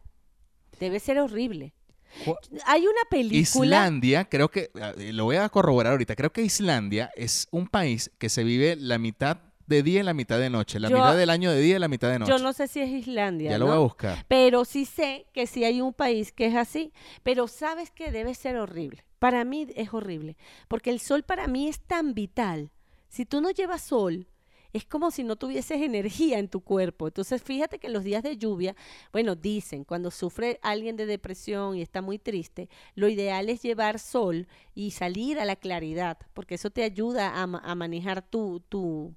Debe 0.79 1.01
ser 1.01 1.19
horrible. 1.19 1.73
Hay 2.67 2.83
una 2.87 3.01
película. 3.11 3.67
Islandia, 3.67 4.25
creo 4.29 4.51
que, 4.51 4.71
eh, 4.99 5.13
lo 5.13 5.25
voy 5.25 5.37
a 5.37 5.49
corroborar 5.49 5.93
ahorita, 5.93 6.17
creo 6.17 6.33
que 6.33 6.43
Islandia 6.43 7.11
es 7.17 7.49
un 7.51 7.67
país 7.69 8.11
que 8.19 8.29
se 8.29 8.43
vive 8.45 8.77
la 8.77 8.99
mitad 8.99 9.39
de 9.67 9.83
día 9.83 10.01
y 10.01 10.03
la 10.05 10.15
mitad 10.15 10.39
de 10.39 10.49
noche, 10.49 10.79
la 10.79 10.89
Yo- 10.89 10.97
mitad 10.97 11.17
del 11.17 11.29
año 11.29 11.51
de 11.51 11.61
día 11.61 11.77
y 11.77 11.79
la 11.79 11.89
mitad 11.89 12.11
de 12.11 12.21
noche. 12.21 12.31
Yo 12.31 12.39
no 12.39 12.53
sé 12.53 12.69
si 12.69 12.81
es 12.81 12.89
Islandia. 12.89 13.51
ya 13.51 13.59
lo 13.59 13.67
voy 13.67 13.75
a 13.75 13.79
buscar. 13.79 14.25
Pero 14.29 14.65
sí 14.65 14.85
sé 14.85 15.27
que 15.33 15.47
sí 15.47 15.65
hay 15.65 15.81
un 15.81 15.93
país 15.93 16.31
que 16.33 16.47
es 16.47 16.55
así. 16.55 16.93
Pero 17.25 17.49
sabes 17.49 17.91
que 17.91 18.13
debe 18.13 18.35
ser 18.35 18.57
horrible. 18.59 19.05
Para 19.19 19.45
mí 19.45 19.67
es 19.75 19.93
horrible. 19.93 20.37
Porque 20.69 20.91
el 20.91 21.01
sol 21.01 21.25
para 21.25 21.49
mí 21.49 21.69
es 21.69 21.81
tan 21.81 22.15
vital. 22.15 22.71
Si 23.09 23.25
tú 23.27 23.41
no 23.41 23.51
llevas 23.51 23.83
sol, 23.83 24.29
es 24.77 24.85
como 24.85 25.11
si 25.11 25.25
no 25.25 25.37
tuvieses 25.37 25.81
energía 25.83 26.39
en 26.39 26.49
tu 26.49 26.61
cuerpo. 26.61 27.07
Entonces, 27.09 27.43
fíjate 27.43 27.79
que 27.79 27.87
en 27.89 27.93
los 27.93 28.05
días 28.05 28.23
de 28.23 28.37
lluvia, 28.37 28.77
bueno, 29.13 29.35
dicen, 29.35 29.85
cuando 29.85 30.11
sufre 30.11 30.59
alguien 30.63 30.97
de 30.97 31.07
depresión 31.07 31.77
y 31.77 31.83
está 31.83 32.03
muy 32.03 32.19
triste, 32.19 32.69
lo 32.95 33.09
ideal 33.09 33.49
es 33.49 33.63
llevar 33.63 33.99
sol 33.99 34.47
y 34.75 34.93
salir 34.93 35.39
a 35.41 35.45
la 35.45 35.57
claridad, 35.57 36.19
porque 36.35 36.55
eso 36.57 36.71
te 36.71 36.83
ayuda 36.83 37.43
a, 37.43 37.47
ma- 37.47 37.63
a 37.65 37.75
manejar 37.75 38.23
tu, 38.23 38.61
tu, 38.69 39.15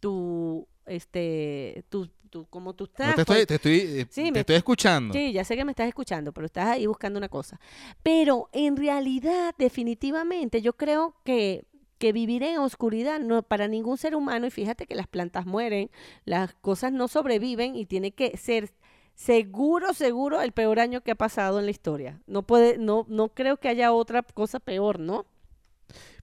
tu, 0.00 0.66
este, 0.86 1.84
tu, 1.88 2.08
tu, 2.30 2.46
como 2.46 2.74
tú 2.74 2.84
estás. 2.84 3.06
No 3.08 3.14
te 3.14 3.22
estoy, 3.22 3.46
te 3.46 3.54
estoy, 3.54 3.78
eh, 4.00 4.06
Sí, 4.10 4.24
te 4.24 4.32
me- 4.32 4.40
estoy 4.40 4.56
escuchando. 4.56 5.14
Sí, 5.14 5.32
ya 5.32 5.44
sé 5.44 5.56
que 5.56 5.64
me 5.64 5.72
estás 5.72 5.88
escuchando, 5.88 6.32
pero 6.32 6.46
estás 6.46 6.66
ahí 6.68 6.86
buscando 6.86 7.18
una 7.18 7.28
cosa. 7.28 7.58
Pero 8.02 8.48
en 8.52 8.76
realidad, 8.76 9.54
definitivamente, 9.58 10.60
yo 10.62 10.74
creo 10.74 11.14
que, 11.24 11.64
que 11.98 12.12
vivir 12.12 12.42
en 12.42 12.58
oscuridad 12.58 13.20
no 13.20 13.42
para 13.42 13.68
ningún 13.68 13.98
ser 13.98 14.14
humano, 14.14 14.46
y 14.46 14.50
fíjate 14.50 14.86
que 14.86 14.94
las 14.94 15.06
plantas 15.06 15.46
mueren, 15.46 15.90
las 16.24 16.54
cosas 16.54 16.92
no 16.92 17.08
sobreviven 17.08 17.76
y 17.76 17.86
tiene 17.86 18.12
que 18.12 18.36
ser 18.36 18.72
seguro, 19.14 19.92
seguro 19.94 20.40
el 20.40 20.52
peor 20.52 20.78
año 20.78 21.02
que 21.02 21.10
ha 21.10 21.16
pasado 21.16 21.58
en 21.58 21.64
la 21.64 21.72
historia. 21.72 22.20
No 22.26 22.42
puede, 22.42 22.78
no, 22.78 23.04
no 23.08 23.28
creo 23.28 23.56
que 23.58 23.68
haya 23.68 23.92
otra 23.92 24.22
cosa 24.22 24.60
peor, 24.60 25.00
¿no? 25.00 25.26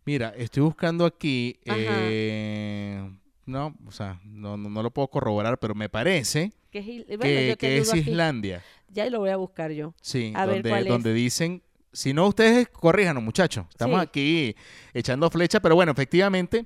Mira, 0.06 0.34
estoy 0.38 0.64
buscando 0.64 1.06
aquí. 1.06 1.60
Eh, 1.66 3.02
no, 3.46 3.76
o 3.86 3.92
sea, 3.92 4.22
no, 4.24 4.56
no, 4.56 4.70
no 4.70 4.84
lo 4.84 4.92
puedo 4.92 5.08
corroborar, 5.10 5.58
pero 5.60 5.76
me 5.76 5.90
parece 5.90 6.54
Que 6.72 7.06
bueno, 7.18 7.58
que, 7.58 7.78
es 7.78 7.90
aquí. 7.90 8.00
Islandia. 8.00 8.64
Ya 8.90 9.10
lo 9.10 9.20
voy 9.20 9.32
a 9.32 9.38
buscar 9.38 9.72
yo. 9.72 9.94
Sí, 10.02 10.32
A 10.36 10.46
ver, 10.46 10.58
donde, 10.58 10.70
¿cuál 10.70 10.84
es? 10.84 10.90
donde 10.90 11.14
dicen. 11.14 11.64
Si 11.96 12.14
no, 12.14 12.28
ustedes 12.28 12.68
corríjanos, 12.68 13.24
muchachos. 13.24 13.66
Estamos 13.70 14.02
Sí. 14.02 14.06
aquí 14.08 14.56
echando 14.94 15.30
flecha, 15.30 15.62
pero 15.62 15.76
bueno, 15.76 15.94
efectivamente 15.94 16.66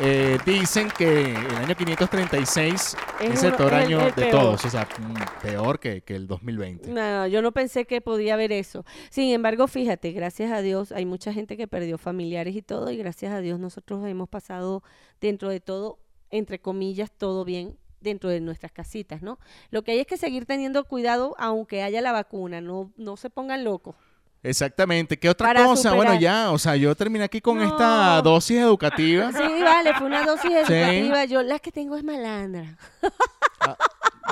eh, 0.00 0.38
dicen 0.46 0.88
que 0.96 1.32
el 1.32 1.56
año 1.56 1.74
536 1.76 2.96
es, 3.20 3.30
Es 3.30 3.42
el 3.42 3.54
peor 3.54 3.72
es 3.74 3.78
el- 3.78 3.84
año 3.84 4.00
el 4.00 4.14
de 4.14 4.22
peor. 4.22 4.30
todos, 4.30 4.64
o 4.64 4.70
sea, 4.70 4.88
mm, 4.98 5.42
peor 5.42 5.78
que, 5.78 6.00
que 6.02 6.14
el 6.16 6.26
2020. 6.26 6.88
No, 6.90 6.94
no, 7.20 7.26
yo 7.26 7.42
no 7.42 7.52
pensé 7.52 7.84
que 7.84 8.00
podía 8.00 8.34
haber 8.34 8.50
eso. 8.52 8.84
Sin 9.10 9.30
embargo, 9.32 9.68
fíjate, 9.68 10.12
gracias 10.12 10.50
a 10.52 10.62
Dios, 10.62 10.90
hay 10.92 11.04
mucha 11.04 11.32
gente 11.34 11.56
que 11.58 11.68
perdió 11.68 11.98
familiares 11.98 12.56
y 12.56 12.62
todo, 12.62 12.90
y 12.90 12.96
gracias 12.96 13.32
a 13.34 13.40
Dios 13.40 13.60
nosotros 13.60 14.06
hemos 14.06 14.28
pasado 14.30 14.82
dentro 15.20 15.50
de 15.50 15.60
todo, 15.60 15.98
entre 16.30 16.58
comillas, 16.60 17.10
todo 17.12 17.44
bien 17.44 17.76
dentro 18.00 18.30
de 18.30 18.40
nuestras 18.40 18.72
casitas, 18.72 19.20
¿no? 19.20 19.38
Lo 19.70 19.82
que 19.82 19.92
hay 19.92 19.98
es 19.98 20.06
que 20.06 20.16
seguir 20.16 20.46
teniendo 20.46 20.84
cuidado 20.84 21.34
aunque 21.38 21.82
haya 21.82 22.00
la 22.00 22.12
vacuna, 22.12 22.62
no, 22.62 22.90
no 22.96 23.18
se 23.18 23.28
pongan 23.28 23.64
locos. 23.64 23.96
Exactamente. 24.42 25.18
¿Qué 25.18 25.28
otra 25.28 25.48
Para 25.48 25.64
cosa? 25.64 25.92
Bueno, 25.92 26.14
ya, 26.18 26.50
o 26.50 26.58
sea, 26.58 26.74
yo 26.76 26.94
terminé 26.94 27.24
aquí 27.24 27.40
con 27.40 27.58
No. 27.58 27.64
esta 27.64 28.22
dosis 28.22 28.58
educativa. 28.58 29.30
Sí, 29.32 29.62
vale, 29.62 29.94
fue 29.94 30.06
una 30.06 30.24
dosis 30.24 30.50
educativa. 30.68 31.24
Yo 31.26 31.42
la 31.42 31.58
que 31.58 31.70
tengo 31.72 31.96
es 31.96 32.04
malandra. 32.04 32.76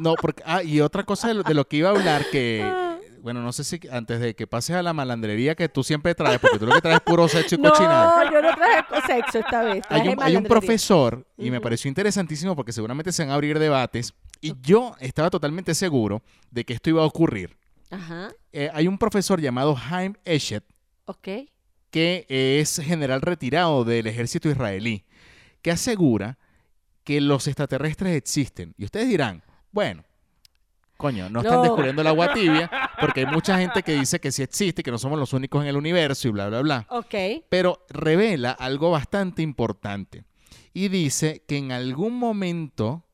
No, 0.03 0.15
porque, 0.15 0.43
ah, 0.47 0.63
y 0.63 0.81
otra 0.81 1.03
cosa 1.05 1.29
de 1.29 1.35
lo, 1.35 1.43
de 1.43 1.55
lo 1.55 1.67
que 1.67 1.77
iba 1.79 1.89
a 1.89 1.93
hablar 1.93 2.25
que, 2.31 2.63
Ah. 2.75 2.97
bueno, 3.21 3.43
no 3.43 3.53
sé 3.53 3.65
si 3.65 3.81
antes 3.91 4.21
de 4.21 4.35
que 4.35 4.47
pases 4.47 4.77
a 4.77 4.83
la 4.83 4.93
malandrería 4.93 5.55
que 5.57 5.69
tú 5.69 5.83
siempre 5.83 6.15
traes, 6.15 6.39
porque 6.39 6.59
tú 6.59 6.67
lo 6.67 6.75
que 6.75 6.81
traes 6.81 6.97
es 6.99 7.03
puro 7.03 7.27
sexo 7.29 7.57
y 7.57 7.59
cochinada. 7.59 8.25
No, 8.25 8.33
yo 8.33 8.43
no 8.43 8.55
traje 8.55 8.85
sexo 9.07 9.39
esta 9.41 9.63
vez. 9.63 9.85
Hay 9.89 10.09
un, 10.09 10.23
hay 10.23 10.37
un 10.37 10.45
profesor, 10.45 11.27
y 11.37 11.51
me 11.51 11.61
pareció 11.61 11.89
interesantísimo 11.89 12.55
porque 12.57 12.73
seguramente 12.73 13.13
se 13.13 13.23
van 13.25 13.31
a 13.31 13.35
abrir 13.35 13.59
debates, 13.59 14.15
y 14.41 14.55
yo 14.63 14.95
estaba 15.01 15.31
totalmente 15.31 15.75
seguro 15.75 16.23
de 16.51 16.65
que 16.65 16.73
esto 16.75 16.91
iba 16.91 17.03
a 17.03 17.07
ocurrir. 17.07 17.57
Ajá, 17.91 18.31
Eh, 18.53 18.71
hay 18.73 18.87
un 18.87 18.99
profesor 18.99 19.41
llamado 19.41 19.77
Haim 19.91 20.15
Eshet, 20.25 20.65
que 21.91 22.27
es 22.29 22.81
general 22.85 23.21
retirado 23.23 23.85
del 23.85 24.07
ejército 24.07 24.49
israelí, 24.51 25.05
que 25.63 25.71
asegura 25.71 26.39
que 27.05 27.21
los 27.21 27.47
extraterrestres 27.47 28.15
existen. 28.17 28.75
Y 28.77 28.85
ustedes 28.85 29.09
dirán, 29.09 29.43
bueno, 29.73 30.05
coño, 30.99 31.31
no 31.31 31.41
están 31.41 31.63
descubriendo 31.63 32.03
el 32.03 32.09
agua 32.09 32.33
tibia, 32.35 32.71
porque 33.01 33.21
hay 33.21 33.27
mucha 33.27 33.59
gente 33.59 33.83
que 33.83 33.95
dice 33.99 34.21
que 34.21 34.33
sí 34.33 34.43
existe, 34.43 34.83
que 34.83 34.91
no 34.91 34.99
somos 34.99 35.19
los 35.19 35.33
únicos 35.33 35.63
en 35.63 35.69
el 35.69 35.77
universo 35.77 36.29
y 36.29 36.31
bla, 36.33 36.49
bla, 36.49 36.61
bla. 36.61 36.87
Ok. 36.91 37.15
Pero 37.49 37.87
revela 37.89 38.51
algo 38.51 38.91
bastante 38.91 39.41
importante. 39.43 40.25
Y 40.75 40.89
dice 40.89 41.43
que 41.49 41.57
en 41.57 41.73
algún 41.73 42.15
momento 42.19 43.07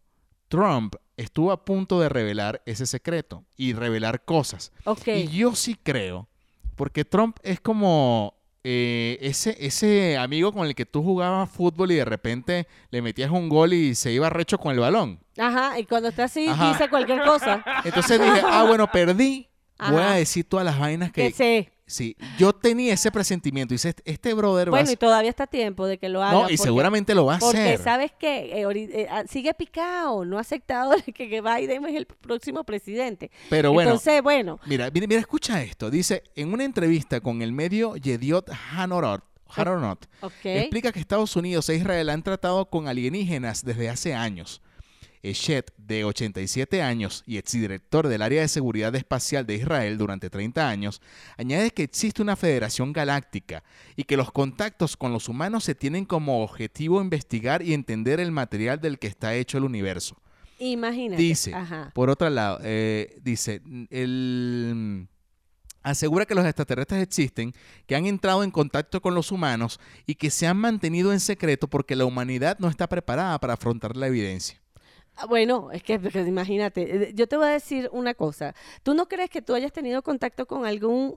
Trump 0.48 0.96
estuvo 1.16 1.52
a 1.52 1.64
punto 1.64 2.00
de 2.00 2.08
revelar 2.08 2.62
ese 2.66 2.86
secreto 2.86 3.44
y 3.56 3.72
revelar 3.72 4.24
cosas. 4.24 4.72
Y 5.06 5.28
yo 5.28 5.54
sí 5.54 5.76
creo, 5.80 6.28
porque 6.76 7.04
Trump 7.04 7.36
es 7.42 7.60
como 7.60 8.34
eh, 8.64 9.18
ese, 9.20 9.56
ese 9.60 10.16
amigo 10.16 10.52
con 10.52 10.66
el 10.66 10.74
que 10.74 10.86
tú 10.86 11.02
jugabas 11.02 11.50
fútbol 11.50 11.92
y 11.92 11.96
de 11.96 12.04
repente 12.04 12.66
le 12.90 13.02
metías 13.02 13.30
un 13.30 13.48
gol 13.48 13.74
y 13.74 13.94
se 13.94 14.12
iba 14.12 14.30
recho 14.30 14.58
con 14.58 14.72
el 14.72 14.80
balón. 14.80 15.20
Ajá, 15.36 15.78
y 15.78 15.84
cuando 15.84 16.08
está 16.08 16.24
así, 16.24 16.48
Ajá. 16.48 16.72
dice 16.72 16.88
cualquier 16.88 17.22
cosa. 17.24 17.64
Entonces 17.84 18.20
dije, 18.20 18.42
ah, 18.44 18.64
bueno, 18.66 18.90
perdí. 18.90 19.48
Voy 19.78 20.02
a 20.02 20.12
decir 20.12 20.44
todas 20.44 20.64
las 20.64 20.78
vainas 20.78 21.12
Que 21.12 21.28
que... 21.28 21.32
sé. 21.32 21.70
Sí, 21.86 22.16
yo 22.38 22.54
tenía 22.54 22.94
ese 22.94 23.12
presentimiento. 23.12 23.74
Dice, 23.74 23.90
este, 23.90 24.02
este 24.10 24.32
brother 24.32 24.68
va 24.68 24.78
a 24.78 24.80
Bueno, 24.80 24.90
y 24.90 24.96
todavía 24.96 25.28
está 25.28 25.44
a 25.44 25.46
tiempo 25.46 25.86
de 25.86 25.98
que 25.98 26.08
lo 26.08 26.22
haga. 26.22 26.32
No, 26.32 26.38
y 26.38 26.42
porque- 26.42 26.56
seguramente 26.56 27.14
lo 27.14 27.26
va 27.26 27.36
a 27.36 27.38
Porque 27.38 27.58
hacer. 27.60 27.78
sabes 27.82 28.12
que 28.18 28.66
sigue 29.28 29.52
picado, 29.52 30.24
no 30.24 30.38
ha 30.38 30.40
aceptado 30.40 30.92
que, 31.04 31.12
que 31.28 31.40
Biden 31.42 31.84
es 31.84 31.94
el 31.94 32.06
próximo 32.06 32.64
presidente. 32.64 33.30
Pero 33.50 33.72
bueno, 33.74 33.90
Entonces, 33.90 34.22
bueno, 34.22 34.58
mira, 34.64 34.90
mira, 34.94 35.06
mira, 35.06 35.20
escucha 35.20 35.62
esto. 35.62 35.90
Dice, 35.90 36.22
en 36.36 36.54
una 36.54 36.64
entrevista 36.64 37.20
con 37.20 37.42
el 37.42 37.52
medio 37.52 37.96
Yediot 37.96 38.48
Hanorot, 38.72 39.22
Haronaut, 39.54 40.06
Ok. 40.22 40.32
explica 40.46 40.90
que 40.90 41.00
Estados 41.00 41.36
Unidos 41.36 41.68
e 41.68 41.76
Israel 41.76 42.08
han 42.08 42.22
tratado 42.22 42.64
con 42.70 42.88
alienígenas 42.88 43.62
desde 43.62 43.90
hace 43.90 44.14
años. 44.14 44.62
Eshet, 45.24 45.72
de 45.78 46.04
87 46.04 46.82
años 46.82 47.22
y 47.26 47.38
exdirector 47.38 48.08
del 48.08 48.20
área 48.22 48.42
de 48.42 48.48
seguridad 48.48 48.94
espacial 48.94 49.46
de 49.46 49.54
Israel 49.54 49.96
durante 49.96 50.28
30 50.28 50.68
años, 50.68 51.00
añade 51.38 51.70
que 51.70 51.82
existe 51.82 52.20
una 52.20 52.36
federación 52.36 52.92
galáctica 52.92 53.64
y 53.96 54.04
que 54.04 54.18
los 54.18 54.30
contactos 54.30 54.96
con 54.96 55.12
los 55.12 55.28
humanos 55.28 55.64
se 55.64 55.74
tienen 55.74 56.04
como 56.04 56.42
objetivo 56.42 57.00
investigar 57.00 57.62
y 57.62 57.72
entender 57.72 58.20
el 58.20 58.32
material 58.32 58.80
del 58.80 58.98
que 58.98 59.06
está 59.06 59.34
hecho 59.34 59.56
el 59.56 59.64
universo. 59.64 60.16
Imagínate. 60.58 61.20
Dice, 61.20 61.54
Ajá. 61.54 61.90
por 61.94 62.10
otro 62.10 62.28
lado, 62.28 62.60
eh, 62.62 63.18
dice, 63.22 63.62
el, 63.90 65.08
asegura 65.82 66.26
que 66.26 66.34
los 66.34 66.44
extraterrestres 66.44 67.02
existen, 67.02 67.54
que 67.86 67.96
han 67.96 68.06
entrado 68.06 68.44
en 68.44 68.50
contacto 68.50 69.00
con 69.00 69.14
los 69.14 69.32
humanos 69.32 69.80
y 70.06 70.16
que 70.16 70.30
se 70.30 70.46
han 70.46 70.56
mantenido 70.56 71.12
en 71.12 71.20
secreto 71.20 71.68
porque 71.68 71.96
la 71.96 72.04
humanidad 72.04 72.58
no 72.58 72.68
está 72.68 72.88
preparada 72.88 73.38
para 73.38 73.54
afrontar 73.54 73.96
la 73.96 74.06
evidencia. 74.06 74.63
Ah, 75.16 75.26
Bueno, 75.26 75.70
es 75.72 75.82
que 75.82 75.98
porque 75.98 76.20
imagínate, 76.22 77.08
eh, 77.10 77.12
yo 77.14 77.28
te 77.28 77.36
voy 77.36 77.46
a 77.46 77.50
decir 77.50 77.88
una 77.92 78.14
cosa. 78.14 78.54
¿Tú 78.82 78.94
no 78.94 79.06
crees 79.08 79.30
que 79.30 79.42
tú 79.42 79.54
hayas 79.54 79.72
tenido 79.72 80.02
contacto 80.02 80.46
con 80.46 80.66
algún, 80.66 81.16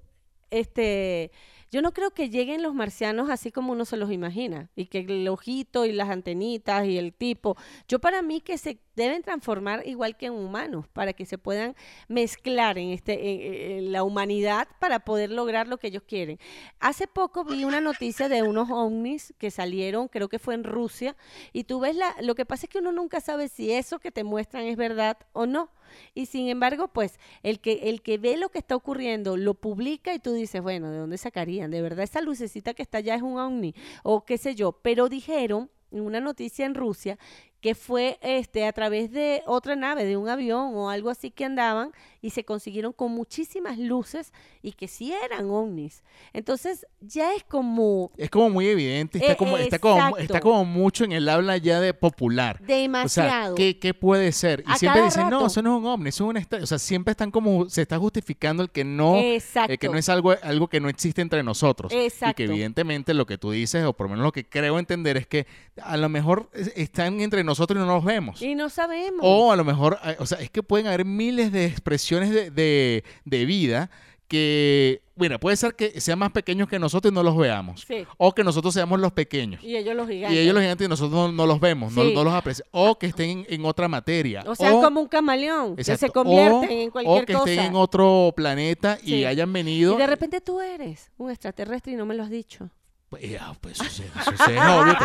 este, 0.52 1.32
yo 1.72 1.82
no 1.82 1.93
creo 1.93 2.12
que 2.12 2.30
lleguen 2.30 2.62
los 2.64 2.74
marcianos 2.76 3.30
así 3.30 3.52
como 3.52 3.74
uno 3.74 3.86
se 3.86 3.98
los 3.98 4.12
imagina 4.12 4.70
y 4.76 4.86
que 4.88 5.00
el 5.00 5.28
ojito 5.28 5.86
y 5.86 5.93
las 5.93 6.10
antenitas 6.10 6.86
y 6.86 6.98
el 6.98 7.14
tipo. 7.14 7.58
Yo 7.88 8.00
para 8.00 8.22
mí 8.22 8.39
que 8.41 8.58
se 8.58 8.80
deben 8.98 9.22
transformar 9.22 9.88
igual 9.88 10.18
que 10.18 10.26
en 10.26 10.34
humanos 10.34 10.88
para 10.91 11.14
que 11.14 11.26
se 11.26 11.38
puedan 11.38 11.76
mezclar 12.10 12.78
en 12.78 12.89
este, 12.89 13.78
en- 13.78 13.91
la 13.93 14.04
humanidad 14.04 14.68
para 14.80 15.00
poder 15.00 15.32
lograr 15.32 15.68
lo 15.68 15.78
que 15.78 15.88
ellos 15.88 16.04
quieren. 16.06 16.39
Hace 16.80 17.08
poco 17.08 17.45
vi 17.45 17.64
una 17.64 17.80
noticia 17.80 18.28
de 18.28 18.43
unos 18.43 18.70
ovnis 18.70 19.34
que 19.38 19.52
salieron, 19.52 20.08
creo 20.10 20.28
que 20.28 20.39
fue 20.39 20.56
en 20.56 20.64
Rusia, 20.64 21.16
y 21.54 21.64
tú 21.64 21.80
ves 21.80 21.95
la, 21.95 22.16
lo 22.22 22.36
que 22.36 22.45
pasa 22.45 22.66
es 22.66 22.70
que 22.70 22.80
uno 22.80 22.91
nunca 22.91 23.22
sabe 23.22 23.48
si 23.48 23.72
eso 23.72 24.00
que 24.00 24.12
te 24.12 24.24
muestran 24.26 24.66
es 24.66 24.76
verdad 24.76 25.18
o 25.32 25.45
no. 25.45 25.70
Y 26.14 26.26
sin 26.26 26.50
embargo, 26.50 26.89
pues 26.89 27.18
el 27.43 27.60
que, 27.62 27.89
el 27.89 28.02
que 28.02 28.18
ve 28.18 28.36
lo 28.36 28.50
que 28.50 28.58
está 28.60 28.76
ocurriendo 28.76 29.38
lo 29.38 29.54
publica 29.54 30.14
y 30.14 30.20
tú 30.20 30.34
dices, 30.34 30.62
bueno, 30.62 30.91
¿de 30.91 30.98
dónde 30.98 31.18
sacarían? 31.18 31.72
De 31.72 31.82
verdad, 31.82 32.04
esa 32.04 32.20
lucecita 32.22 32.74
que 32.74 32.82
está 32.82 32.98
allá 32.98 33.16
es 33.16 33.22
un 33.22 33.38
ovni 33.39 33.74
o 34.04 34.26
qué 34.26 34.38
sé 34.38 34.54
yo. 34.56 34.74
Pero 34.82 35.08
dijeron 35.08 35.70
en 35.91 36.02
una 36.02 36.20
noticia 36.20 36.66
en 36.66 36.76
Rusia 36.76 37.18
que 37.62 37.76
fue 37.76 38.18
este 38.22 38.66
a 38.66 38.74
través 38.74 39.12
de 39.12 39.43
otra 39.45 39.76
nave, 39.76 40.05
de 40.05 40.18
un 40.18 40.30
avión 40.30 40.72
o 40.76 40.89
algo 40.89 41.10
así 41.10 41.32
que 41.32 41.45
andaban 41.45 41.91
y 42.28 42.30
se 42.30 42.44
consiguieron 42.44 42.92
con 42.92 43.14
muchísimas 43.14 43.78
luces 43.78 44.34
y 44.62 44.74
que 44.74 44.90
sí 44.90 45.14
eran 45.14 45.50
ovnis. 45.50 46.04
Entonces 46.34 46.86
ya 47.00 47.34
es 47.34 47.44
como 47.46 48.12
Es 48.18 48.30
como 48.30 48.50
muy 48.50 48.68
evidente, 48.68 49.18
está 49.18 49.32
Eh, 49.32 49.38
como, 49.38 49.58
está 49.58 49.80
como, 49.80 50.18
está 50.18 50.42
como 50.42 50.66
mucho 50.66 51.06
en 51.06 51.14
el 51.14 51.30
habla 51.30 51.56
ya 51.56 51.80
de 51.80 51.94
popular. 51.94 52.60
O 52.62 52.66
sea, 52.68 52.76
demasiado. 52.78 53.56
¿qué, 53.56 53.80
qué 53.80 53.94
puede 53.94 54.34
ser? 54.34 54.62
Y 54.68 54.72
A 54.72 54.76
siempre 54.78 55.04
dicen, 55.04 55.30
no, 55.30 55.48
eso 55.48 55.62
no 55.62 55.78
es 55.78 55.80
un 55.82 55.86
ovni, 55.88 56.10
eso 56.10 56.26
es 56.26 56.30
un 56.32 56.36
esta-". 56.38 56.58
O 56.58 56.66
sea, 56.66 56.80
siempre 56.80 57.12
están 57.12 57.32
como, 57.32 57.70
se 57.70 57.82
está 57.82 57.98
justificando 57.98 58.62
el 58.62 58.72
que 58.72 58.84
no, 58.84 59.16
el 59.16 59.80
que 59.80 59.88
no 59.88 59.98
es 59.98 60.10
algo, 60.10 60.34
algo 60.44 60.68
que 60.68 60.82
no 60.82 60.90
existe 60.90 61.22
entre 61.22 61.44
nosotros. 61.44 61.94
Y 61.94 61.96
Exacto. 61.96 62.36
que 62.36 62.44
evidentemente 62.44 63.14
lo 63.14 63.26
que 63.26 63.38
tú 63.38 63.52
dices, 63.52 63.86
o 63.86 63.94
por 63.94 64.08
lo 64.08 64.12
menos 64.12 64.26
lo 64.26 64.32
que 64.34 64.44
creo 64.50 64.80
entender, 64.80 65.16
es 65.16 65.28
que 65.28 65.48
a 65.82 65.96
lo 65.96 66.10
mejor 66.10 66.50
es- 66.54 66.74
están 66.76 67.22
entre 67.22 67.46
nosotros 67.46 67.78
y 67.78 67.86
no 67.86 67.94
los 67.96 68.04
vemos. 68.04 68.42
Y 68.42 68.54
no 68.54 68.68
sabemos. 68.68 69.22
O 69.24 69.50
a 69.52 69.56
lo 69.56 69.64
mejor, 69.64 69.98
eh, 70.04 70.18
o 70.20 70.26
sea, 70.26 70.40
es 70.40 70.50
que 70.50 70.62
pueden 70.62 70.88
haber 70.88 71.06
miles 71.06 71.52
de 71.54 71.66
expresiones 71.68 72.16
de, 72.20 72.51
de- 72.51 73.03
de 73.26 73.45
vida 73.45 73.89
que, 74.28 75.01
mira, 75.15 75.39
puede 75.39 75.55
ser 75.55 75.74
que 75.76 76.01
sean 76.01 76.20
más 76.20 76.32
pequeños 76.32 76.68
que 76.68 76.80
nosotros 76.80 77.11
y 77.11 77.15
no 77.15 77.24
los 77.24 77.38
veamos. 77.38 77.86
Sí. 77.88 78.05
O 78.18 78.34
que 78.36 78.43
nosotros 78.43 78.74
seamos 78.74 78.99
los 78.99 79.13
pequeños. 79.13 79.63
Y 79.63 79.78
ellos 79.78 79.95
los 79.95 80.07
gigantes. 80.09 80.38
Y 80.38 80.41
ellos 80.41 80.53
los 80.53 80.61
gigantes 80.63 80.86
y 80.86 80.89
nosotros 80.89 81.13
no, 81.13 81.32
no 81.32 81.45
los 81.45 81.59
vemos, 81.61 81.93
no, 81.93 82.03
Sí. 82.03 82.13
no 82.13 82.24
los 82.26 82.34
apreciamos. 82.34 82.68
O 82.74 82.99
que 82.99 83.07
estén 83.07 83.30
en, 83.30 83.45
en 83.49 83.65
otra 83.65 83.88
materia. 83.88 84.43
O 84.45 84.53
sea, 84.55 84.72
como 84.72 84.99
un 85.01 85.07
camaleón, 85.07 85.78
que 85.78 85.84
se 85.84 86.09
convierten 86.09 86.53
o- 86.53 86.63
en 86.82 86.89
O 86.89 86.91
cualquier 86.91 87.26
que 87.26 87.34
cosa. 87.34 87.49
estén 87.49 87.65
en 87.68 87.76
otro 87.76 88.34
planeta 88.36 88.97
y 89.01 89.07
Sí. 89.11 89.26
hayan 89.26 89.51
venido. 89.53 89.93
Y 89.93 89.97
de 89.97 90.07
repente 90.07 90.41
tú 90.41 90.59
eres 90.59 91.09
un 91.18 91.32
extraterrestre 91.32 91.93
y 91.93 91.95
no 91.95 92.05
me 92.05 92.13
lo 92.13 92.24
has 92.24 92.30
dicho. 92.30 92.70
Pues, 93.10 93.30
ya, 93.30 93.53
pues, 93.62 93.80
eso, 93.80 93.86
sí- 93.89 94.03
eso 94.20 94.32
es 94.32 94.39
obvio. 94.41 94.97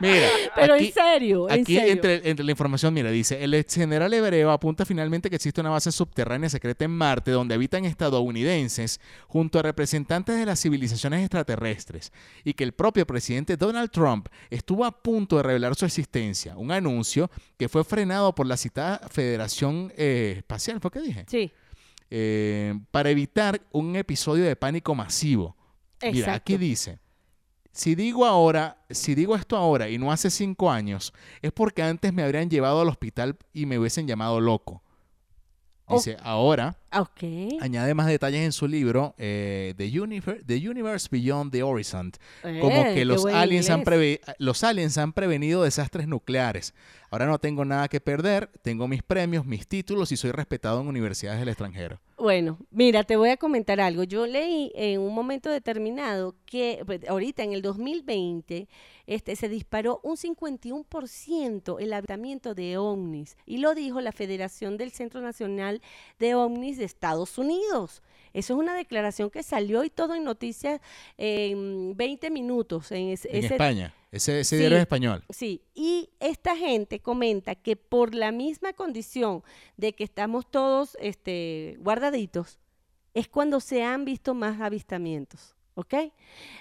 Mira, 0.00 0.28
Pero 0.54 0.74
aquí, 0.74 0.86
en 0.86 0.92
serio, 0.92 1.48
en 1.50 1.60
Aquí 1.62 1.74
serio. 1.74 1.92
entre, 1.92 2.30
entre 2.30 2.44
la 2.44 2.52
información, 2.52 2.94
mira, 2.94 3.10
dice, 3.10 3.42
el 3.42 3.52
ex 3.54 3.74
general 3.74 4.14
hebreo 4.14 4.52
apunta 4.52 4.84
finalmente 4.84 5.28
que 5.28 5.34
existe 5.34 5.60
una 5.60 5.70
base 5.70 5.90
subterránea 5.90 6.48
secreta 6.48 6.84
en 6.84 6.92
Marte 6.92 7.32
donde 7.32 7.54
habitan 7.56 7.84
estadounidenses 7.84 9.00
junto 9.26 9.58
a 9.58 9.62
representantes 9.62 10.36
de 10.38 10.46
las 10.46 10.60
civilizaciones 10.60 11.20
extraterrestres 11.22 12.12
y 12.44 12.54
que 12.54 12.62
el 12.62 12.72
propio 12.72 13.04
presidente 13.06 13.56
Donald 13.56 13.90
Trump 13.90 14.28
estuvo 14.48 14.84
a 14.84 14.92
punto 15.02 15.36
de 15.38 15.42
revelar 15.42 15.74
su 15.74 15.84
existencia, 15.84 16.56
un 16.56 16.70
anuncio 16.70 17.28
que 17.58 17.68
fue 17.68 17.82
frenado 17.82 18.34
por 18.36 18.46
la 18.46 18.56
citada 18.56 19.00
Federación 19.10 19.92
eh, 19.96 20.34
Espacial, 20.38 20.80
¿fue 20.80 20.90
que 20.92 21.00
dije? 21.00 21.24
Sí, 21.28 21.50
Eh, 22.08 22.78
para 22.92 23.10
evitar 23.10 23.60
un 23.72 23.96
episodio 23.96 24.44
de 24.44 24.54
pánico 24.54 24.94
masivo. 24.94 25.56
Mira, 26.02 26.18
exacto. 26.18 26.36
aquí 26.36 26.56
dice, 26.56 26.98
si 27.76 27.94
digo 27.94 28.24
ahora, 28.24 28.78
si 28.88 29.14
digo 29.14 29.36
esto 29.36 29.54
ahora 29.54 29.90
y 29.90 29.98
no 29.98 30.10
hace 30.10 30.30
cinco 30.30 30.70
años, 30.70 31.12
es 31.42 31.52
porque 31.52 31.82
antes 31.82 32.10
me 32.10 32.22
habrían 32.22 32.48
llevado 32.48 32.80
al 32.80 32.88
hospital 32.88 33.36
y 33.52 33.66
me 33.66 33.78
hubiesen 33.78 34.08
llamado 34.08 34.40
loco. 34.40 34.82
Oh. 35.84 35.96
Dice, 35.96 36.16
ahora, 36.22 36.78
añade 37.60 37.92
más 37.92 38.06
detalles 38.06 38.40
en 38.40 38.52
su 38.52 38.66
libro, 38.66 39.14
eh, 39.18 39.74
The, 39.76 40.00
Universe, 40.00 40.42
The 40.44 40.68
Universe 40.68 41.08
Beyond 41.10 41.52
the 41.52 41.62
Horizon, 41.62 42.12
como 42.42 42.82
Eh, 42.82 42.94
que 42.94 43.04
los 43.04 43.26
aliens, 43.26 43.68
han 43.68 43.84
los 44.38 44.64
aliens 44.64 44.96
han 44.96 45.12
prevenido 45.12 45.62
desastres 45.62 46.08
nucleares. 46.08 46.72
Ahora 47.16 47.28
no 47.28 47.38
tengo 47.38 47.64
nada 47.64 47.88
que 47.88 47.98
perder, 47.98 48.50
tengo 48.60 48.86
mis 48.88 49.02
premios, 49.02 49.46
mis 49.46 49.66
títulos 49.66 50.12
y 50.12 50.18
soy 50.18 50.32
respetado 50.32 50.82
en 50.82 50.86
universidades 50.86 51.40
del 51.40 51.48
extranjero. 51.48 51.98
Bueno, 52.18 52.58
mira, 52.70 53.04
te 53.04 53.16
voy 53.16 53.30
a 53.30 53.38
comentar 53.38 53.80
algo. 53.80 54.04
Yo 54.04 54.26
leí 54.26 54.70
en 54.74 55.00
un 55.00 55.14
momento 55.14 55.48
determinado 55.48 56.34
que 56.44 56.82
pues, 56.84 57.08
ahorita 57.08 57.42
en 57.42 57.54
el 57.54 57.62
2020 57.62 58.68
este, 59.06 59.34
se 59.34 59.48
disparó 59.48 59.98
un 60.02 60.16
51% 60.16 61.76
el 61.80 61.94
avistamiento 61.94 62.54
de 62.54 62.76
ovnis 62.76 63.38
y 63.46 63.58
lo 63.58 63.74
dijo 63.74 64.02
la 64.02 64.12
Federación 64.12 64.76
del 64.76 64.90
Centro 64.90 65.22
Nacional 65.22 65.80
de 66.18 66.34
OVNIs 66.34 66.76
de 66.76 66.84
Estados 66.84 67.38
Unidos. 67.38 68.02
Eso 68.36 68.52
es 68.52 68.58
una 68.60 68.74
declaración 68.76 69.30
que 69.30 69.42
salió 69.42 69.82
y 69.82 69.88
todo 69.90 70.14
en 70.14 70.22
noticias 70.24 70.80
en 71.16 71.96
20 71.96 72.30
minutos. 72.30 72.92
En 72.92 73.08
ese, 73.08 73.30
En 73.30 73.44
ese- 73.44 73.54
España, 73.54 73.94
ese, 74.12 74.40
ese 74.40 74.56
Sí. 74.56 74.60
diario 74.60 74.76
es 74.76 74.82
español. 74.82 75.24
Sí, 75.30 75.62
y 75.74 76.10
esta 76.20 76.54
gente 76.56 77.00
comenta 77.00 77.54
que 77.54 77.76
por 77.76 78.14
la 78.14 78.32
misma 78.32 78.72
condición 78.74 79.42
de 79.78 79.94
que 79.94 80.04
estamos 80.04 80.46
todos 80.50 80.96
este, 81.00 81.76
guardaditos, 81.80 82.58
es 83.14 83.26
cuando 83.26 83.60
se 83.60 83.82
han 83.82 84.04
visto 84.04 84.34
más 84.34 84.60
avistamientos, 84.60 85.55
¿ok? 85.76 85.94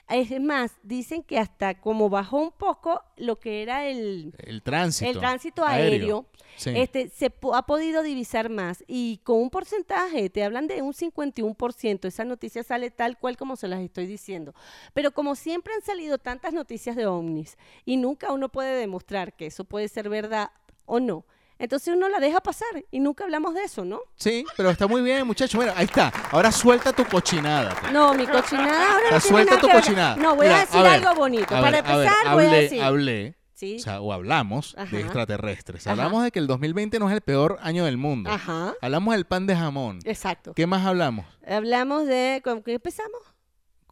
Es 0.10 0.40
más, 0.42 0.74
dicen 0.84 1.24
que 1.24 1.40
hasta 1.40 1.80
como 1.82 2.10
bajó 2.10 2.38
un 2.38 2.52
poco 2.52 3.02
lo 3.18 3.40
que 3.40 3.64
era 3.64 3.88
el, 3.88 4.34
El 4.38 4.62
tránsito. 4.62 5.10
el 5.10 5.18
tránsito 5.18 5.66
aéreo, 5.66 6.26
Sí. 6.58 6.72
este, 6.76 7.10
se 7.10 7.30
po- 7.30 7.56
ha 7.56 7.66
podido 7.66 8.02
divisar 8.04 8.50
más 8.50 8.84
y 8.88 9.18
con 9.24 9.38
un 9.42 9.50
porcentaje, 9.50 10.30
te 10.30 10.44
hablan 10.44 10.68
de 10.68 10.82
un 10.82 10.94
51%, 10.94 12.08
esa 12.08 12.24
noticia 12.24 12.64
sale 12.64 12.92
tal 12.92 13.18
cual 13.18 13.36
como 13.38 13.56
se 13.56 13.68
las 13.68 13.80
estoy 13.82 14.06
diciendo. 14.06 14.54
Pero 14.94 15.12
como 15.12 15.36
siempre 15.36 15.74
han 15.74 15.82
salido 15.82 16.18
tantas 16.18 16.54
noticias 16.54 16.96
de 16.96 17.08
ovnis 17.08 17.58
y 17.86 17.98
nunca 17.98 18.32
uno 18.32 18.50
puede 18.50 18.78
demostrar 18.78 19.34
que 19.34 19.48
eso 19.48 19.64
puede 19.66 19.88
ser 19.88 20.08
verdad 20.10 20.52
o 20.86 21.00
no, 21.00 21.26
entonces 21.60 21.94
uno 21.96 22.10
la 22.10 22.20
deja 22.20 22.42
pasar 22.42 22.68
y 22.92 23.00
nunca 23.00 23.24
hablamos 23.24 23.54
de 23.54 23.64
eso, 23.64 23.86
¿no? 23.86 24.00
Sí, 24.16 24.46
pero 24.58 24.70
está 24.70 24.88
muy 24.88 25.02
bien, 25.02 25.26
muchacho. 25.26 25.58
Mira, 25.58 25.74
ahí 25.76 25.86
está. 25.86 26.12
Ahora 26.32 26.52
suelta 26.52 26.92
tu 26.94 27.06
cochinada. 27.06 27.76
pues. 27.80 27.92
No, 27.92 28.14
mi 28.14 28.26
cochinada 28.28 28.92
ahora 28.94 29.04
no 29.12 29.20
tiene 29.20 29.22
suelta 29.22 29.52
nada 29.52 29.62
tu 29.62 29.68
que 29.68 29.74
ver. 29.74 29.82
cochinada. 29.84 30.16
No, 30.18 30.36
voy 30.36 30.46
Mira, 30.48 30.58
a 30.58 30.60
decir 30.62 30.82
ver, 30.82 30.92
algo 30.92 31.16
bonito. 31.16 31.56
a 31.56 31.62
Para 31.62 31.72
ver, 31.82 31.86
a 31.92 31.98
ver, 31.98 32.08
empezar, 32.08 32.34
voy 32.34 32.44
a 32.44 32.48
hablé, 32.48 32.62
decir. 32.62 32.82
Hablé, 32.84 33.36
Sí. 33.54 33.78
o 33.78 33.80
sea, 33.80 34.02
o 34.02 34.12
hablamos 34.12 34.76
Ajá. 34.78 34.94
de 34.94 35.02
extraterrestres. 35.02 35.88
Ajá. 35.88 35.92
Hablamos 35.92 36.24
de 36.24 36.32
que 36.32 36.40
el 36.40 36.48
2020 36.48 37.00
no 37.00 37.08
es 37.10 37.16
el 37.16 37.22
peor 37.22 37.58
año 37.62 37.86
del 37.86 37.96
mundo. 37.98 38.30
Ajá, 38.30 38.74
Hablamos 38.82 39.14
del 39.16 39.26
pan 39.26 39.48
de 39.48 39.56
jamón. 39.56 40.00
exacto. 40.04 40.54
¿Qué 40.54 40.68
más 40.68 40.86
hablamos? 40.86 41.26
Hablamos 41.48 42.06
de... 42.06 42.42
¿Con 42.44 42.62
qué 42.64 42.74
empezamos? 42.74 43.20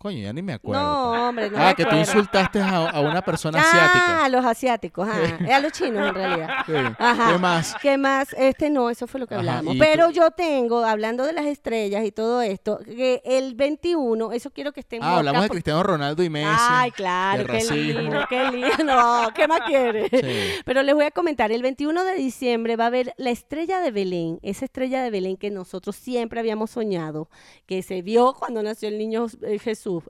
Coño, 0.03 0.19
ya 0.19 0.33
ni 0.33 0.41
me 0.41 0.53
acuerdo. 0.53 0.81
No, 0.83 1.29
hombre, 1.29 1.49
no 1.49 1.57
ah, 1.57 1.67
me 1.69 1.75
que 1.75 1.85
tú 1.85 1.95
insultaste 1.95 2.61
a, 2.61 2.89
a 2.89 2.99
una 2.99 3.21
persona 3.21 3.59
Ah, 3.59 3.69
asiática. 3.69 4.25
a 4.25 4.29
los 4.29 4.45
asiáticos, 4.45 5.07
ajá. 5.07 5.55
a 5.55 5.59
los 5.61 5.71
chinos 5.71 6.09
en 6.09 6.13
realidad. 6.13 6.49
Sí. 6.65 6.73
Ajá. 6.99 7.31
¿Qué 7.31 7.37
más? 7.39 7.75
¿Qué 7.81 7.97
más? 7.97 8.33
Este 8.37 8.69
no, 8.69 8.89
eso 8.89 9.07
fue 9.07 9.19
lo 9.21 9.27
que 9.27 9.33
Ajá, 9.35 9.39
hablamos. 9.59 9.75
Pero 9.79 10.07
tú- 10.07 10.11
yo 10.13 10.31
tengo, 10.31 10.83
hablando 10.85 11.23
de 11.25 11.33
las 11.33 11.45
estrellas 11.45 12.03
y 12.05 12.11
todo 12.11 12.41
esto, 12.41 12.79
que 12.85 13.21
el 13.25 13.55
21, 13.55 14.31
eso 14.33 14.51
quiero 14.51 14.71
que 14.73 14.81
esté 14.81 14.97
en 14.97 15.03
Ah, 15.03 15.17
hablamos 15.17 15.41
de 15.43 15.49
Cristiano 15.49 15.81
Ronaldo 15.83 16.21
y 16.21 16.29
Messi. 16.29 16.47
Ay, 16.69 16.91
claro, 16.91 17.45
qué 17.45 17.63
lindo, 17.63 18.19
qué 18.29 18.43
lindo. 18.51 18.83
No, 18.83 19.29
¿qué 19.33 19.47
más 19.47 19.61
quieres? 19.65 20.09
Sí. 20.11 20.61
Pero 20.65 20.83
les 20.83 20.93
voy 20.95 21.05
a 21.05 21.11
comentar, 21.11 21.51
el 21.51 21.61
21 21.61 22.03
de 22.03 22.15
diciembre 22.15 22.75
va 22.75 22.83
a 22.85 22.87
haber 22.87 23.13
la 23.17 23.29
estrella 23.29 23.79
de 23.79 23.91
Belén, 23.91 24.39
esa 24.41 24.65
estrella 24.65 25.01
de 25.01 25.09
Belén 25.11 25.37
que 25.37 25.49
nosotros 25.49 25.95
siempre 25.95 26.39
habíamos 26.41 26.71
soñado, 26.71 27.29
que 27.65 27.81
se 27.83 28.01
vio 28.01 28.33
cuando 28.33 28.61
nació 28.63 28.89
el 28.89 28.97
niño 28.97 29.27
eh, 29.43 29.59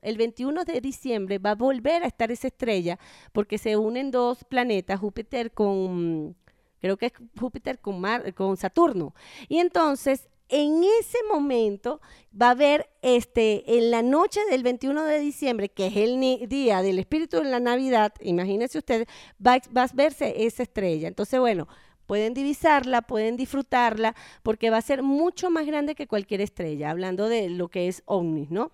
El 0.01 0.17
21 0.17 0.63
de 0.63 0.81
diciembre 0.81 1.39
va 1.39 1.51
a 1.51 1.55
volver 1.55 2.03
a 2.03 2.07
estar 2.07 2.31
esa 2.31 2.47
estrella 2.47 2.99
porque 3.31 3.57
se 3.57 3.77
unen 3.77 4.11
dos 4.11 4.43
planetas, 4.43 4.99
Júpiter 4.99 5.51
con, 5.51 6.35
creo 6.79 6.97
que 6.97 7.07
es 7.07 7.13
Júpiter 7.39 7.79
con, 7.79 7.99
Mar, 7.99 8.33
con 8.33 8.55
Saturno. 8.57 9.13
Y 9.49 9.57
entonces 9.59 10.29
en 10.49 10.83
ese 10.99 11.17
momento 11.31 11.99
va 12.39 12.47
a 12.47 12.51
haber 12.51 12.89
este 13.01 13.77
en 13.77 13.89
la 13.89 14.03
noche 14.03 14.39
del 14.51 14.61
21 14.61 15.03
de 15.05 15.19
diciembre, 15.19 15.69
que 15.69 15.87
es 15.87 15.97
el 15.97 16.47
día 16.47 16.81
del 16.81 16.99
espíritu 16.99 17.37
de 17.37 17.45
la 17.45 17.59
Navidad, 17.59 18.13
imagínense 18.21 18.77
ustedes, 18.77 19.07
va, 19.45 19.57
va, 19.75 19.83
a 19.83 19.89
verse 19.93 20.45
esa 20.45 20.63
estrella. 20.63 21.07
Entonces, 21.07 21.39
bueno, 21.39 21.67
pueden 22.05 22.33
divisarla, 22.33 23.01
pueden 23.01 23.37
disfrutarla, 23.37 24.15
porque 24.41 24.69
va 24.69 24.77
a 24.77 24.81
ser 24.81 25.03
mucho 25.03 25.49
más 25.49 25.65
grande 25.65 25.95
que 25.95 26.07
cualquier 26.07 26.41
estrella, 26.41 26.89
hablando 26.89 27.29
de 27.29 27.49
lo 27.49 27.69
que 27.69 27.87
es 27.87 28.03
ovnis, 28.05 28.49
¿no? 28.49 28.71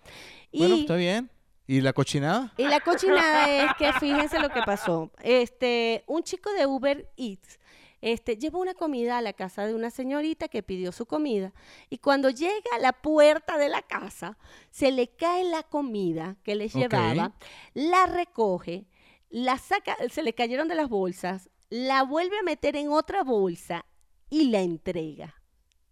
bueno, 0.53 0.75
está 0.75 0.95
bien. 0.95 1.29
¿Y 1.67 1.81
la 1.81 1.93
cochinada? 1.93 2.51
Y 2.57 2.63
la 2.63 2.79
cochinada 2.79 3.47
es 3.47 3.71
que 3.77 3.93
fíjense 3.93 4.39
lo 4.39 4.49
que 4.49 4.61
pasó. 4.65 5.11
Este, 5.21 6.03
un 6.07 6.23
chico 6.23 6.51
de 6.53 6.65
Uber 6.65 7.11
Eats 7.15 7.59
este, 8.01 8.37
llevó 8.37 8.59
una 8.59 8.73
comida 8.73 9.17
a 9.17 9.21
la 9.21 9.33
casa 9.33 9.65
de 9.65 9.75
una 9.75 9.89
señorita 9.89 10.47
que 10.47 10.63
pidió 10.63 10.91
su 10.91 11.05
comida 11.05 11.53
y 11.89 11.97
cuando 11.97 12.29
llega 12.29 12.69
a 12.75 12.79
la 12.79 12.93
puerta 12.93 13.57
de 13.57 13.69
la 13.69 13.81
casa, 13.81 14.37
se 14.71 14.91
le 14.91 15.09
cae 15.09 15.43
la 15.43 15.63
comida 15.63 16.37
que 16.43 16.55
les 16.55 16.73
llevaba, 16.73 17.33
la 17.73 18.05
recoge, 18.05 18.85
la 19.29 19.57
saca, 19.57 19.97
se 20.09 20.23
le 20.23 20.33
cayeron 20.33 20.67
de 20.69 20.75
las 20.75 20.87
bolsas, 20.87 21.49
la 21.69 22.03
vuelve 22.03 22.37
a 22.39 22.43
meter 22.43 22.75
en 22.75 22.89
otra 22.89 23.23
bolsa 23.23 23.85
y 24.29 24.49
la 24.49 24.61
entrega. 24.61 25.35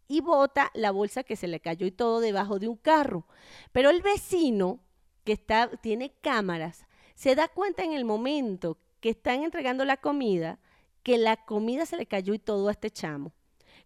Y 0.07 0.21
bota 0.21 0.71
la 0.73 0.91
bolsa 0.91 1.23
que 1.23 1.35
se 1.35 1.47
le 1.47 1.59
cayó 1.59 1.85
y 1.85 1.91
todo 1.91 2.19
debajo 2.19 2.59
de 2.59 2.67
un 2.67 2.77
carro. 2.77 3.27
Pero 3.71 3.89
el 3.89 4.01
vecino, 4.01 4.79
que 5.23 5.33
está, 5.33 5.69
tiene 5.81 6.13
cámaras, 6.21 6.85
se 7.15 7.35
da 7.35 7.47
cuenta 7.47 7.83
en 7.83 7.93
el 7.93 8.05
momento 8.05 8.77
que 9.01 9.09
están 9.09 9.43
entregando 9.43 9.83
la 9.85 9.97
comida 9.97 10.59
que 11.07 11.17
la 11.17 11.37
comida 11.37 11.85
se 11.85 11.95
le 11.95 12.05
cayó 12.05 12.33
y 12.33 12.39
todo 12.39 12.67
a 12.67 12.71
este 12.71 12.91
chamo. 12.91 13.31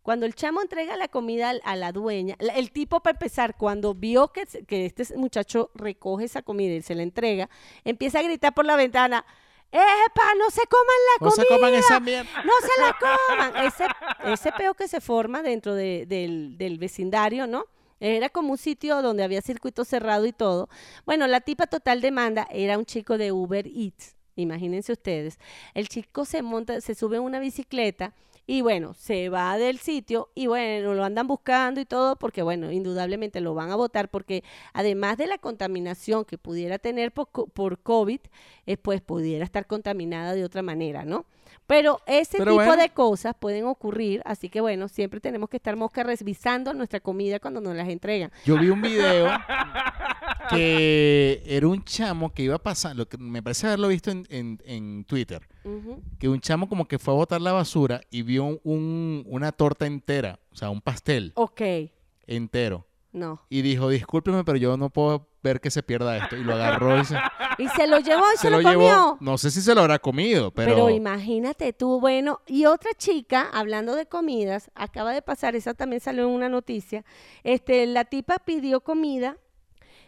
Cuando 0.01 0.25
el 0.25 0.33
chamo 0.33 0.59
entrega 0.59 0.97
la 0.97 1.07
comida 1.07 1.51
a 1.63 1.75
la 1.75 1.91
dueña, 1.91 2.35
el 2.39 2.71
tipo 2.71 2.99
para 3.01 3.13
empezar, 3.13 3.57
cuando 3.57 3.93
vio 3.93 4.29
que, 4.29 4.47
que 4.65 4.87
este 4.87 5.15
muchacho 5.15 5.69
recoge 5.75 6.25
esa 6.25 6.41
comida 6.41 6.73
y 6.73 6.81
se 6.81 6.95
la 6.95 7.03
entrega, 7.03 7.47
empieza 7.83 8.17
a 8.17 8.23
gritar 8.23 8.55
por 8.55 8.65
la 8.65 8.75
ventana, 8.75 9.23
¡Epa! 9.71 10.35
¡No 10.37 10.49
se 10.49 10.61
coman 10.67 10.95
la 11.13 11.19
comida! 11.19 11.35
No 11.37 11.43
se 11.43 11.47
coman 11.47 11.73
esa 11.73 11.99
mierda. 11.99 12.43
¡No 12.43 12.51
se 12.61 12.81
la 12.81 12.97
coman! 12.99 13.65
Ese, 13.65 13.85
ese 14.33 14.51
peo 14.51 14.73
que 14.73 14.87
se 14.87 14.99
forma 14.99 15.41
dentro 15.41 15.75
del, 15.75 16.57
del 16.57 16.77
vecindario, 16.77 17.47
¿no? 17.47 17.65
Era 17.99 18.29
como 18.29 18.51
un 18.51 18.57
sitio 18.57 19.01
donde 19.01 19.23
había 19.23 19.41
circuito 19.41 19.85
cerrado 19.85 20.25
y 20.25 20.33
todo. 20.33 20.69
Bueno, 21.05 21.27
la 21.27 21.39
tipa 21.39 21.67
total 21.67 22.01
demanda 22.01 22.47
era 22.49 22.77
un 22.77 22.85
chico 22.85 23.17
de 23.17 23.31
Uber 23.31 23.67
Eats. 23.67 24.15
Imagínense 24.35 24.91
ustedes. 24.91 25.39
El 25.73 25.87
chico 25.87 26.25
se 26.25 26.41
monta, 26.41 26.81
se 26.81 26.95
sube 26.95 27.17
a 27.17 27.21
una 27.21 27.39
bicicleta 27.39 28.13
y 28.51 28.59
bueno, 28.59 28.93
se 28.95 29.29
va 29.29 29.57
del 29.57 29.77
sitio 29.79 30.29
y 30.35 30.47
bueno, 30.47 30.93
lo 30.93 31.05
andan 31.05 31.25
buscando 31.25 31.79
y 31.79 31.85
todo 31.85 32.17
porque 32.17 32.41
bueno, 32.41 32.69
indudablemente 32.69 33.39
lo 33.39 33.53
van 33.53 33.71
a 33.71 33.77
votar 33.77 34.09
porque 34.09 34.43
además 34.73 35.15
de 35.17 35.27
la 35.27 35.37
contaminación 35.37 36.25
que 36.25 36.37
pudiera 36.37 36.77
tener 36.77 37.13
por, 37.13 37.29
por 37.29 37.79
COVID, 37.79 38.19
eh, 38.65 38.75
pues 38.75 38.99
pudiera 38.99 39.45
estar 39.45 39.67
contaminada 39.67 40.33
de 40.33 40.43
otra 40.43 40.63
manera, 40.63 41.05
¿no? 41.05 41.25
Pero 41.71 42.01
ese 42.05 42.37
tipo 42.37 42.75
de 42.75 42.89
cosas 42.89 43.33
pueden 43.33 43.63
ocurrir, 43.63 44.21
así 44.25 44.49
que 44.49 44.59
bueno, 44.59 44.89
siempre 44.89 45.21
tenemos 45.21 45.47
que 45.47 45.55
estar 45.55 45.77
mosca 45.77 46.03
revisando 46.03 46.73
nuestra 46.73 46.99
comida 46.99 47.39
cuando 47.39 47.61
nos 47.61 47.73
las 47.73 47.87
entregan. 47.87 48.29
Yo 48.43 48.59
vi 48.59 48.67
un 48.67 48.81
video 48.81 49.29
que 50.49 51.41
era 51.45 51.65
un 51.69 51.81
chamo 51.85 52.33
que 52.33 52.43
iba 52.43 52.57
pasando, 52.57 53.07
que 53.07 53.17
me 53.17 53.41
parece 53.41 53.67
haberlo 53.67 53.87
visto 53.87 54.11
en, 54.11 55.05
Twitter, 55.05 55.47
que 56.19 56.27
un 56.27 56.41
chamo 56.41 56.67
como 56.67 56.89
que 56.89 56.99
fue 56.99 57.13
a 57.13 57.17
botar 57.17 57.39
la 57.39 57.53
basura 57.53 58.01
y 58.11 58.23
vio 58.23 58.59
un, 58.65 59.23
una 59.29 59.53
torta 59.53 59.85
entera, 59.85 60.41
o 60.51 60.55
sea, 60.57 60.69
un 60.69 60.81
pastel. 60.81 61.31
Ok. 61.35 61.61
Entero. 62.27 62.85
No. 63.13 63.45
Y 63.47 63.61
dijo, 63.61 63.87
discúlpeme, 63.87 64.43
pero 64.43 64.57
yo 64.57 64.75
no 64.75 64.89
puedo 64.89 65.30
ver 65.43 65.59
que 65.59 65.71
se 65.71 65.83
pierda 65.83 66.17
esto. 66.17 66.35
Y 66.35 66.43
lo 66.43 66.53
agarró 66.53 66.99
y 66.99 67.05
se... 67.05 67.17
Y 67.57 67.67
se 67.67 67.85
lo 67.85 67.99
llevó 67.99 68.23
y 68.33 68.37
se, 68.37 68.49
lo, 68.49 68.63
comió. 68.63 69.17
No 69.19 69.37
sé 69.37 69.51
si 69.51 69.61
se 69.61 69.75
lo 69.75 69.81
habrá 69.81 69.99
comido, 69.99 70.51
pero... 70.51 70.71
Pero 70.71 70.89
imagínate 70.89 71.73
tú, 71.73 71.99
bueno, 71.99 72.41
y 72.47 72.65
otra 72.65 72.91
chica, 72.97 73.49
hablando 73.51 73.95
de 73.95 74.07
comidas, 74.07 74.71
acaba 74.73 75.13
de 75.13 75.21
pasar, 75.21 75.55
esa 75.55 75.73
también 75.73 75.99
salió 75.99 76.23
en 76.23 76.29
una 76.29 76.49
noticia, 76.49 77.03
este, 77.43 77.85
la 77.85 78.05
tipa 78.05 78.39
pidió 78.39 78.81
comida 78.81 79.37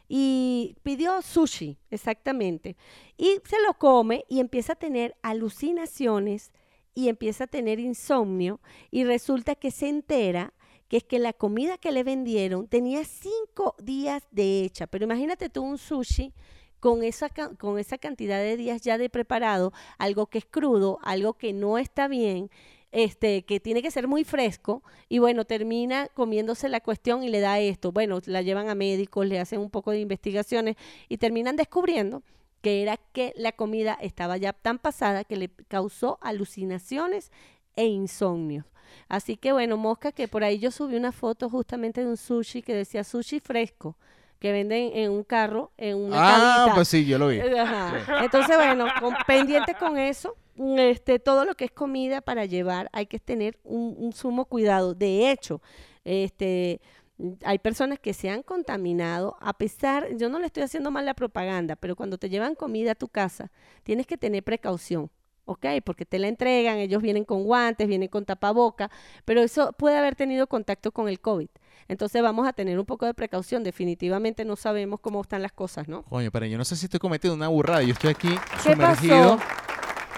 y 0.07 0.77
pidió 0.83 1.21
sushi, 1.21 1.77
exactamente. 1.91 2.75
Y 3.17 3.39
se 3.43 3.61
lo 3.61 3.73
come 3.75 4.25
y 4.29 4.39
empieza 4.39 4.73
a 4.73 4.77
tener 4.77 5.15
alucinaciones 5.21 6.51
y 6.95 7.09
empieza 7.09 7.45
a 7.45 7.47
tener 7.47 7.79
insomnio 7.79 8.61
y 8.91 9.03
resulta 9.03 9.55
que 9.55 9.71
se 9.71 9.89
entera 9.89 10.53
que 10.87 10.97
es 10.97 11.03
que 11.03 11.19
la 11.19 11.33
comida 11.33 11.77
que 11.77 11.91
le 11.91 12.03
vendieron 12.03 12.67
tenía 12.67 13.03
cinco 13.03 13.75
días 13.79 14.23
de 14.31 14.63
hecha. 14.63 14.87
Pero 14.87 15.05
imagínate 15.05 15.49
tú 15.49 15.63
un 15.63 15.77
sushi 15.77 16.33
con 16.79 17.03
esa, 17.03 17.29
con 17.29 17.79
esa 17.79 17.97
cantidad 17.97 18.39
de 18.39 18.57
días 18.57 18.81
ya 18.81 18.97
de 18.97 19.09
preparado, 19.09 19.71
algo 19.97 20.27
que 20.27 20.39
es 20.39 20.45
crudo, 20.45 20.99
algo 21.01 21.33
que 21.33 21.53
no 21.53 21.77
está 21.77 22.09
bien, 22.09 22.51
este, 22.91 23.43
que 23.43 23.61
tiene 23.61 23.81
que 23.81 23.89
ser 23.89 24.07
muy 24.07 24.25
fresco, 24.25 24.83
y 25.07 25.19
bueno, 25.19 25.45
termina 25.45 26.09
comiéndose 26.13 26.67
la 26.67 26.81
cuestión 26.81 27.23
y 27.23 27.29
le 27.29 27.39
da 27.39 27.59
esto. 27.59 27.91
Bueno, 27.91 28.19
la 28.25 28.41
llevan 28.41 28.67
a 28.67 28.75
médicos, 28.75 29.25
le 29.25 29.39
hacen 29.39 29.61
un 29.61 29.69
poco 29.69 29.91
de 29.91 30.01
investigaciones 30.01 30.75
y 31.07 31.17
terminan 31.17 31.55
descubriendo 31.55 32.21
que 32.61 32.81
era 32.81 32.97
que 32.97 33.33
la 33.35 33.53
comida 33.53 33.97
estaba 34.01 34.37
ya 34.37 34.53
tan 34.53 34.77
pasada 34.77 35.23
que 35.23 35.37
le 35.37 35.49
causó 35.67 36.17
alucinaciones 36.21 37.31
e 37.75 37.85
insomnios. 37.85 38.65
Así 39.07 39.37
que 39.37 39.51
bueno, 39.51 39.77
Mosca, 39.77 40.11
que 40.11 40.27
por 40.27 40.43
ahí 40.43 40.59
yo 40.59 40.71
subí 40.71 40.95
una 40.95 41.11
foto 41.11 41.49
justamente 41.49 42.01
de 42.01 42.07
un 42.07 42.17
sushi 42.17 42.61
que 42.61 42.75
decía 42.75 43.03
sushi 43.03 43.39
fresco 43.39 43.97
que 44.39 44.51
venden 44.51 44.91
en 44.93 45.09
un 45.09 45.23
carro, 45.23 45.71
en 45.77 45.95
una 45.95 46.17
Ah, 46.17 46.71
pues 46.75 46.89
sí, 46.89 47.05
yo 47.05 47.17
lo 47.17 47.29
vi. 47.29 47.39
Entonces, 47.39 48.57
bueno, 48.57 48.87
con, 48.99 49.15
pendiente 49.25 49.73
con 49.73 49.97
eso, 49.97 50.35
este, 50.57 51.17
todo 51.17 51.45
lo 51.45 51.55
que 51.55 51.63
es 51.63 51.71
comida 51.71 52.19
para 52.19 52.43
llevar, 52.43 52.89
hay 52.91 53.05
que 53.05 53.19
tener 53.19 53.57
un, 53.63 53.95
un 53.97 54.11
sumo 54.11 54.43
cuidado. 54.43 54.95
De 54.95 55.31
hecho, 55.31 55.61
este, 56.03 56.81
hay 57.45 57.59
personas 57.59 57.99
que 57.99 58.13
se 58.13 58.29
han 58.29 58.43
contaminado, 58.43 59.37
a 59.39 59.53
pesar, 59.53 60.17
yo 60.17 60.27
no 60.27 60.39
le 60.39 60.47
estoy 60.47 60.63
haciendo 60.63 60.91
mal 60.91 61.05
la 61.05 61.13
propaganda, 61.13 61.77
pero 61.77 61.95
cuando 61.95 62.17
te 62.17 62.29
llevan 62.29 62.55
comida 62.55 62.91
a 62.91 62.95
tu 62.95 63.07
casa, 63.07 63.49
tienes 63.83 64.07
que 64.07 64.17
tener 64.17 64.43
precaución. 64.43 65.09
¿Ok? 65.45 65.65
Porque 65.83 66.05
te 66.05 66.19
la 66.19 66.27
entregan, 66.27 66.77
ellos 66.77 67.01
vienen 67.01 67.25
con 67.25 67.43
guantes, 67.43 67.87
vienen 67.87 68.09
con 68.09 68.25
tapaboca, 68.25 68.89
pero 69.25 69.41
eso 69.41 69.73
puede 69.73 69.97
haber 69.97 70.15
tenido 70.15 70.47
contacto 70.47 70.91
con 70.91 71.09
el 71.09 71.19
COVID. 71.19 71.49
Entonces 71.87 72.21
vamos 72.21 72.47
a 72.47 72.53
tener 72.53 72.79
un 72.79 72.85
poco 72.85 73.05
de 73.05 73.13
precaución. 73.13 73.63
Definitivamente 73.63 74.45
no 74.45 74.55
sabemos 74.55 74.99
cómo 74.99 75.21
están 75.21 75.41
las 75.41 75.51
cosas, 75.51 75.87
¿no? 75.87 76.03
Coño, 76.03 76.31
pero 76.31 76.45
yo 76.45 76.57
no 76.57 76.65
sé 76.65 76.75
si 76.75 76.85
estoy 76.85 76.99
cometiendo 76.99 77.35
una 77.35 77.49
burrada. 77.49 77.83
Yo 77.83 77.93
estoy 77.93 78.11
aquí 78.11 78.29
sumergido. 78.61 79.37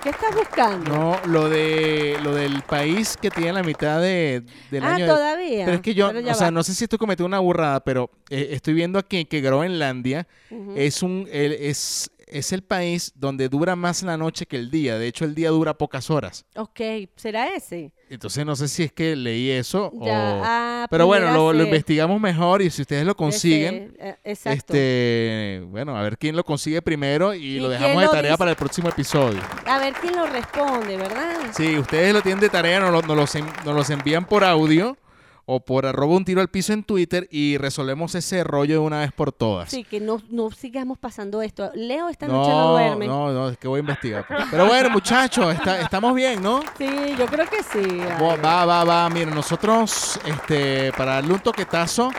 ¿Qué 0.05 0.11
estás 0.11 0.35
buscando? 0.35 0.91
No, 0.91 1.19
lo 1.25 1.49
de 1.49 2.19
lo 2.21 2.35
del 2.35 2.61
país 2.61 3.17
que 3.19 3.31
tiene 3.31 3.53
la 3.53 3.63
mitad 3.63 3.99
de, 3.99 4.43
del 4.69 4.83
ah, 4.83 4.93
año. 4.93 5.05
Ah, 5.05 5.07
todavía. 5.07 5.65
Pero 5.65 5.77
es 5.77 5.81
que 5.81 5.95
yo, 5.95 6.11
o 6.11 6.33
sea, 6.35 6.51
no 6.51 6.61
sé 6.61 6.75
si 6.75 6.83
estoy 6.83 6.99
cometiendo 6.99 7.25
una 7.25 7.39
burrada, 7.39 7.79
pero 7.79 8.11
eh, 8.29 8.49
estoy 8.51 8.75
viendo 8.75 8.99
aquí 8.99 9.25
que 9.25 9.41
Groenlandia 9.41 10.27
es 10.75 11.01
un 11.01 11.27
es 11.31 12.11
es 12.37 12.51
el 12.51 12.63
país 12.63 13.13
donde 13.15 13.47
dura 13.47 13.77
más 13.77 14.03
la 14.03 14.17
noche 14.17 14.45
que 14.45 14.57
el 14.57 14.69
día. 14.69 14.97
De 14.97 15.07
hecho, 15.07 15.23
el 15.23 15.33
día 15.33 15.49
dura 15.51 15.77
pocas 15.77 16.09
horas. 16.09 16.45
Ok, 16.55 16.81
¿será 17.15 17.55
ese? 17.55 17.93
Entonces 18.09 18.45
no 18.45 18.57
sé 18.57 18.67
si 18.67 18.83
es 18.83 18.91
que 18.91 19.15
leí 19.15 19.49
eso 19.49 19.89
o... 19.97 20.05
Ah, 20.09 20.85
Pero 20.89 21.07
bueno, 21.07 21.31
lo, 21.53 21.63
investigamos 21.63 22.19
mejor 22.19 22.61
y 22.61 22.69
si 22.69 22.81
ustedes 22.81 23.05
lo 23.05 23.15
consiguen... 23.15 23.95
Eh, 23.97 24.15
exacto. 24.25 24.73
Este, 24.73 25.63
bueno, 25.69 25.97
a 25.97 26.03
ver 26.03 26.17
quién 26.17 26.35
lo 26.35 26.43
consigue 26.43 26.81
primero 26.81 27.33
y, 27.33 27.59
lo 27.59 27.69
dejamos 27.69 28.01
de 28.01 28.09
tarea 28.09 28.35
para 28.35 28.51
el 28.51 28.57
próximo 28.57 28.89
episodio. 28.89 29.39
A 29.65 29.79
ver 29.79 29.93
quién 29.93 30.15
lo 30.17 30.25
responde, 30.27 30.97
¿verdad? 30.97 31.37
Sí, 31.55 31.79
ustedes 31.79 32.13
lo 32.13 32.21
tienen 32.21 32.41
de 32.41 32.49
tarea, 32.49 32.81
nos, 32.81 32.91
los, 33.07 33.35
nos 33.65 33.75
los 33.75 33.89
envían 33.89 34.25
por 34.25 34.43
audio 34.43 34.97
o 35.45 35.59
por 35.59 35.85
arroba 35.85 36.15
un 36.15 36.25
tiro 36.25 36.41
al 36.41 36.49
piso 36.49 36.73
en 36.73 36.83
Twitter 36.83 37.27
y 37.31 37.57
resolvemos 37.57 38.15
ese 38.15 38.43
rollo 38.43 38.73
de 38.73 38.79
una 38.79 38.99
vez 38.99 39.11
por 39.11 39.31
todas. 39.31 39.69
Sí, 39.69 39.83
que 39.83 39.99
no, 39.99 40.21
no 40.29 40.49
sigamos 40.51 40.97
pasando 40.97 41.41
esto. 41.41 41.71
Leo 41.75 42.09
esta 42.09 42.27
noche 42.27 42.49
no 42.49 42.71
duerme. 42.71 43.07
No, 43.07 43.31
no, 43.31 43.49
es 43.49 43.57
que 43.57 43.67
voy 43.67 43.77
a 43.77 43.81
investigar. 43.81 44.25
Pero 44.49 44.65
bueno, 44.65 44.89
muchachos, 44.89 45.55
estamos 45.79 46.15
bien, 46.15 46.41
¿no? 46.41 46.61
Sí, 46.77 46.87
yo 47.17 47.25
creo 47.27 47.47
que 47.47 47.61
sí. 47.61 47.99
Va, 48.43 48.65
va, 48.65 48.83
va. 48.83 49.09
Mira, 49.09 49.29
nosotros, 49.31 50.19
este, 50.25 50.91
para 50.93 51.15
darle 51.15 51.33
un 51.33 51.39
toquetazo 51.39 52.11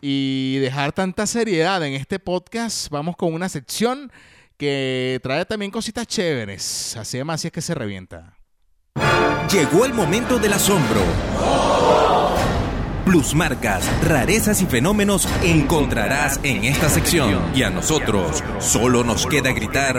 y 0.00 0.58
dejar 0.58 0.92
tanta 0.92 1.26
seriedad 1.26 1.84
en 1.84 1.94
este 1.94 2.20
podcast, 2.20 2.88
vamos 2.90 3.16
con 3.16 3.34
una 3.34 3.48
sección 3.48 4.12
que 4.56 5.18
trae 5.22 5.44
también 5.44 5.72
cositas 5.72 6.06
chéveres. 6.06 6.96
Así 6.96 7.16
además, 7.16 7.40
si 7.40 7.48
es 7.48 7.52
que 7.52 7.60
se 7.60 7.74
revienta. 7.74 8.34
Llegó 9.50 9.84
el 9.84 9.94
momento 9.94 10.38
del 10.38 10.52
asombro 10.52 11.00
plusmarcas, 13.08 13.88
rarezas 14.06 14.60
y 14.60 14.66
fenómenos 14.66 15.26
encontrarás 15.42 16.38
en 16.42 16.64
esta 16.64 16.90
sección. 16.90 17.40
Y 17.54 17.62
a 17.62 17.70
nosotros 17.70 18.44
solo 18.58 19.02
nos 19.02 19.26
queda 19.26 19.52
gritar. 19.52 19.96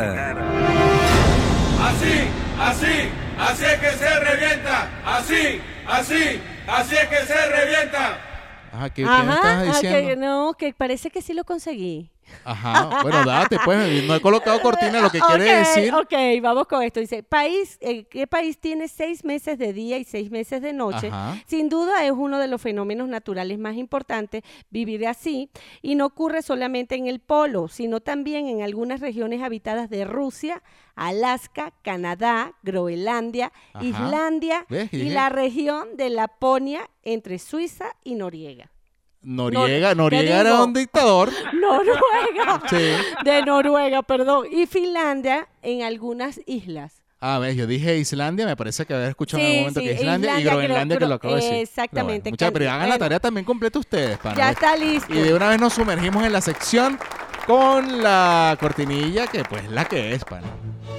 Así, 1.81 2.27
así, 2.59 3.09
así 3.39 3.65
es 3.65 3.79
que 3.79 3.97
se 3.97 4.19
revienta. 4.19 4.89
Así, 5.03 5.59
así, 5.87 6.39
así 6.67 6.95
es 6.95 7.07
que 7.07 7.25
se 7.25 7.47
revienta. 7.47 8.19
Ajá, 8.71 8.89
¿qué, 8.91 9.01
qué 9.01 9.09
me 9.09 9.33
estabas 9.33 9.43
ah, 9.45 9.63
diciendo? 9.63 10.07
que 10.07 10.15
no, 10.15 10.53
que 10.53 10.73
parece 10.73 11.09
que 11.09 11.23
sí 11.23 11.33
lo 11.33 11.45
conseguí. 11.45 12.11
Ajá, 12.43 13.01
bueno, 13.01 13.23
date, 13.25 13.57
pues, 13.63 14.03
no 14.05 14.15
he 14.15 14.21
colocado 14.21 14.59
cortina, 14.61 15.01
lo 15.01 15.09
que 15.09 15.19
quiere 15.19 15.43
decir. 15.43 15.93
Ok, 15.93 16.13
vamos 16.41 16.67
con 16.67 16.83
esto. 16.83 16.99
Dice, 16.99 17.23
país, 17.23 17.77
eh, 17.81 18.05
¿qué 18.05 18.27
país 18.27 18.57
tiene 18.59 18.87
seis 18.87 19.23
meses 19.23 19.57
de 19.57 19.73
día 19.73 19.97
y 19.97 20.03
seis 20.03 20.31
meses 20.31 20.61
de 20.61 20.73
noche? 20.73 21.07
Ajá. 21.07 21.37
Sin 21.45 21.69
duda 21.69 22.05
es 22.05 22.11
uno 22.11 22.39
de 22.39 22.47
los 22.47 22.61
fenómenos 22.61 23.07
naturales 23.07 23.59
más 23.59 23.75
importantes 23.75 24.43
vivir 24.69 25.07
así 25.07 25.49
y 25.81 25.95
no 25.95 26.05
ocurre 26.05 26.41
solamente 26.41 26.95
en 26.95 27.07
el 27.07 27.19
polo, 27.19 27.67
sino 27.67 27.99
también 27.99 28.47
en 28.47 28.61
algunas 28.61 28.99
regiones 28.99 29.41
habitadas 29.41 29.89
de 29.89 30.05
Rusia, 30.05 30.61
Alaska, 30.95 31.73
Canadá, 31.81 32.53
Groenlandia, 32.63 33.51
Ajá. 33.73 33.85
Islandia 33.85 34.65
¿Ves? 34.69 34.91
y 34.93 35.09
la 35.09 35.29
región 35.29 35.95
de 35.95 36.09
Laponia 36.09 36.89
entre 37.03 37.39
Suiza 37.39 37.95
y 38.03 38.15
Noriega. 38.15 38.69
Noriega, 39.21 39.89
¿qué 39.89 39.95
Noriega 39.95 40.39
era 40.41 40.63
un 40.63 40.73
dictador. 40.73 41.29
Noruega. 41.53 42.61
Sí. 42.69 42.91
De 43.25 43.41
Noruega, 43.43 44.01
perdón. 44.01 44.45
Y 44.51 44.65
Finlandia 44.65 45.47
en 45.61 45.83
algunas 45.83 46.39
islas. 46.45 47.01
Ah, 47.21 47.37
ves, 47.37 47.57
yo 47.57 47.67
dije 47.67 47.97
Islandia, 47.97 48.45
me 48.45 48.55
parece 48.55 48.85
que 48.85 48.93
había 48.93 49.09
escuchado 49.09 49.41
en 49.43 49.47
algún 49.47 49.59
momento 49.63 49.79
sí, 49.81 49.85
que 49.87 49.93
Islandia, 49.93 50.29
y 50.29 50.39
Islandia, 50.39 50.49
creo- 50.51 50.57
Groenlandia 50.57 50.97
que 50.97 51.05
lo 51.05 51.15
acabo 51.15 51.35
de 51.35 51.41
decir. 51.41 51.57
exactamente, 51.57 52.21
Pero, 52.23 52.31
muchachos, 52.33 52.53
pero 52.53 52.65
hagan 52.69 52.79
la 52.81 52.85
bueno. 52.87 52.99
tarea 52.99 53.19
también 53.19 53.45
completa 53.45 53.77
ustedes, 53.79 54.17
pana. 54.19 54.37
Ya 54.37 54.49
está 54.51 54.75
listo. 54.77 55.13
Y 55.13 55.17
de 55.17 55.33
una 55.33 55.49
vez 55.49 55.59
nos 55.59 55.73
sumergimos 55.73 56.23
en 56.23 56.31
la 56.31 56.39
sección 56.39 56.97
con 57.45 58.01
la 58.01 58.55
cortinilla 58.59 59.27
que 59.27 59.43
pues 59.43 59.63
es 59.65 59.69
la 59.71 59.83
que 59.83 60.13
es, 60.13 60.23
pana. 60.23 60.47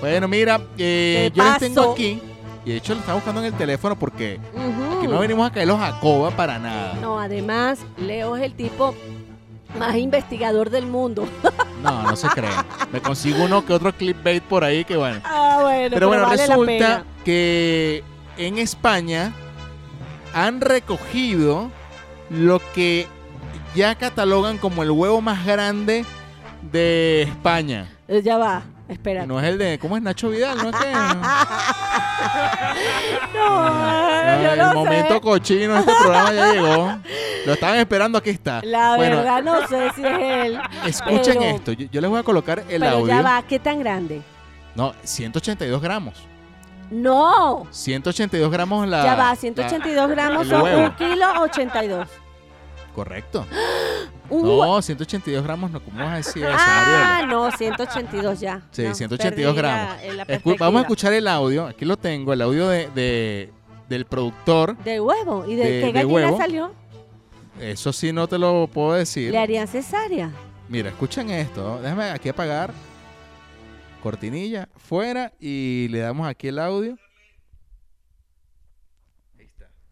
Bueno, 0.01 0.29
mira, 0.29 0.61
eh, 0.77 1.31
¿Qué 1.33 1.39
yo 1.39 1.45
les 1.45 1.59
tengo 1.59 1.93
aquí, 1.93 2.21
y 2.71 2.75
de 2.75 2.79
hecho 2.79 2.95
lo 2.95 3.01
estaba 3.01 3.17
buscando 3.17 3.41
en 3.41 3.47
el 3.49 3.55
teléfono 3.55 3.99
porque 3.99 4.39
aquí 4.99 5.09
no 5.09 5.19
venimos 5.19 5.51
a 5.51 5.53
caerlos 5.53 5.81
a 5.81 5.99
coba 5.99 6.31
para 6.31 6.57
nada. 6.61 6.95
No, 7.01 7.19
además, 7.19 7.81
Leo 7.99 8.37
es 8.37 8.45
el 8.45 8.55
tipo 8.55 8.95
más 9.77 9.97
investigador 9.97 10.71
del 10.71 10.87
mundo. 10.87 11.29
No, 11.81 12.03
no 12.03 12.15
se 12.15 12.29
crean. 12.29 12.67
Me 12.93 13.01
consigo 13.01 13.43
uno 13.43 13.65
que 13.65 13.73
otro 13.73 13.91
clickbait 13.95 14.43
por 14.43 14.65
ahí 14.65 14.85
que 14.85 14.99
bueno. 14.99 15.19
Ah, 15.25 15.61
bueno, 15.63 15.89
Pero 15.95 16.09
bueno, 16.09 16.25
vale 16.25 16.47
la 16.47 16.55
resulta 16.55 17.05
que 17.25 18.05
en 18.37 18.59
España 18.59 19.33
han 20.35 20.61
recogido 20.61 21.71
lo 22.29 22.61
que 22.75 23.07
ya 23.75 23.95
catalogan 23.95 24.59
como 24.59 24.83
el 24.83 24.91
huevo 24.91 25.23
más 25.23 25.47
grande 25.47 26.05
de 26.71 27.23
España. 27.23 27.91
Ya 28.23 28.37
va, 28.37 28.63
espera. 28.93 29.27
No 29.27 29.39
es 29.41 29.47
el 29.47 29.59
de, 29.59 29.79
¿cómo 29.79 29.97
es 29.97 30.03
Nacho 30.03 30.31
Vidal? 30.31 30.57
¿No 30.59 30.71
es 30.71 30.77
que? 30.77 30.93
No, 33.35 33.65
No, 33.65 34.43
yo 34.43 34.53
el 34.53 34.59
no 34.59 34.75
momento 34.75 35.15
sé. 35.15 35.21
cochino 35.21 35.75
de 35.75 35.81
este 35.81 35.93
programa 36.01 36.33
ya 36.33 36.53
llegó. 36.53 36.99
Lo 37.47 37.53
estaban 37.53 37.77
esperando, 37.79 38.19
aquí 38.19 38.31
está. 38.31 38.61
La 38.65 38.97
bueno, 38.97 39.17
verdad 39.19 39.43
no 39.43 39.67
sé 39.67 39.91
si 39.95 40.05
es 40.05 40.19
él. 40.21 40.61
escuchen 40.87 41.37
pero- 41.39 41.57
esto. 41.57 41.73
Yo, 41.73 41.87
yo 41.91 42.01
les 42.01 42.11
voy 42.11 42.21
a 42.21 42.23
colocar 42.23 42.61
el 42.69 42.81
Pero 42.81 42.97
audio. 42.97 43.07
ya 43.07 43.23
va, 43.23 43.43
¿qué 43.43 43.59
tan 43.59 43.81
grande? 43.81 44.23
No, 44.75 44.95
182 45.03 45.81
gramos. 45.81 46.15
No. 46.91 47.67
182 47.71 48.51
gramos 48.51 48.87
la. 48.89 49.05
ya 49.05 49.15
va, 49.15 49.31
la- 49.31 49.37
182 49.37 50.11
gramos 50.11 50.43
el 50.45 50.51
son 50.51 50.63
huevo. 50.63 50.83
un 50.83 50.91
kilo 50.97 51.27
82. 51.43 52.09
Correcto. 53.05 53.47
No, 54.31 54.81
182 54.81 55.43
gramos, 55.43 55.73
no, 55.73 55.83
¿cómo 55.83 55.99
vas 55.99 56.13
a 56.13 56.17
decir 56.19 56.45
eso, 56.45 56.55
Ah, 56.57 57.25
no, 57.29 57.51
182 57.51 58.39
ya. 58.39 58.63
Sí, 58.71 58.85
No, 58.85 58.95
182 58.95 59.55
perdí 59.55 59.67
la- 59.67 59.75
gramos. 59.75 60.03
la 60.17 60.23
Escu- 60.23 60.27
perspectiva. 60.27 60.67
vamos 60.67 60.79
a 60.79 60.83
escuchar 60.83 61.13
el 61.15 61.27
audio. 61.27 61.67
Aquí 61.67 61.85
lo 61.85 61.97
tengo, 61.97 62.33
el 62.33 62.41
audio 62.43 62.69
de, 62.69 62.89
de- 62.95 63.53
del 63.89 64.05
productor. 64.05 64.77
De 64.85 65.01
huevo. 65.01 65.45
¿Y 65.49 65.57
de, 65.57 65.65
de- 65.65 65.81
qué 65.83 65.91
gallina 65.91 66.15
huevo. 66.15 66.37
salió? 66.39 66.73
Eso 67.61 67.93
sí 67.93 68.13
no 68.13 68.29
te 68.29 68.39
lo 68.39 68.69
puedo 68.73 68.93
decir. 68.93 69.33
Le 69.33 69.39
harían 69.39 69.67
cesárea. 69.67 70.31
Mira, 70.69 70.91
escuchen 70.91 71.29
esto. 71.31 71.81
Déjame 71.83 72.05
aquí 72.11 72.29
apagar. 72.29 72.71
Cortinilla, 74.01 74.69
fuera 74.77 75.33
y 75.41 75.89
le 75.91 75.99
damos 75.99 76.29
aquí 76.29 76.47
el 76.47 76.61
audio. 76.61 76.97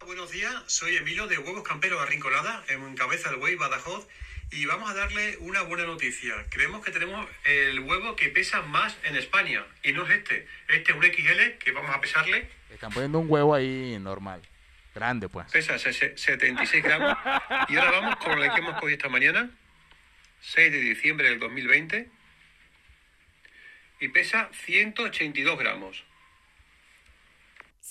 Buenos 0.09 0.31
días, 0.31 0.55
soy 0.69 0.97
Emilio 0.97 1.27
de 1.27 1.37
Huevos 1.37 1.63
Camperos 1.69 2.01
Arrinconada, 2.01 2.65
en 2.69 2.97
Cabeza 2.97 3.29
del 3.29 3.41
Buey, 3.41 3.57
Badajoz, 3.57 4.09
y 4.51 4.65
vamos 4.65 4.89
a 4.91 4.95
darle 4.95 5.37
una 5.41 5.61
buena 5.61 5.85
noticia. 5.85 6.33
Creemos 6.49 6.83
que 6.83 6.91
tenemos 6.91 7.29
el 7.45 7.81
huevo 7.81 8.17
que 8.17 8.31
pesa 8.31 8.63
más 8.63 8.97
en 9.05 9.17
España, 9.17 9.67
y 9.83 9.93
no 9.93 10.07
es 10.07 10.17
este. 10.17 10.49
Este 10.69 10.93
es 10.93 10.97
un 10.97 11.03
XL 11.05 11.59
que 11.63 11.73
vamos 11.73 11.95
a 11.95 12.01
pesarle, 12.01 12.49
Están 12.73 12.91
poniendo 12.91 13.19
un 13.19 13.27
huevo 13.31 13.55
ahí 13.55 13.99
normal. 14.01 14.41
Grande, 14.95 15.29
pues. 15.29 15.53
pesa 15.53 15.79
se- 15.79 16.17
76 16.17 16.83
gramos, 16.83 17.15
y 17.69 17.77
ahora 17.77 17.91
vamos 17.91 18.17
con 18.17 18.43
el 18.43 18.51
que 18.51 18.61
hemos 18.61 18.81
cogido 18.81 18.97
esta 18.97 19.11
mañana, 19.11 19.51
6 20.41 20.73
de 20.73 20.81
diciembre 20.81 21.29
del 21.29 21.39
2020, 21.39 22.09
y 24.01 24.09
pesa 24.09 24.49
182 24.65 25.59
gramos. 25.59 26.03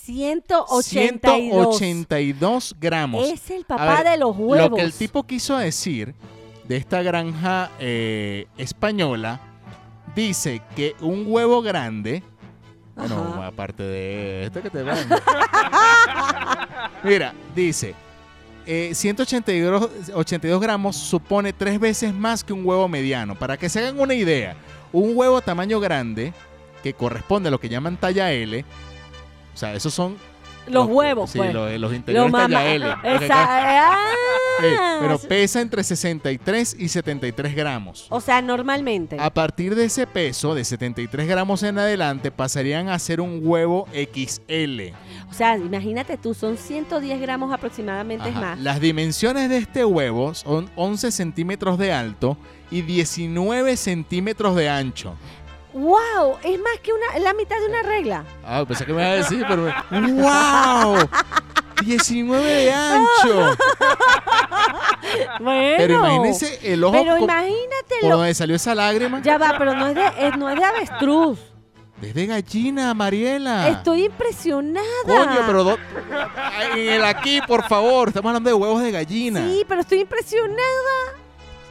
182. 0.08 1.78
182 1.78 2.76
gramos. 2.80 3.28
Es 3.28 3.50
el 3.52 3.66
papá 3.66 4.04
ver, 4.04 4.12
de 4.12 4.18
los 4.18 4.38
huevos. 4.38 4.70
Lo 4.70 4.76
que 4.78 4.82
el 4.82 4.94
tipo 4.94 5.24
quiso 5.24 5.58
decir 5.58 6.16
de 6.66 6.78
esta 6.78 7.02
granja 7.02 7.72
eh, 7.80 8.48
española 8.58 9.42
dice 10.16 10.62
que 10.78 10.96
un 11.02 11.26
huevo 11.28 11.62
grande, 11.62 12.24
bueno, 12.96 13.34
Ajá. 13.34 13.48
aparte 13.48 13.84
de 13.84 14.46
este 14.46 14.62
que 14.62 14.70
te 14.70 14.82
ven. 14.82 14.98
Mira, 17.04 17.34
dice, 17.54 17.94
eh, 18.66 18.92
182 18.94 19.90
82 20.14 20.62
gramos 20.62 20.96
supone 20.96 21.52
tres 21.52 21.82
veces 21.82 22.14
más 22.14 22.46
que 22.46 22.54
un 22.54 22.66
huevo 22.66 22.88
mediano. 22.88 23.36
Para 23.36 23.58
que 23.58 23.68
se 23.68 23.80
hagan 23.80 24.00
una 24.00 24.14
idea, 24.14 24.56
un 24.94 25.18
huevo 25.18 25.42
tamaño 25.42 25.82
grande, 25.82 26.34
que 26.82 26.94
corresponde 26.94 27.50
a 27.50 27.52
lo 27.52 27.60
que 27.60 27.68
llaman 27.68 27.98
talla 27.98 28.32
L, 28.32 28.64
o 29.58 29.60
sea, 29.60 29.74
esos 29.74 29.92
son 29.92 30.18
Los 30.68 30.86
huevos, 30.88 31.32
sí, 31.32 31.40
pues. 31.40 31.52
los, 31.52 31.72
los 31.72 31.80
Los 31.82 31.94
interiores 31.96 32.32
mamá- 32.32 32.44
talla 32.48 32.74
L. 32.76 32.86
Esa- 33.26 33.92
ah, 33.92 34.06
Eh, 34.62 34.76
pero 35.00 35.18
pesa 35.20 35.62
entre 35.62 35.84
63 35.84 36.76
y 36.80 36.90
73 36.90 37.56
gramos. 37.56 38.06
o 38.10 38.20
sea, 38.22 38.40
normalmente. 38.42 39.18
A 39.20 39.34
partir 39.34 39.74
de 39.76 39.86
ese 39.86 40.06
peso, 40.06 40.54
de 40.54 40.64
73 40.64 41.28
gramos 41.28 41.64
en 41.64 41.80
adelante, 41.80 42.30
pasarían 42.32 42.90
a 42.90 43.00
ser 43.00 43.20
un 43.22 43.40
huevo 43.44 43.88
XL. 43.94 44.94
O 45.30 45.34
sea, 45.34 45.58
imagínate 45.58 46.18
tú, 46.18 46.34
son 46.36 46.58
110 46.58 47.20
gramos 47.22 47.52
aproximadamente, 47.54 48.30
Ajá. 48.30 48.40
más. 48.42 48.60
Las 48.60 48.80
dimensiones 48.80 49.50
de 49.50 49.58
este 49.58 49.86
huevo 49.86 50.34
son 50.36 50.70
11 50.76 51.12
centímetros 51.12 51.78
de 51.80 51.94
alto 51.94 52.38
y 52.70 52.82
19 52.84 53.76
centímetros 53.78 54.56
de 54.56 54.70
ancho. 54.70 55.16
¡Wow! 55.74 56.38
Es 56.44 56.60
más 56.60 56.80
que 56.82 56.92
una, 56.94 57.20
la 57.20 57.34
mitad 57.34 57.58
de 57.60 57.68
una 57.68 57.84
regla. 57.84 58.24
Ah, 58.46 58.64
pensé 58.68 58.86
que 58.86 58.94
me 58.94 59.02
iba 59.02 59.12
a 59.12 59.16
decir, 59.16 59.46
pero... 59.48 59.66
¡Wow! 59.92 60.98
19 61.84 62.44
de 62.46 62.74
ancho. 62.74 63.58
Bueno. 65.40 65.76
Pero 65.78 65.94
imagínense 65.96 66.60
el 66.74 66.84
ojo 66.84 66.94
Pero 66.98 67.18
imagínate 67.18 67.96
por 68.02 68.10
lo- 68.10 68.18
donde 68.18 68.34
salió 68.34 68.56
esa 68.56 68.76
lágrima. 68.76 69.22
Ya 69.22 69.38
va, 69.38 69.56
pero 69.58 69.74
no 69.76 69.88
es 69.88 69.96
de, 69.96 70.06
es- 70.28 70.38
no 70.38 70.50
es 70.50 70.58
de 70.58 70.66
avestruz. 70.66 71.40
Desde 72.02 72.26
gallina, 72.26 72.94
Mariela. 72.94 73.70
Estoy 73.70 74.06
impresionada. 74.06 74.86
Coño, 75.06 75.40
pero 75.48 75.64
do- 75.64 75.78
en 76.76 76.90
el 76.90 77.06
aquí, 77.06 77.40
por 77.48 77.64
favor. 77.68 78.10
Estamos 78.10 78.30
hablando 78.30 78.50
de 78.50 78.54
huevos 78.54 78.82
de 78.82 78.92
gallina. 78.92 79.42
Sí, 79.48 79.64
pero 79.68 79.82
estoy 79.82 80.02
impresionada. 80.02 80.58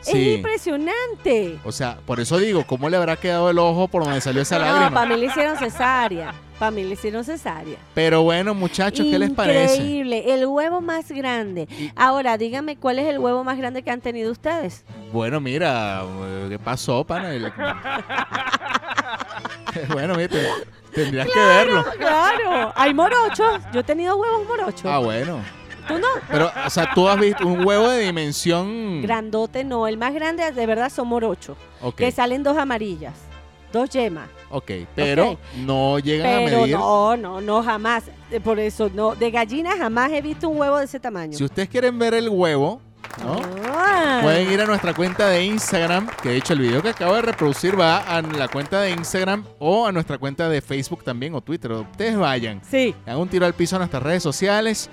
Es 0.09 0.37
impresionante. 0.37 1.59
O 1.65 1.73
sea, 1.73 1.99
por 2.07 2.21
eso 2.21 2.39
digo, 2.39 2.65
¿cómo 2.67 2.89
le 2.89 2.97
habrá 2.97 3.17
quedado 3.17 3.51
el 3.51 3.59
ojo 3.59 3.89
por 3.89 4.05
donde 4.05 4.21
salió 4.21 4.43
esa 4.43 4.59
No, 4.59 4.65
lágrima? 4.67 4.91
para 4.91 5.07
mí 5.07 5.17
le 5.21 5.27
hicieron 5.27 5.57
cesárea. 5.59 6.35
Para 6.59 6.71
mí 6.71 6.85
le 6.85 6.95
hicieron 6.95 7.23
cesárea. 7.23 7.77
Pero 7.95 8.23
bueno, 8.23 8.55
muchachos, 8.55 9.07
¿qué 9.11 9.19
les 9.19 9.31
parece? 9.31 9.75
Increíble. 9.77 10.33
El 10.33 10.47
huevo 10.47 10.81
más 10.81 11.11
grande. 11.11 11.69
Y- 11.71 11.91
Ahora, 11.97 12.39
dígame, 12.39 12.77
¿cuál 12.77 12.99
es 12.99 13.07
el 13.07 13.19
huevo 13.19 13.45
más 13.45 13.59
grande 13.59 13.83
que 13.83 13.91
han 13.91 14.01
tenido 14.01 14.33
ustedes? 14.33 14.85
Bueno, 15.13 15.39
mira, 15.39 16.03
¿qué 16.49 16.59
pasó, 16.59 17.05
pana? 17.05 17.35
El- 17.35 17.53
bueno, 19.93 20.15
mira, 20.15 20.29
te- 20.29 20.49
tendrías 20.95 21.29
que 21.29 21.39
verlo. 21.39 21.85
Claro. 21.99 22.73
Hay 22.75 22.95
morochos. 22.95 23.61
Yo 23.73 23.81
he 23.81 23.85
tenido 23.85 24.17
huevos 24.17 24.47
morochos. 24.49 24.87
Ah, 24.87 24.99
bueno. 24.99 25.41
¿Tú 25.87 25.99
no? 25.99 26.07
Pero, 26.31 26.51
o 26.67 26.71
sea, 26.71 26.91
tú 26.95 27.09
has 27.09 27.19
visto 27.19 27.47
un 27.47 27.65
huevo 27.67 27.89
de 27.89 28.01
dimensión... 28.05 29.03
Grandote 29.03 29.65
no. 29.65 29.87
El 29.87 29.97
más 29.99 30.13
grande 30.15 30.51
de 30.51 30.67
verdad 30.67 30.91
son 30.91 31.09
morochos. 31.09 31.57
Ok. 31.83 31.97
Que 31.97 32.11
salen 32.13 32.43
dos 32.43 32.57
amarillas. 32.57 33.15
dos 33.73 33.91
yemas. 33.91 34.29
Ok, 34.51 34.71
pero 34.95 35.39
no 35.65 35.99
llegan 35.99 36.33
a 36.35 36.41
medir. 36.41 36.77
no, 36.77 37.17
no, 37.17 37.41
no, 37.41 37.63
jamás. 37.63 38.05
Eh, 38.31 38.41
Por 38.41 38.59
eso, 38.61 38.91
no. 38.95 39.15
De 39.15 39.31
gallina 39.31 39.77
jamás 39.77 40.11
he 40.13 40.23
visto 40.23 40.49
un 40.49 40.59
huevo 40.59 40.79
de 40.79 40.85
ese 40.85 41.01
tamaño. 41.01 41.37
Si 41.37 41.45
ustedes 41.45 41.69
quieren 41.69 41.99
ver 41.99 42.15
el 42.15 42.29
huevo, 42.29 42.81
¿no? 43.23 43.41
Ah. 43.75 44.21
Pueden 44.23 44.51
ir 44.53 44.61
a 44.61 44.67
nuestra 44.67 44.95
cuenta 44.95 45.29
de 45.29 45.45
Instagram, 45.45 46.09
que 46.23 46.31
de 46.31 46.37
hecho 46.37 46.53
el 46.53 46.61
video 46.61 46.81
que 46.83 46.91
acabo 46.91 47.15
de 47.15 47.23
reproducir 47.23 47.79
va 47.79 47.99
a 47.99 48.23
la 48.23 48.49
cuenta 48.49 48.81
de 48.83 48.91
Instagram 48.91 49.45
o 49.59 49.87
a 49.87 49.93
nuestra 49.93 50.17
cuenta 50.19 50.49
de 50.49 50.61
Facebook 50.61 51.03
también 51.05 51.35
o 51.35 51.41
Twitter. 51.41 51.73
Ustedes 51.73 52.17
vayan, 52.17 52.61
Sí. 52.69 52.95
hagan 53.05 53.19
un 53.21 53.29
tiro 53.29 53.47
al 53.47 53.55
piso 53.55 53.77
a 53.77 53.79
nuestras 53.81 54.03
redes 54.03 54.23
sociales 54.23 54.89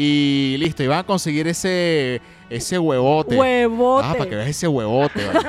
y 0.00 0.56
listo, 0.58 0.82
y 0.82 0.86
van 0.86 1.00
a 1.00 1.04
conseguir 1.04 1.48
ese, 1.48 2.20
ese 2.48 2.78
huevote. 2.78 3.36
Huevote. 3.36 4.06
Ah, 4.06 4.14
para 4.16 4.30
que 4.30 4.36
veas 4.36 4.48
ese 4.48 4.68
huevote. 4.68 5.26
vale. 5.26 5.40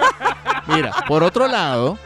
Mira, 0.68 0.92
por 1.08 1.24
otro 1.24 1.48
lado, 1.48 1.98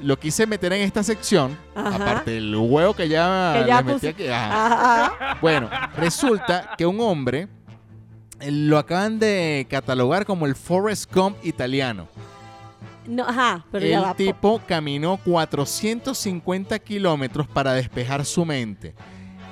lo 0.00 0.18
quise 0.18 0.46
meter 0.46 0.72
en 0.72 0.82
esta 0.82 1.02
sección, 1.02 1.56
Ajá. 1.74 1.94
aparte 1.96 2.30
del 2.32 2.54
huevo 2.56 2.94
que 2.94 3.08
ya, 3.08 3.58
Que 3.60 3.68
ya 3.68 3.76
les 3.82 3.84
metí 3.94 4.06
aquí, 4.06 4.26
ajá. 4.28 5.06
Ajá. 5.06 5.38
Bueno, 5.40 5.68
resulta 5.96 6.70
que 6.78 6.86
un 6.86 7.00
hombre 7.00 7.48
eh, 8.40 8.50
lo 8.50 8.78
acaban 8.78 9.18
de 9.18 9.66
catalogar 9.68 10.24
como 10.26 10.46
el 10.46 10.54
Forrest 10.56 11.12
Gump 11.14 11.36
italiano. 11.44 12.08
No, 13.06 13.24
ajá, 13.28 13.64
pero 13.72 13.84
ya 13.86 13.98
el 13.98 14.04
va. 14.04 14.14
tipo 14.14 14.60
caminó 14.66 15.16
450 15.24 16.78
kilómetros 16.78 17.46
para 17.48 17.72
despejar 17.72 18.24
su 18.24 18.44
mente. 18.44 18.94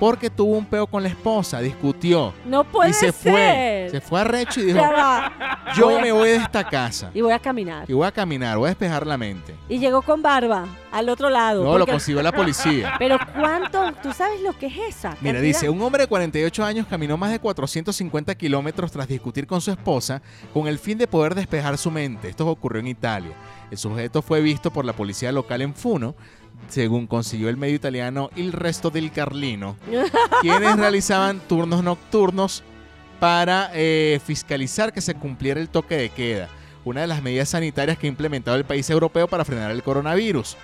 Porque 0.01 0.31
tuvo 0.31 0.57
un 0.57 0.65
peo 0.65 0.87
con 0.87 1.03
la 1.03 1.11
esposa, 1.11 1.61
discutió. 1.61 2.33
No 2.47 2.65
puede 2.65 2.91
y 2.91 2.93
se 2.95 3.13
ser. 3.13 3.33
fue. 3.33 3.89
Se 3.91 4.01
fue 4.01 4.21
arrecho 4.23 4.59
y 4.61 4.65
dijo, 4.65 4.81
yo 5.77 5.85
Voy 5.87 5.95
a- 5.97 6.01
me 6.01 6.11
voy 6.11 6.31
de 6.31 6.37
esta 6.37 6.65
casa. 6.65 7.11
Y 7.15 7.21
voy 7.21 7.33
a 7.33 7.39
caminar. 7.39 7.85
Y 7.89 7.93
voy 7.93 8.07
a 8.07 8.11
caminar, 8.11 8.57
voy 8.57 8.67
a 8.67 8.71
despejar 8.71 9.07
la 9.07 9.19
mente. 9.19 9.55
Y 9.69 9.79
llegó 9.79 10.01
con 10.03 10.23
barba 10.23 10.67
al 10.91 11.09
otro 11.11 11.29
lado. 11.31 11.63
Luego 11.63 11.79
lo 11.79 11.87
consiguió 11.87 12.23
la 12.23 12.33
policía. 12.33 12.95
Pero 12.99 13.19
¿cuánto? 13.39 13.93
¿Tú 14.03 14.13
sabes 14.13 14.41
lo 14.41 14.57
que 14.59 14.67
es 14.67 14.79
esa? 14.89 15.11
Mira, 15.21 15.35
cantidad? 15.35 15.43
dice, 15.43 15.69
un 15.69 15.81
hombre 15.83 16.05
de 16.05 16.09
48 16.09 16.65
años 16.65 16.87
caminó 16.89 17.17
más 17.19 17.31
de 17.31 17.39
450 17.39 18.35
kilómetros 18.37 18.91
tras 18.91 19.07
discutir 19.07 19.47
con 19.47 19.61
su 19.61 19.71
esposa 19.71 20.23
con 20.55 20.67
el 20.67 20.79
fin 20.79 20.97
de 20.97 21.07
poder 21.07 21.35
despejar 21.35 21.77
su 21.77 21.91
mente. 21.91 22.31
Esto 22.31 22.47
ocurrió 22.49 22.81
en 22.81 22.87
Italia. 22.89 23.33
El 23.71 23.77
sujeto 23.79 24.23
fue 24.23 24.41
visto 24.41 24.71
por 24.73 24.85
la 24.85 24.95
policía 24.95 25.31
local 25.31 25.63
en 25.63 25.75
Funo, 25.75 26.15
según 26.69 27.07
consiguió 27.07 27.49
el 27.49 27.57
medio 27.57 27.75
italiano 27.75 28.31
Il 28.37 28.53
Resto 28.53 28.91
del 28.91 29.11
Carlino, 29.11 29.77
quienes 30.41 30.77
realizaban 30.77 31.41
turnos 31.41 31.83
nocturnos 31.83 32.63
para 33.19 33.71
eh, 33.75 34.21
fiscalizar 34.25 34.93
que 34.93 35.01
se 35.01 35.15
cumpliera 35.15 35.61
el 35.61 35.69
toque 35.69 35.97
de 35.97 36.11
queda, 36.11 36.49
una 36.85 37.03
de 37.03 37.07
las 37.07 37.23
medidas 37.23 37.51
sanitarias 37.51 37.99
que 37.99 38.07
ha 38.07 38.11
implementado 38.11 38.57
el 38.57 38.65
país 38.65 38.89
europeo 38.89 39.29
para 39.29 39.45
frenar 39.45 39.71
el 39.71 39.83
coronavirus. 39.83 40.57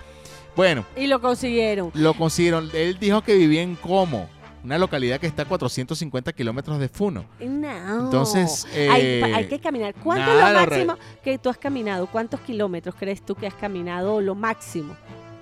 Bueno, 0.57 0.87
Y 0.97 1.07
lo 1.07 1.21
consiguieron. 1.21 1.91
lo 1.93 2.15
consiguieron. 2.15 2.71
Él 2.73 2.97
dijo 2.99 3.21
que 3.21 3.35
vivía 3.35 3.61
en 3.61 3.77
Como, 3.77 4.27
una 4.65 4.79
localidad 4.79 5.21
que 5.21 5.27
está 5.27 5.43
a 5.43 5.45
450 5.45 6.33
kilómetros 6.33 6.79
de 6.79 6.89
Funo. 6.89 7.27
No. 7.41 8.05
Entonces, 8.05 8.67
hay, 8.73 9.03
eh, 9.03 9.33
hay 9.35 9.47
que 9.49 9.61
caminar. 9.61 9.95
¿Cuánto 10.03 10.31
es 10.33 10.39
lo 10.39 10.61
máximo 10.61 10.97
que 11.23 11.37
tú 11.37 11.51
has 11.51 11.59
caminado? 11.59 12.07
¿Cuántos 12.07 12.41
kilómetros 12.41 12.95
crees 12.99 13.23
tú 13.23 13.35
que 13.35 13.47
has 13.47 13.55
caminado 13.55 14.23
lo 14.23 14.35
máximo? 14.35 14.97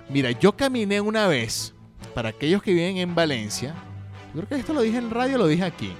Mira, 0.09 0.31
yo 0.31 0.55
caminé 0.55 1.01
una 1.01 1.27
vez, 1.27 1.73
para 2.13 2.29
aquellos 2.29 2.61
que 2.61 2.73
viven 2.73 2.97
en 2.97 3.15
Valencia, 3.15 3.73
yo 4.33 4.41
creo 4.41 4.47
que 4.49 4.55
esto 4.55 4.73
lo 4.73 4.81
dije 4.81 4.97
en 4.97 5.09
radio, 5.09 5.37
lo 5.37 5.47
dije 5.47 5.63
aquí. 5.63 5.93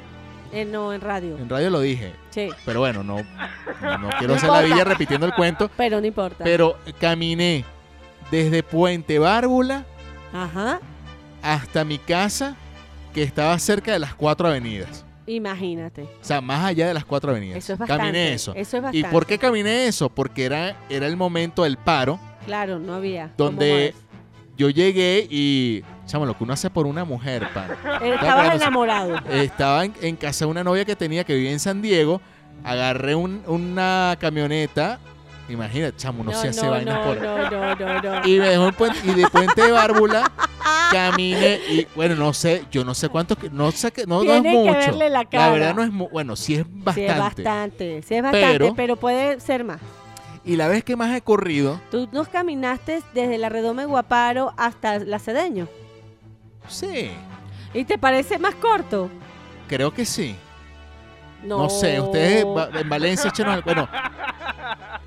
Eh, 0.52 0.64
no, 0.64 0.94
en 0.94 1.02
radio. 1.02 1.38
En 1.38 1.50
radio 1.50 1.70
lo 1.70 1.82
dije, 1.82 2.14
Sí, 2.30 2.50
pero 2.66 2.80
bueno, 2.80 3.04
no, 3.04 3.18
no 3.18 4.10
quiero 4.20 4.28
No 4.28 4.34
hacer 4.36 4.50
la 4.50 4.62
villa 4.62 4.84
repitiendo 4.84 5.26
el 5.26 5.34
cuento, 5.34 5.70
pero 5.76 6.00
no 6.00 6.08
importa. 6.08 6.44
pero 6.44 6.78
caminé 7.00 7.66
desde 8.32 8.64
Puente 8.64 9.20
Bárbula 9.20 9.86
Ajá. 10.34 10.80
hasta 11.42 11.84
mi 11.84 11.98
casa, 11.98 12.56
que 13.14 13.24
estaba 13.24 13.58
cerca 13.60 13.92
de 13.94 14.00
las 14.00 14.14
cuatro 14.14 14.48
avenidas. 14.48 15.04
Imagínate. 15.28 16.04
O 16.04 16.10
sea, 16.22 16.40
más 16.40 16.64
allá 16.64 16.88
de 16.88 16.94
las 16.94 17.04
cuatro 17.06 17.32
avenidas. 17.32 17.58
Eso 17.58 17.74
es 17.74 17.80
bastante. 17.80 18.02
Caminé 18.04 18.34
eso. 18.34 18.52
Eso 18.56 18.78
es 18.78 18.82
¿Y 18.82 18.82
bastante. 18.84 19.10
por 19.10 19.26
qué 19.26 19.38
caminé 19.40 19.88
eso? 19.88 20.10
Porque 20.10 20.46
era, 20.46 20.76
era 20.90 21.08
el 21.08 21.18
momento 21.18 21.64
del 21.64 21.78
paro. 21.78 22.20
Claro, 22.46 22.80
no 22.80 22.94
había. 22.96 23.32
Donde-. 23.38 23.94
Yo 24.58 24.70
llegué 24.70 25.28
y, 25.30 25.84
chamo, 26.06 26.26
lo 26.26 26.38
que 26.38 26.46
uno 26.46 26.54
hace 26.54 26.70
por 26.70 26.88
una 26.88 27.04
mujer, 27.04 27.46
pan. 27.54 27.72
Estabas 28.02 28.48
no 28.48 28.54
enamorado. 28.54 29.16
Estaba 29.30 29.84
en, 29.84 29.94
en 30.02 30.16
casa 30.16 30.46
de 30.46 30.52
una 30.52 30.64
novia 30.64 30.86
que 30.86 30.96
tenía 30.96 31.26
que 31.26 31.34
vivía 31.36 31.52
en 31.52 31.60
San 31.60 31.82
Diego. 31.82 32.22
Agarré 32.64 33.16
un- 33.16 33.44
una 33.48 34.16
camioneta. 34.20 35.00
Imagínate, 35.50 35.98
chamo, 35.98 36.22
uno 36.22 36.32
no, 36.32 36.38
se 36.42 36.48
hace 36.48 36.64
no, 36.66 36.72
vainas 36.72 36.96
no, 36.96 37.04
por. 37.04 37.22
no, 37.22 37.50
no, 37.52 37.76
no, 37.76 38.02
no. 38.22 38.22
Y 38.28 38.40
me 38.40 38.48
dejó 38.50 38.68
en 38.70 38.74
Puente, 38.74 38.98
y 39.04 39.14
de 39.14 39.28
Puente 39.28 39.62
de 39.62 39.72
Bárbula 39.72 40.32
caminé 40.92 41.60
y 41.70 41.88
bueno, 41.96 42.16
no 42.16 42.34
sé, 42.34 42.64
yo 42.72 42.84
no 42.86 42.94
sé 42.96 43.10
cuántos, 43.10 43.38
que- 43.38 43.50
no 43.50 43.72
sé 43.72 43.92
que 43.92 44.06
no, 44.08 44.24
no 44.24 44.34
es 44.36 44.42
que 44.42 44.50
mucho. 44.52 44.72
verle 44.74 45.10
la 45.10 45.26
cara. 45.26 45.52
verdad 45.52 45.76
no 45.76 45.84
es 45.84 45.92
bueno, 46.12 46.36
sí 46.36 46.56
es 46.56 46.66
bastante. 46.66 47.02
Sí, 47.02 47.06
es 47.06 47.18
bastante. 47.20 48.02
Sí, 48.04 48.16
es 48.16 48.24
bastante, 48.24 48.48
Pero- 48.54 48.74
pero, 48.76 48.96
puede 48.96 49.40
ser 49.40 49.64
más. 49.66 49.80
Y 50.46 50.56
la 50.58 50.68
vez 50.68 50.84
que 50.84 50.96
más 50.96 51.16
he 51.16 51.22
corrido, 51.22 51.82
Tú 51.90 52.08
nos 52.12 52.28
caminaste 52.28 53.02
desde 53.14 53.38
la 53.38 53.50
Redoma 53.50 53.82
de 53.82 53.88
Guaparo 53.88 54.54
hasta 54.58 55.00
la 55.00 55.20
Cedeño. 55.20 55.68
sí, 56.68 57.10
¿Y 57.74 57.84
te 57.84 57.98
parece 57.98 58.38
más 58.40 58.56
corto? 58.56 59.10
creo 59.68 59.92
que 59.94 60.06
sí. 60.06 60.36
No, 61.44 61.64
No, 61.64 61.70
sé, 61.70 62.00
ustedes 62.00 62.46
en 62.80 62.90
Valencia, 62.90 63.30
échenos- 63.32 63.64
bueno, 63.64 63.88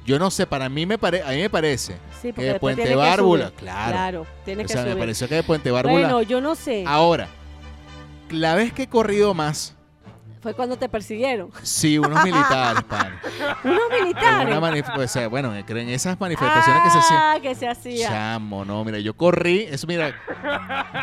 yo 0.05 0.19
no 0.19 0.31
sé, 0.31 0.47
para 0.47 0.69
mí 0.69 0.85
me 0.87 0.99
pare, 0.99 1.23
a 1.23 1.31
mí 1.31 1.39
me 1.39 1.51
parece 1.51 1.97
Sí, 2.21 2.33
que 2.33 2.43
de 2.43 2.61
Puente 2.61 2.95
Bárbula, 2.95 3.51
claro. 3.57 3.93
Claro, 3.93 4.27
tiene 4.45 4.65
o 4.65 4.67
que 4.67 4.73
sea, 4.73 4.85
me 4.85 4.97
pareció 4.97 5.29
que 5.29 5.37
de 5.37 5.43
Puente 5.45 5.71
Bárbula. 5.71 5.95
Bueno, 6.01 6.23
yo 6.23 6.41
no 6.41 6.55
sé. 6.57 6.85
Ahora, 6.87 7.29
la 8.31 8.55
vez 8.55 8.73
que 8.73 8.85
he 8.85 8.89
corrido 8.89 9.35
más, 9.35 9.75
Fue 10.41 10.55
cuando 10.55 10.77
te 10.77 10.89
persiguieron. 10.89 11.51
sí, 11.63 11.99
unos 11.99 12.23
militares, 12.23 12.83
pan. 12.89 13.19
Unos 13.65 13.83
militares. 14.01 14.57
una 14.57 14.61
manif- 14.61 14.97
o 14.97 15.09
sea, 15.09 15.27
bueno, 15.29 15.53
en 15.55 15.89
esas 15.89 16.19
manifestaciones 16.21 16.83
que 16.85 16.91
se 16.91 16.99
hacían. 16.99 17.21
Ah, 17.21 17.37
que 17.43 17.55
se 17.55 17.69
hacía. 17.69 18.09
Chamo, 18.09 18.65
no, 18.65 18.85
mira, 18.85 18.99
yo 19.01 19.15
corrí, 19.15 19.63
eso 19.69 19.87
mira, 19.89 20.15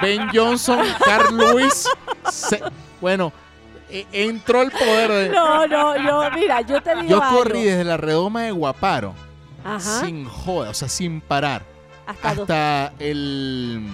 Ben 0.01 0.29
Johnson, 0.33 0.79
Carl 1.03 1.36
Lewis, 1.38 1.88
se- 2.31 2.63
bueno, 3.01 3.33
e- 3.89 4.07
entró 4.13 4.61
el 4.61 4.71
poder 4.71 5.11
de... 5.11 5.29
No, 5.29 5.67
no, 5.67 5.97
yo, 5.97 6.31
mira, 6.33 6.61
yo 6.61 6.81
te 6.81 6.95
digo 6.95 7.07
Yo 7.09 7.21
algo. 7.23 7.38
corrí 7.39 7.63
desde 7.63 7.83
la 7.83 7.97
redoma 7.97 8.43
de 8.43 8.51
Guaparo, 8.51 9.13
Ajá, 9.65 9.79
sin 9.99 10.25
joda, 10.25 10.69
o 10.69 10.73
sea, 10.73 10.88
sin 10.88 11.19
parar, 11.19 11.61
hasta 12.07 12.93
el... 12.99 13.86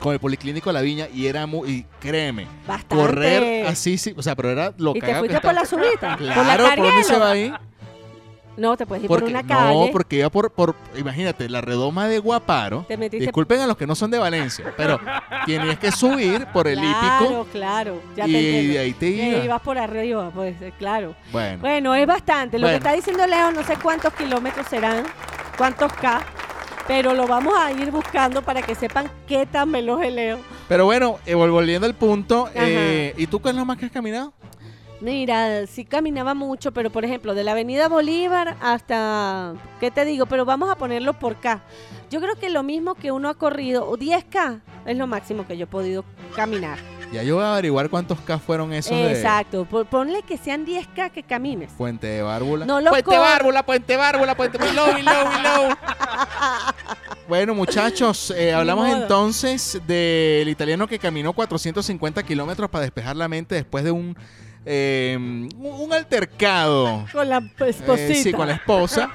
con 0.00 0.12
el 0.12 0.20
Policlínico 0.20 0.68
de 0.70 0.74
la 0.74 0.80
Viña 0.82 1.08
y 1.12 1.26
era 1.26 1.46
muy, 1.46 1.68
y 1.70 1.86
créeme, 2.00 2.46
Bastante. 2.66 2.94
correr 2.96 3.66
así, 3.66 3.98
sí, 3.98 4.14
o 4.16 4.22
sea, 4.22 4.34
pero 4.36 4.50
era 4.50 4.72
lo 4.78 4.90
¿Y 4.94 5.00
te 5.00 5.06
que 5.06 5.14
fuiste 5.16 5.40
por 5.40 5.52
estaba. 5.52 5.52
la 5.54 5.64
subida? 5.64 6.16
¿Por 6.16 6.20
la 6.22 6.34
Claro, 6.34 6.64
¿por 6.76 6.86
dónde 6.86 7.04
se 7.04 7.16
va 7.18 7.30
ahí? 7.30 7.52
No, 8.56 8.74
te 8.74 8.86
puedes 8.86 9.04
ir 9.04 9.08
por 9.08 9.22
una 9.22 9.46
calle. 9.46 9.74
no, 9.86 9.92
porque 9.92 10.16
iba 10.16 10.30
por, 10.30 10.50
por, 10.50 10.74
imagínate, 10.96 11.46
la 11.50 11.60
redoma 11.60 12.08
de 12.08 12.18
Guaparo. 12.20 12.86
Te 12.88 12.96
metiste 12.96 13.26
Disculpen 13.26 13.60
a 13.60 13.66
los 13.66 13.76
que 13.76 13.86
no 13.86 13.94
son 13.94 14.10
de 14.10 14.18
Valencia, 14.18 14.72
pero 14.78 14.98
tienes 15.44 15.78
que 15.78 15.92
subir 15.92 16.46
por 16.54 16.66
el 16.66 16.78
Claro, 16.78 17.24
hípico 17.26 17.46
claro. 17.52 18.00
Ya 18.16 18.26
y 18.26 18.32
te 18.32 18.38
de 18.68 18.78
ahí 18.78 18.92
te 18.94 19.08
Eh, 19.08 19.28
ibas. 19.32 19.44
ibas 19.44 19.60
por 19.60 19.76
arriba, 19.76 20.30
pues, 20.34 20.60
eh, 20.62 20.72
claro. 20.78 21.14
Bueno, 21.32 21.58
Bueno, 21.60 21.94
es 21.94 22.06
bastante. 22.06 22.58
Lo 22.58 22.62
Bueno. 22.66 22.78
que 22.78 22.84
está 22.88 22.96
diciendo 22.96 23.26
Leo, 23.26 23.52
no 23.52 23.62
sé 23.62 23.76
cuántos 23.76 24.14
kilómetros 24.14 24.66
serán, 24.68 25.04
cuántos 25.58 25.92
K, 25.92 26.22
pero 26.86 27.14
lo 27.14 27.26
vamos 27.26 27.54
a 27.58 27.72
ir 27.72 27.90
buscando 27.90 28.42
para 28.42 28.62
que 28.62 28.74
sepan 28.74 29.10
qué 29.26 29.46
tan 29.46 29.72
veloz 29.72 30.02
es 30.04 30.12
Leo. 30.12 30.38
pero 30.68 30.84
bueno, 30.84 31.18
eh, 31.26 31.34
vol- 31.34 31.50
volviendo 31.50 31.86
al 31.86 31.94
punto, 31.94 32.48
eh, 32.54 33.14
¿y 33.16 33.26
tú 33.26 33.40
qué 33.40 33.50
es 33.50 33.54
lo 33.54 33.64
más 33.64 33.76
que 33.78 33.86
has 33.86 33.92
caminado? 33.92 34.32
Mira, 35.00 35.66
sí 35.66 35.84
caminaba 35.84 36.32
mucho, 36.32 36.72
pero 36.72 36.88
por 36.90 37.04
ejemplo, 37.04 37.34
de 37.34 37.44
la 37.44 37.52
Avenida 37.52 37.86
Bolívar 37.88 38.56
hasta, 38.62 39.52
¿qué 39.78 39.90
te 39.90 40.04
digo? 40.06 40.24
Pero 40.26 40.46
vamos 40.46 40.70
a 40.70 40.76
ponerlo 40.76 41.12
por 41.12 41.36
K. 41.36 41.60
Yo 42.10 42.18
creo 42.20 42.34
que 42.36 42.48
lo 42.48 42.62
mismo 42.62 42.94
que 42.94 43.12
uno 43.12 43.28
ha 43.28 43.34
corrido, 43.34 43.86
o 43.86 43.98
10K 43.98 44.60
es 44.86 44.96
lo 44.96 45.06
máximo 45.06 45.46
que 45.46 45.58
yo 45.58 45.64
he 45.64 45.66
podido 45.66 46.04
caminar. 46.34 46.78
Ya 47.12 47.22
yo 47.22 47.36
voy 47.36 47.44
a 47.44 47.52
averiguar 47.52 47.88
cuántos 47.88 48.20
K 48.20 48.38
fueron 48.38 48.72
esos 48.72 48.90
de 48.96 49.12
Exacto, 49.12 49.64
ponle 49.64 50.22
que 50.22 50.36
sean 50.36 50.66
10K 50.66 51.10
que 51.12 51.22
camines. 51.22 51.72
Puente 51.78 52.06
de 52.06 52.22
Bárbula. 52.22 52.66
No 52.66 52.80
lo 52.80 52.90
Puente 52.90 53.04
cor- 53.10 53.20
Bárbula, 53.20 53.64
Puente 53.64 53.96
Bárbula, 53.96 54.34
Puente 54.36 54.58
Below, 54.58 54.86
below, 54.94 55.28
below. 55.30 55.76
Bueno, 57.28 57.54
muchachos, 57.54 58.30
eh, 58.36 58.52
hablamos 58.52 58.88
entonces 58.88 59.80
del 59.86 60.48
italiano 60.48 60.86
que 60.86 60.98
caminó 60.98 61.32
450 61.32 62.22
kilómetros 62.22 62.68
para 62.70 62.82
despejar 62.82 63.16
la 63.16 63.28
mente 63.28 63.54
después 63.56 63.82
de 63.84 63.90
un, 63.92 64.16
eh, 64.64 65.16
un- 65.18 65.92
altercado 65.92 67.04
Con 67.12 67.28
la 67.28 67.38
esposita. 67.38 67.94
Eh, 67.94 68.14
sí, 68.14 68.32
con 68.32 68.46
la 68.48 68.54
esposa. 68.54 69.10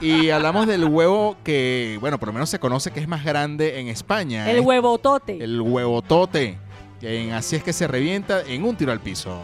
Y 0.00 0.30
hablamos 0.30 0.66
del 0.66 0.84
huevo 0.84 1.36
que, 1.44 1.96
bueno, 2.00 2.18
por 2.18 2.28
lo 2.28 2.32
menos 2.32 2.50
se 2.50 2.58
conoce 2.58 2.90
que 2.90 3.00
es 3.00 3.08
más 3.08 3.24
grande 3.24 3.80
en 3.80 3.88
España. 3.88 4.50
El 4.50 4.58
¿eh? 4.58 4.60
huevotote. 4.60 5.42
El 5.42 5.60
huevotote. 5.60 6.58
En 7.02 7.32
Así 7.32 7.56
es 7.56 7.64
que 7.64 7.72
se 7.72 7.88
revienta 7.88 8.42
en 8.42 8.64
un 8.64 8.76
tiro 8.76 8.92
al 8.92 9.00
piso. 9.00 9.42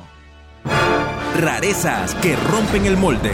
Rarezas 1.40 2.14
que 2.16 2.36
rompen 2.36 2.86
el 2.86 2.96
molde. 2.96 3.32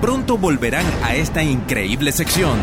pronto 0.00 0.36
volverán 0.36 0.84
a 1.04 1.14
esta 1.14 1.42
increíble 1.44 2.10
sección. 2.10 2.58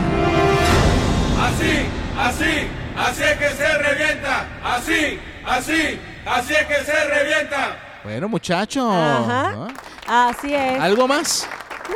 Así, 1.42 1.86
así, 2.18 2.68
así 2.98 3.24
es 3.24 3.38
que 3.38 3.50
se 3.50 3.78
revienta. 3.78 4.48
Así, 4.62 5.20
así, 5.46 6.00
así 6.26 6.54
es 6.54 6.66
que 6.66 6.86
se 6.86 7.06
revienta. 7.06 8.00
Bueno, 8.04 8.28
muchachos. 8.28 8.94
Ajá. 8.94 9.52
¿no? 9.52 9.68
Así 10.06 10.54
es. 10.54 10.82
¿Algo 10.82 11.08
más? 11.08 11.48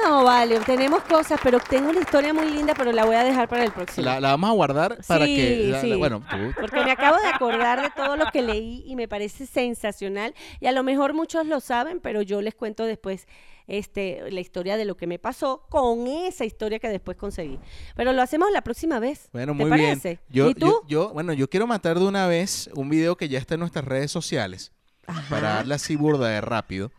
No, 0.02 0.24
vale, 0.24 0.60
tenemos 0.62 1.04
cosas, 1.04 1.40
pero 1.44 1.60
tengo 1.60 1.90
una 1.90 2.00
historia 2.00 2.34
muy 2.34 2.50
linda, 2.50 2.74
pero 2.76 2.92
la 2.92 3.06
voy 3.06 3.16
a 3.16 3.24
dejar 3.24 3.48
para 3.48 3.64
el 3.64 3.72
próximo. 3.72 4.06
La, 4.06 4.20
la 4.20 4.30
vamos 4.32 4.50
a 4.50 4.54
guardar 4.54 4.98
para 5.08 5.26
Sí, 5.26 5.36
que... 5.36 5.68
la- 5.68 5.82
sí. 5.82 5.90
la- 5.90 5.96
bueno, 5.98 6.24
tú- 6.30 6.54
Porque 6.60 6.84
me 6.84 6.92
acabo 6.92 7.18
de 7.22 7.28
acordar 7.28 7.82
de 7.82 7.90
todo 7.96 8.16
lo 8.16 8.26
que 8.32 8.42
leí 8.42 8.84
y 8.88 8.96
me 8.96 9.08
parece 9.08 9.46
sensacional. 9.46 10.34
Y 10.60 10.68
a 10.68 10.72
lo 10.72 10.84
mejor 10.84 11.14
muchos 11.14 11.46
lo 11.46 11.60
saben, 11.60 12.00
pero 12.00 12.22
yo 12.22 12.42
les 12.42 12.56
cuento 12.56 12.86
después 12.86 13.28
este, 13.68 14.30
la 14.32 14.42
historia 14.42 14.76
de 14.78 14.84
lo 14.86 14.98
que 14.98 15.08
me 15.08 15.20
pasó 15.20 15.66
con 15.70 16.08
esa 16.08 16.44
historia 16.44 16.80
que 16.80 16.90
después 16.90 17.16
conseguí. 17.16 17.60
Pero 17.96 18.12
lo 18.14 18.22
hacemos 18.22 18.52
la 18.52 18.62
próxima 18.62 19.00
vez. 19.00 19.30
Bueno, 19.32 19.54
¿Te 19.54 19.62
muy 19.64 19.70
parece? 19.70 20.10
bien. 20.10 20.20
Yo, 20.30 20.50
¿Y 20.50 20.54
tú? 20.56 20.66
yo- 20.68 20.82
yo- 20.88 21.10
bueno, 21.14 21.32
yo 21.34 21.50
quiero 21.50 21.66
matar 21.68 21.98
de 22.00 22.06
una 22.06 22.28
vez 22.28 22.70
un 22.76 22.90
video 22.90 23.16
que 23.16 23.30
ya 23.30 23.40
está 23.40 23.54
en 23.54 23.62
nuestras 23.62 23.86
redes 23.86 24.12
sociales 24.12 24.72
Ajá. 25.08 25.24
para 25.30 25.54
darle 25.56 25.76
así 25.76 25.96
burda 25.96 26.28
de 26.30 26.42
rápido. 26.42 26.92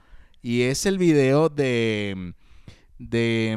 Y 0.42 0.62
es 0.62 0.84
el 0.86 0.98
video 0.98 1.48
de, 1.48 2.34
de, 2.98 3.54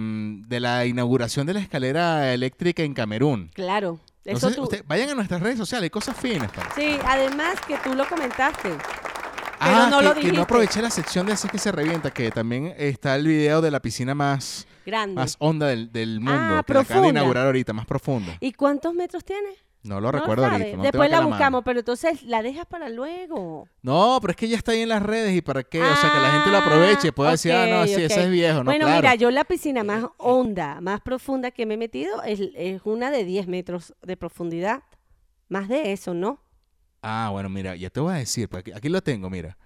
de 0.48 0.60
la 0.60 0.86
inauguración 0.86 1.46
de 1.48 1.54
la 1.54 1.60
escalera 1.60 2.34
eléctrica 2.34 2.84
en 2.84 2.94
Camerún. 2.94 3.50
Claro. 3.54 4.00
Eso 4.26 4.36
Entonces, 4.48 4.56
tú. 4.58 4.64
usted- 4.64 4.84
vayan 4.88 5.10
a 5.10 5.16
nuestras 5.16 5.42
redes 5.42 5.58
sociales, 5.58 5.84
hay 5.84 5.90
cosas 5.90 6.18
finas. 6.18 6.52
para- 6.52 6.74
Sí, 6.76 6.98
además 7.06 7.56
que 7.66 7.78
tú 7.78 7.94
lo 7.94 8.06
comentaste. 8.08 8.70
Ah, 9.60 9.88
no 9.90 10.00
que, 10.00 10.06
lo 10.06 10.14
que 10.16 10.32
no 10.34 10.42
aproveché 10.44 10.82
la 10.82 10.90
sección 10.92 11.26
de 11.26 11.34
así 11.34 11.48
que 11.50 11.58
se 11.58 11.72
revienta, 11.72 12.12
que 12.12 12.30
también 12.30 12.74
está 12.78 13.16
el 13.16 13.26
video 13.26 13.60
de 13.62 13.72
la 13.72 13.80
piscina 13.80 14.14
más, 14.14 14.68
Grande. 14.86 15.16
más 15.16 15.36
honda 15.40 15.68
del, 15.68 15.92
del 15.92 16.20
mundo, 16.20 16.32
Ah, 16.60 16.64
que 16.66 16.74
la 16.76 16.82
acaban 16.82 17.04
de 17.04 17.10
inaugurar 17.10 17.46
ahorita, 17.48 17.74
más 17.74 17.86
profunda. 17.88 18.38
¿Y 18.40 18.52
cuántos 18.54 18.94
metros 18.94 19.24
tiene? 19.26 19.50
No 19.88 20.02
lo 20.02 20.12
No 20.12 20.20
recuerdo 20.20 20.44
sabes. 20.44 20.60
ahorita. 20.60 20.78
no 20.78 20.84
Después 20.84 21.10
la 21.10 21.22
buscamos, 21.22 21.64
pero 21.64 21.80
entonces 21.80 22.24
la 22.24 22.42
dejas 22.42 22.66
para 22.66 22.90
luego. 22.90 23.68
No, 23.82 24.18
pero 24.22 24.32
es 24.32 24.38
que 24.38 24.48
ya 24.48 24.58
está 24.58 24.74
ahí 24.74 24.82
en 24.82 24.90
las 24.90 25.02
redes 25.02 25.36
y 25.36 25.42
para 25.42 25.64
qué, 25.64 25.82
o 25.82 25.96
sea, 25.96 26.12
que 26.14 26.20
la 26.20 26.32
gente 26.32 26.52
lo 26.52 26.58
aproveche, 26.58 27.12
pueda 27.14 27.32
decir, 27.32 27.54
ah, 27.54 27.68
no, 27.68 27.86
sí, 27.86 27.94
ese 28.04 28.24
es 28.24 28.30
viejo, 28.30 28.60
no, 28.60 28.66
Bueno, 28.66 28.86
claro. 28.86 29.02
mira, 29.02 29.16
yo 29.16 29.32
la 29.32 29.44
piscina 29.46 29.84
más 29.84 30.06
honda, 30.18 30.82
más 30.82 31.02
profunda 31.02 31.52
que 31.52 31.66
me 31.66 31.76
he 31.76 31.78
metido 31.78 32.22
es, 32.24 32.42
es 32.56 32.82
una 32.84 33.12
de 33.12 33.24
10 33.24 33.48
metros 33.48 33.94
de 34.02 34.18
profundidad. 34.18 34.84
Más 35.50 35.70
de 35.70 35.94
eso, 35.94 36.14
¿no? 36.14 36.42
Ah, 37.02 37.30
bueno, 37.32 37.48
mira, 37.48 37.76
ya 37.78 37.90
te 37.90 38.02
voy 38.02 38.14
a 38.14 38.18
decir, 38.18 38.50
porque 38.50 38.72
aquí, 38.72 38.78
aquí 38.78 38.90
lo 38.90 39.02
tengo, 39.02 39.30
mira. 39.30 39.58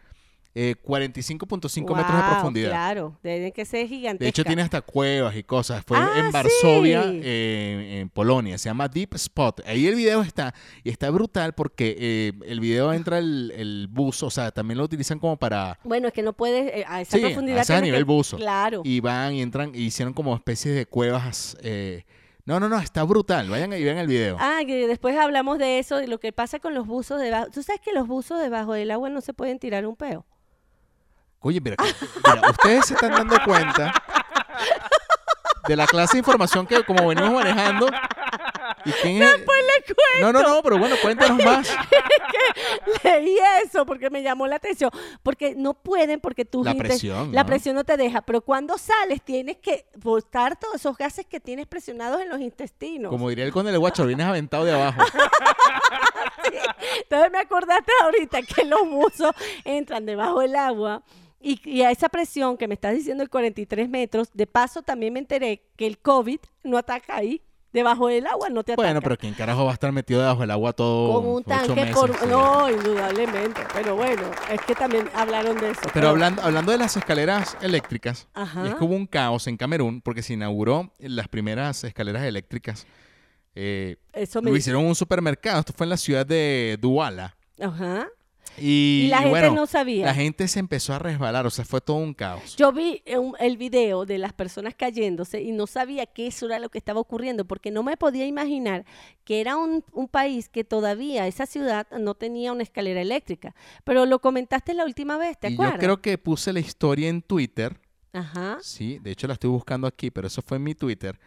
Eh, 0.54 0.76
45.5 0.84 1.96
metros 1.96 2.16
de 2.18 2.24
profundidad. 2.30 2.70
Claro, 2.72 3.18
deben 3.24 3.52
que 3.54 3.64
ser 3.64 3.88
gigantesca. 3.88 4.24
De 4.26 4.30
hecho, 4.30 4.44
tiene 4.44 4.62
hasta 4.62 4.82
cuevas 4.82 5.36
y 5.36 5.44
cosas. 5.44 5.84
Fue 5.86 5.98
Ah, 5.98 6.12
en 6.18 6.32
Varsovia, 6.32 7.04
sí. 7.04 7.22
eh, 7.24 8.00
en 8.02 8.10
Polonia. 8.10 8.58
Se 8.58 8.68
llama 8.70 8.88
Deep 8.90 9.14
Spot. 9.16 9.62
Ahí 9.66 9.88
el 9.88 9.96
video 9.96 10.22
está. 10.22 10.54
Y 10.84 10.90
está 10.90 11.10
brutal 11.10 11.54
porque 11.54 11.96
eh, 11.98 12.34
el 12.48 12.60
video 12.60 12.92
entra 12.92 13.20
el, 13.20 13.54
el 13.56 13.88
buzo. 13.90 14.26
O 14.28 14.30
sea, 14.30 14.52
también 14.52 14.78
lo 14.78 14.84
utilizan 14.84 15.20
como 15.20 15.38
para... 15.38 15.80
Bueno, 15.86 16.08
es 16.08 16.14
que 16.14 16.22
no 16.22 16.34
puedes, 16.34 16.70
eh, 16.74 16.84
a 16.88 17.00
esa 17.02 17.18
Sí, 17.18 17.24
profundidad. 17.24 17.70
a 17.72 17.82
nivel 17.82 18.00
que- 18.06 18.12
buzo. 18.12 18.36
Claro. 18.38 18.82
Y 18.84 19.00
van 19.00 19.34
y 19.34 19.42
entran 19.42 19.72
y 19.74 19.84
hicieron 19.84 20.14
como 20.14 20.36
especies 20.36 20.76
de 20.76 20.86
cuevas. 20.86 21.56
eh, 21.64 22.04
No, 22.46 22.60
no, 22.60 22.68
no, 22.68 22.78
está 22.80 23.04
brutal. 23.04 23.50
Vayan 23.50 23.72
y 23.72 23.84
vean 23.84 24.00
el 24.00 24.08
video. 24.08 24.36
Ah, 24.40 24.60
que 24.66 24.88
después 24.88 25.16
hablamos 25.16 25.60
de 25.60 25.80
eso, 25.80 25.96
de 25.98 26.08
lo 26.08 26.20
que 26.20 26.34
pasa 26.34 26.60
con 26.60 26.74
los 26.74 26.88
buzos 26.88 27.22
debajo. 27.22 27.48
¿Tú 27.54 27.64
sabes 27.64 27.80
que 27.80 27.94
los 27.94 28.08
buzos 28.08 28.42
debajo 28.42 28.74
del 28.74 28.92
agua 28.92 29.10
no 29.10 29.22
se 29.22 29.32
pueden 29.34 29.60
tirar 29.60 29.86
un 29.86 29.96
peo? 29.96 30.26
Oye, 31.42 31.60
mira, 31.60 31.76
mira, 31.80 32.50
ustedes 32.50 32.86
se 32.88 32.94
están 32.94 33.12
dando 33.12 33.36
cuenta 33.44 33.94
de 35.68 35.76
la 35.76 35.88
clase 35.88 36.14
de 36.14 36.20
información 36.20 36.66
que 36.68 36.84
como 36.84 37.08
venimos 37.08 37.32
manejando. 37.34 37.88
¿Y 38.86 38.92
quién 38.94 39.22
es? 39.24 39.46
No, 40.22 40.32
no, 40.32 40.42
no, 40.42 40.62
pero 40.64 40.78
bueno, 40.78 40.96
cuéntanos 41.02 41.44
más. 41.46 41.76
Leí 43.04 43.38
eso 43.64 43.86
porque 43.86 44.10
me 44.10 44.22
llamó 44.22 44.48
la 44.48 44.58
atención. 44.58 44.92
Porque 45.24 45.56
no 45.56 45.74
pueden, 45.74 46.20
porque 46.20 46.46
tú 46.46 46.64
La 46.64 46.74
presión, 46.76 47.32
la 47.32 47.42
¿no? 47.44 47.48
presión 47.48 47.76
no 47.76 47.84
te 47.84 47.98
deja. 47.98 48.22
Pero 48.22 48.42
cuando 48.42 48.78
sales 48.78 49.22
tienes 49.22 49.58
que 49.58 49.88
botar 49.96 50.58
todos 50.58 50.76
esos 50.76 50.98
gases 50.98 51.26
que 51.26 51.40
tienes 51.40 51.68
presionados 51.68 52.22
en 52.22 52.30
los 52.30 52.40
intestinos. 52.40 53.10
Como 53.10 53.30
diría 53.30 53.46
el 53.46 53.52
conde 53.52 53.72
de 53.72 53.78
Guacho, 53.78 54.06
vienes 54.06 54.28
aventado 54.28 54.66
de 54.66 54.74
abajo. 54.74 55.02
Entonces 57.04 57.32
me 57.32 57.40
acordaste 57.40 57.92
ahorita 58.04 58.42
que 58.44 58.66
los 58.66 58.82
buzos 58.90 59.32
entran 59.64 60.06
debajo 60.06 60.40
del 60.40 60.56
agua. 60.56 61.04
Y, 61.42 61.60
y 61.70 61.82
a 61.82 61.92
esa 61.92 62.10
presión 62.10 62.58
que 62.58 62.68
me 62.68 62.76
estás 62.76 62.94
diciendo, 62.96 63.24
el 63.24 63.30
43 63.30 63.90
metros, 63.90 64.30
de 64.34 64.46
paso 64.48 64.82
también 64.82 65.14
me 65.14 65.20
enteré 65.20 65.64
que 65.76 65.88
el 65.88 65.98
COVID 65.98 66.40
no 66.64 66.78
ataca 66.78 67.16
ahí. 67.16 67.42
Debajo 67.74 68.08
del 68.08 68.28
agua 68.28 68.50
no 68.50 68.66
te 68.66 68.74
ataca. 68.74 68.86
Bueno, 68.86 69.02
pero 69.02 69.18
¿quién 69.18 69.34
carajo 69.34 69.64
va 69.64 69.72
a 69.72 69.74
estar 69.76 69.94
metido 69.94 70.20
debajo 70.20 70.42
del 70.42 70.52
agua 70.52 70.74
todo 70.74 71.22
con 71.22 71.26
un 71.36 71.44
tanque 71.44 71.74
meses? 71.74 71.96
por... 71.96 72.14
Sí. 72.20 72.26
No, 72.28 72.70
indudablemente. 72.70 73.62
Pero 73.74 73.96
bueno, 73.96 74.24
es 74.52 74.60
que 74.64 74.76
también 74.76 75.10
hablaron 75.16 75.58
de 75.58 75.72
eso. 75.72 75.80
Pero 75.94 76.10
hablando, 76.10 76.42
hablando 76.42 76.74
de 76.74 76.78
las 76.78 76.98
escaleras 76.98 77.56
eléctricas, 77.62 78.28
Ajá. 78.34 78.68
es 78.68 78.76
que 78.76 78.84
hubo 78.84 78.94
un 78.94 79.08
caos 79.08 79.48
en 79.48 79.56
Camerún 79.56 80.02
porque 80.02 80.22
se 80.22 80.34
inauguró 80.34 80.92
las 81.00 81.30
primeras 81.30 81.82
escaleras 81.86 82.24
eléctricas. 82.24 82.86
Eh, 83.56 83.96
Eso 84.12 84.42
me 84.42 84.52
lo 84.52 84.58
hicieron 84.58 84.82
en 84.82 84.90
un 84.90 84.96
supermercado. 84.96 85.62
Esto 85.62 85.72
fue 85.74 85.86
en 85.86 85.92
la 85.92 85.98
ciudad 85.98 86.26
de 86.26 86.78
Douala. 86.80 87.38
Ajá. 87.62 88.08
Y, 88.58 89.04
Y 89.06 89.08
la 89.08 89.18
y 89.18 89.20
gente 89.24 89.30
bueno, 89.30 89.56
no 89.56 89.66
sabía. 89.66 90.06
La 90.06 90.14
gente 90.14 90.48
se 90.48 90.60
empezó 90.60 90.94
a 90.94 91.00
resbalar, 91.00 91.46
o 91.46 91.50
sea, 91.50 91.66
fue 91.66 91.82
todo 91.82 91.98
un 91.98 92.14
caos. 92.14 92.56
Yo 92.58 92.72
vi 92.72 93.02
el 93.40 93.58
video 93.58 94.06
de 94.06 94.18
las 94.18 94.34
personas 94.34 94.76
cayéndose 94.76 95.42
y 95.42 95.52
no 95.52 95.68
sabía 95.68 96.06
que 96.06 96.28
eso 96.28 96.46
era 96.46 96.60
lo 96.60 96.70
que 96.70 96.78
estaba 96.78 97.00
ocurriendo, 97.00 97.46
porque 97.46 97.72
no 97.72 97.84
me 97.84 97.98
podía 97.98 98.26
imaginar 98.26 98.86
que 99.24 99.42
era 99.42 99.56
un, 99.58 99.84
un 99.94 100.08
país 100.08 100.50
que 100.50 100.64
todavía, 100.64 101.28
esa 101.28 101.46
ciudad, 101.46 101.88
no 101.92 102.16
tenía 102.16 102.52
una 102.52 102.64
escalera 102.64 103.02
eléctrica. 103.02 103.56
Pero 103.84 104.06
lo 104.06 104.20
comentaste 104.20 104.74
la 104.74 104.86
última 104.86 105.18
vez, 105.18 105.38
¿te 105.40 105.50
y 105.50 105.54
acuerdas? 105.54 105.76
yo 105.76 105.80
creo 105.80 106.02
que 106.02 106.18
puse 106.18 106.52
la 106.54 106.60
historia 106.60 107.10
en 107.10 107.22
Twitter. 107.22 107.80
Ajá. 108.14 108.58
Sí, 108.62 109.00
de 109.00 109.12
hecho 109.12 109.28
la 109.28 109.34
estoy 109.34 109.50
buscando 109.50 109.88
aquí, 109.88 110.12
pero 110.12 110.28
eso 110.28 110.42
fue 110.42 110.58
en 110.58 110.64
mi 110.64 110.76
Twitter. 110.76 111.18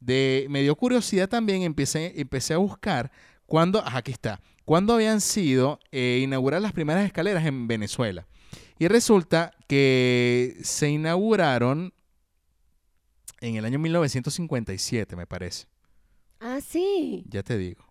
De, 0.00 0.46
me 0.48 0.62
dio 0.62 0.74
curiosidad 0.76 1.28
también, 1.28 1.62
empecé, 1.62 2.14
empecé 2.18 2.54
a 2.54 2.56
buscar 2.56 3.10
cuándo, 3.44 3.80
ajá, 3.80 3.98
aquí 3.98 4.12
está, 4.12 4.40
cuándo 4.70 4.94
habían 4.94 5.20
sido 5.20 5.80
eh, 5.90 6.20
inauguradas 6.22 6.62
las 6.62 6.72
primeras 6.72 7.04
escaleras 7.04 7.44
en 7.44 7.66
Venezuela. 7.66 8.28
Y 8.78 8.86
resulta 8.86 9.50
que 9.66 10.56
se 10.62 10.88
inauguraron 10.88 11.92
en 13.40 13.56
el 13.56 13.64
año 13.64 13.80
1957, 13.80 15.16
me 15.16 15.26
parece. 15.26 15.66
Ah, 16.38 16.60
sí. 16.64 17.24
Ya 17.26 17.42
te 17.42 17.58
digo. 17.58 17.84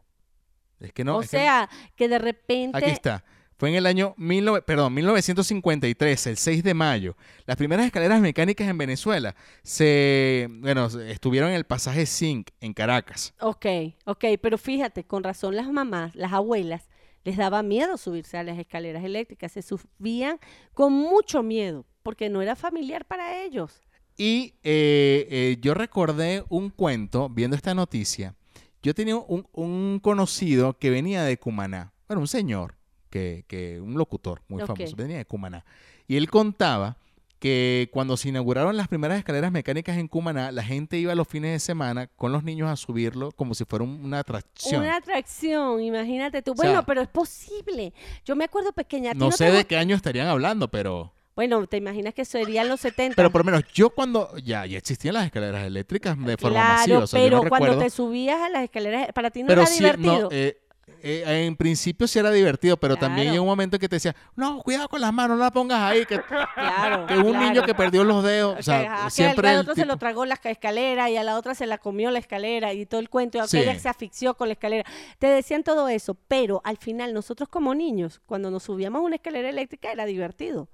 Es 0.80 0.93
que 0.93 1.03
no. 1.03 1.17
o 1.17 1.21
es 1.21 1.30
que- 1.30 1.36
sea, 1.39 1.69
que 1.97 2.07
de 2.07 2.17
repente... 2.17 2.77
Aquí 2.77 2.91
está. 2.91 3.25
Fue 3.60 3.68
en 3.68 3.76
el 3.76 3.88
año 3.88 4.16
19 4.18 4.62
perdón, 4.62 4.93
1953, 4.93 6.28
el 6.28 6.38
6 6.38 6.64
de 6.64 6.74
mayo. 6.74 7.18
Las 7.45 7.57
primeras 7.57 7.86
escaleras 7.86 8.22
mecánicas 8.22 8.70
en 8.70 8.78
Venezuela 8.78 9.36
se, 9.64 10.47
bueno, 10.49 10.86
estuvieron 10.86 11.49
en 11.49 11.55
el 11.55 11.66
pasaje 11.66 12.05
Zinc 12.05 12.51
en 12.62 12.74
Caracas. 12.74 13.34
Ok, 13.41 13.66
ok, 14.05 14.24
pero 14.41 14.57
fíjate, 14.57 15.03
con 15.03 15.26
razón 15.26 15.57
las 15.57 15.70
mamás, 15.70 16.16
las 16.16 16.32
abuelas, 16.32 16.88
les 17.26 17.36
daba 17.36 17.62
miedo 17.62 17.97
subirse 17.97 18.38
a 18.38 18.43
las 18.43 18.57
escaleras 18.57 19.03
eléctricas, 19.03 19.51
se 19.51 19.62
subían 19.62 20.39
con 20.74 20.93
mucho 20.93 21.43
miedo, 21.43 21.86
porque 22.01 22.30
no 22.30 22.41
era 22.41 22.55
familiar 22.55 23.03
para 23.03 23.43
ellos. 23.43 23.82
Y 24.16 24.53
eh, 24.64 25.28
eh, 25.30 25.57
yo 25.60 25.74
recordé 25.74 26.45
un 26.47 26.70
cuento 26.70 27.28
viendo 27.28 27.57
esta 27.57 27.74
noticia. 27.74 28.36
Yo 28.82 28.95
tenía 28.95 29.18
un, 29.18 29.45
un 29.51 29.99
conocido 30.01 30.78
que 30.78 30.89
venía 30.89 31.24
de 31.24 31.38
Cumaná. 31.38 31.91
Bueno, 32.07 32.22
un 32.22 32.28
señor, 32.30 32.78
que, 33.10 33.43
que 33.47 33.80
un 33.82 33.95
locutor 33.97 34.41
muy 34.47 34.62
famoso, 34.64 34.95
venía 34.95 35.18
de 35.18 35.26
Cumaná. 35.26 35.66
Y 36.07 36.18
él 36.18 36.30
contaba 36.30 36.97
que 37.39 37.89
cuando 37.93 38.18
se 38.18 38.28
inauguraron 38.30 38.76
las 38.76 38.89
primeras 38.89 39.18
escaleras 39.18 39.49
mecánicas 39.51 39.97
en 39.97 40.10
Cumaná, 40.10 40.51
la 40.51 40.62
gente 40.64 40.97
iba 40.97 41.16
los 41.16 41.26
fines 41.28 41.51
de 41.53 41.60
semana 41.60 42.07
con 42.07 42.34
los 42.34 42.43
niños 42.43 42.70
a 42.70 42.76
subirlo 42.76 43.32
como 43.32 43.53
si 43.55 43.64
fuera 43.64 43.86
un- 43.86 44.03
una 44.03 44.20
atracción. 44.20 44.82
Una 44.82 44.97
atracción, 44.97 45.82
imagínate 45.82 46.41
tú. 46.41 46.51
O 46.51 46.55
sea, 46.55 46.66
bueno, 46.70 46.86
pero 46.86 47.01
es 47.01 47.07
posible. 47.07 47.93
Yo 48.26 48.36
me 48.36 48.43
acuerdo 48.43 48.74
pequeña. 48.74 49.12
¿a 49.12 49.14
ti 49.14 49.20
No 49.20 49.30
te 49.30 49.38
sé 49.38 49.51
de 49.51 49.64
qué 49.66 49.78
año 49.78 49.95
estarían 49.95 50.28
hablando, 50.28 50.68
pero... 50.68 51.14
Bueno, 51.36 51.66
te 51.68 51.78
imaginas 51.78 52.14
que 52.14 52.26
serían 52.26 52.68
los 52.68 52.82
70. 52.82 53.16
Pero 53.16 53.32
por 53.32 53.39
lo 53.45 53.45
menos 53.45 53.64
yo 53.74 53.89
cuando... 53.91 54.36
Ya, 54.43 54.66
ya 54.66 54.78
existían 54.78 55.14
las 55.14 55.24
escaleras 55.26 55.66
eléctricas 55.66 56.18
de 56.22 56.36
forma 56.36 56.57
claro, 56.60 56.78
masiva. 56.80 56.99
o 56.99 57.07
sea, 57.07 57.20
yo 57.22 57.26
pero 57.26 57.43
no 57.43 57.49
cuando 57.49 57.68
recuerdo- 57.68 57.84
te 57.86 57.89
subías 57.89 58.41
a 58.41 58.49
las 58.49 58.64
escaleras, 58.66 59.07
para 59.14 59.32
ti 59.32 59.43
no 59.43 59.47
pero 59.47 59.62
era 59.62 59.70
sí, 59.70 59.80
divertido. 59.80 60.20
no, 60.24 60.28
eh, 60.32 60.57
eh, 61.04 61.45
en 61.45 61.56
principio 61.56 62.08
sí 62.08 62.20
era 62.20 62.32
divertido, 62.32 62.78
pero 62.78 62.95
también 62.97 63.32
llegó 63.32 63.43
un 63.43 63.50
momento 63.50 63.80
que 63.80 63.88
te 63.89 63.95
decía, 63.97 64.16
no, 64.36 64.62
cuidado 64.62 64.88
con 64.89 65.02
las 65.02 65.14
manos, 65.14 65.38
no 65.38 65.43
la 65.43 65.52
pongas 65.52 65.80
ahí, 65.82 66.06
que, 66.06 66.20
Claro, 66.22 67.06
que 67.08 67.18
un 67.18 67.32
claro. 67.32 67.39
niño 67.47 67.64
que 67.64 67.74
perdió 67.74 68.04
los 68.04 68.24
dedos, 68.24 68.54
o 68.54 68.58
Que, 68.58 68.64
sea, 68.64 68.93
ajá, 68.93 69.06
que 69.06 69.12
siempre 69.12 69.50
al 69.50 69.58
otro 69.60 69.76
se 69.76 69.86
lo 69.86 69.97
tragó 69.97 70.26
la 70.26 70.38
ca- 70.38 70.50
escalera 70.50 71.10
y 71.10 71.18
a 71.18 71.24
la 71.24 71.38
otra 71.38 71.56
se 71.56 71.66
la 71.66 71.78
comió 71.78 72.12
la 72.12 72.20
escalera 72.20 72.74
y 72.74 72.86
todo 72.86 73.00
el 73.00 73.10
cuento, 73.10 73.38
y 73.38 73.47
Sí. 73.47 73.58
aquella 73.58 73.80
se 73.80 73.89
asfixió 73.89 74.36
con 74.36 74.47
la 74.50 74.54
escalera. 74.54 74.84
Te 75.20 75.28
decían 75.28 75.64
todo 75.64 75.88
eso, 75.89 76.16
pero 76.28 76.62
al 76.64 76.78
final 76.78 77.14
nosotros 77.14 77.50
como 77.50 77.74
niños, 77.76 78.22
cuando 78.26 78.52
nos 78.52 78.64
subíamos 78.64 79.00
a 79.00 79.04
una 79.04 79.16
escalera 79.16 79.50
eléctrica 79.50 79.91
era 79.91 80.06
divertido. 80.06 80.68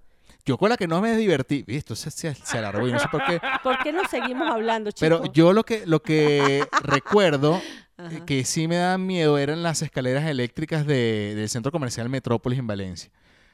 Yo 0.46 0.58
con 0.58 0.70
la 0.70 0.78
que 0.78 0.88
no 0.88 1.02
me 1.02 1.16
divertí, 1.18 1.64
esto 1.68 1.96
se, 1.96 2.12
se, 2.12 2.34
se 2.36 2.58
alargó 2.58 2.88
y 2.88 2.92
no 2.92 3.00
sé 3.00 3.08
por 3.12 3.24
qué, 3.26 3.40
¿Por 3.64 3.78
qué 3.80 3.92
no 3.92 4.08
seguimos 4.08 4.50
hablando, 4.50 4.92
chicos? 4.92 5.00
pero 5.20 5.34
yo 5.34 5.54
lo 5.54 5.64
que, 5.64 5.86
lo 5.86 6.02
que 6.02 6.66
recuerdo 6.84 7.56
eh, 7.58 7.62
Ajá. 7.98 8.26
que 8.26 8.44
sí 8.46 8.68
me 8.68 8.76
da 8.76 8.98
miedo 8.98 9.38
eran 9.38 9.64
las 9.64 9.82
escaleras 9.82 10.26
eléctricas 10.26 10.86
de- 10.86 11.34
del 11.36 11.50
centro 11.50 11.72
comercial 11.72 12.10
Metrópolis 12.10 12.60
en 12.60 12.68
Valencia. 12.68 13.10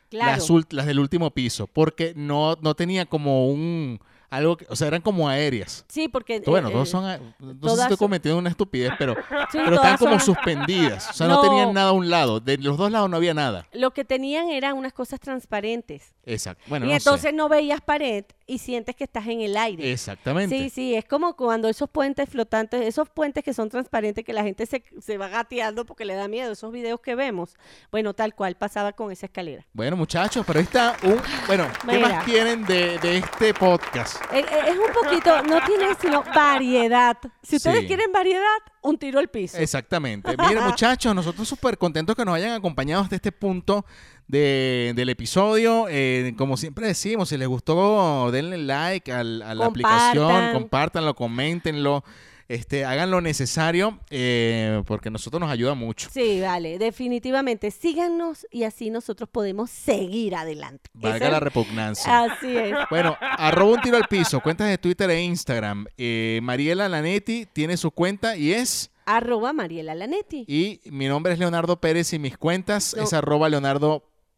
Claro. 0.09 0.31
Las, 0.31 0.73
las 0.73 0.85
del 0.85 0.99
último 0.99 1.31
piso, 1.31 1.67
porque 1.67 2.13
no, 2.17 2.57
no 2.61 2.75
tenía 2.75 3.05
como 3.05 3.47
un, 3.47 3.99
algo, 4.31 4.57
que- 4.57 4.65
o 4.69 4.75
sea, 4.75 4.87
eran 4.87 5.01
como 5.01 5.29
aéreas. 5.29 5.85
Sí, 5.87 6.07
porque... 6.07 6.41
Bueno, 6.45 6.69
eh, 6.69 6.71
todos 6.71 6.87
eh, 6.87 6.91
son, 6.91 7.05
a- 7.05 7.19
no 7.39 7.69
sé 7.69 7.75
si 7.75 7.81
estoy 7.83 7.97
cometiendo 7.97 8.39
una 8.39 8.49
estupidez, 8.49 8.93
pero, 8.97 9.13
sí, 9.51 9.59
pero 9.63 9.75
estaban 9.75 9.97
como 9.97 10.19
son- 10.19 10.33
suspendidas. 10.35 11.09
O 11.09 11.13
sea, 11.13 11.27
no. 11.27 11.35
No. 11.35 11.41
tenían 11.41 11.73
nada 11.73 11.89
a 11.89 11.93
un 11.93 12.09
lado. 12.09 12.39
De 12.39 12.57
los 12.57 12.77
dos 12.77 12.89
lados 12.91 13.09
no 13.09 13.17
había 13.17 13.33
nada. 13.33 13.67
Lo 13.73 13.91
que 13.91 14.05
tenían 14.05 14.49
eran 14.49 14.75
unas 14.77 14.93
cosas 14.93 15.19
transparentes. 15.19 16.15
Exacto. 16.25 16.63
Bueno, 16.67 16.85
y 16.85 16.89
no 16.89 16.95
entonces 16.95 17.31
sé. 17.31 17.33
no 17.33 17.49
veías 17.49 17.81
pared 17.81 18.23
y 18.51 18.57
sientes 18.57 18.95
que 18.97 19.05
estás 19.05 19.25
en 19.27 19.39
el 19.39 19.55
aire. 19.55 19.91
Exactamente. 19.93 20.57
Sí, 20.57 20.69
sí, 20.69 20.93
es 20.95 21.05
como 21.05 21.35
cuando 21.37 21.69
esos 21.69 21.89
puentes 21.89 22.27
flotantes, 22.29 22.81
esos 22.81 23.09
puentes 23.09 23.43
que 23.45 23.53
son 23.53 23.69
transparentes, 23.69 24.25
que 24.25 24.33
la 24.33 24.43
gente 24.43 24.65
se, 24.65 24.83
se 24.99 25.17
va 25.17 25.29
gateando 25.29 25.85
porque 25.85 26.03
le 26.03 26.15
da 26.15 26.27
miedo, 26.27 26.51
esos 26.51 26.71
videos 26.71 26.99
que 26.99 27.15
vemos. 27.15 27.55
Bueno, 27.91 28.13
tal 28.13 28.35
cual 28.35 28.55
pasaba 28.55 28.91
con 28.91 29.09
esa 29.11 29.27
escalera. 29.27 29.65
Bueno, 29.71 29.95
muchachos, 29.95 30.43
pero 30.45 30.59
ahí 30.59 30.65
está 30.65 30.97
un... 31.03 31.21
Bueno, 31.47 31.65
¿qué 31.81 31.87
Mira. 31.95 32.09
más 32.09 32.25
quieren 32.25 32.65
de, 32.65 32.99
de 32.99 33.17
este 33.19 33.53
podcast? 33.53 34.21
Eh, 34.33 34.39
eh, 34.39 34.45
es 34.67 34.77
un 34.77 34.93
poquito, 34.93 35.41
no 35.43 35.63
tiene 35.65 35.95
sino 36.01 36.23
variedad. 36.35 37.17
Si 37.41 37.55
ustedes 37.55 37.81
Sí. 37.81 37.87
quieren 37.87 38.11
variedad, 38.11 38.41
un 38.81 38.97
tiro 38.97 39.19
al 39.19 39.29
piso. 39.29 39.57
Exactamente. 39.57 40.35
Miren, 40.37 40.63
muchachos, 40.65 41.15
nosotros 41.15 41.47
súper 41.47 41.77
contentos 41.77 42.15
que 42.15 42.25
nos 42.25 42.35
hayan 42.35 42.51
acompañado 42.51 43.03
hasta 43.03 43.15
este 43.15 43.31
punto 43.31 43.85
de- 44.31 44.93
del 44.95 45.09
episodio. 45.09 45.87
Eh, 45.89 46.33
como 46.37 46.55
siempre 46.57 46.87
decimos, 46.87 47.29
si 47.29 47.37
les 47.37 47.47
gustó, 47.47 48.31
denle 48.31 48.57
like 48.57 49.11
al- 49.11 49.41
a 49.41 49.53
la 49.53 49.65
aplicación, 49.65 50.23
Compartan. 50.25 50.53
compártanlo, 50.53 51.15
coméntenlo, 51.15 52.03
este, 52.47 52.83
hagan 52.83 53.11
lo 53.11 53.21
necesario, 53.21 53.99
eh, 54.09 54.83
porque 54.85 55.09
nosotros 55.09 55.39
nos 55.39 55.49
ayuda 55.51 55.73
mucho. 55.73 56.09
Sí, 56.11 56.41
vale, 56.41 56.77
definitivamente. 56.79 57.71
Síganos 57.71 58.45
y 58.51 58.63
así 58.63 58.89
nosotros 58.89 59.29
podemos 59.31 59.69
seguir 59.69 60.35
adelante. 60.35 60.89
Valga 60.93 61.29
la 61.29 61.39
repugnancia. 61.39 62.23
Así 62.23 62.55
es. 62.57 62.73
Bueno, 62.89 63.15
arroba 63.21 63.73
un 63.73 63.81
tiro 63.81 63.95
al 63.97 64.07
piso, 64.09 64.39
cuentas 64.41 64.67
de 64.69 64.77
Twitter 64.77 65.09
e 65.11 65.21
Instagram. 65.23 65.85
Eh, 65.97 66.39
Mariela 66.43 66.87
Lanetti 66.89 67.47
tiene 67.53 67.77
su 67.77 67.91
cuenta 67.91 68.35
y 68.37 68.51
es... 68.53 68.91
Arroba 69.05 69.51
Mariela 69.51 69.95
Lanetti. 69.95 70.45
Y 70.47 70.79
mi 70.91 71.07
nombre 71.07 71.33
es 71.33 71.39
Leonardo 71.39 71.79
Pérez 71.81 72.13
y 72.13 72.19
mis 72.19 72.37
cuentas 72.37 72.93
No. 72.97 73.03
es 73.03 73.13
arroba 73.13 73.49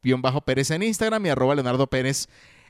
Leonardo-Pérez 0.04 0.72
en 0.72 0.84
Instagram 0.84 1.26
y 1.26 1.30
arroba 1.30 1.56
Leonardo 1.56 1.88
Pérez 1.88 2.28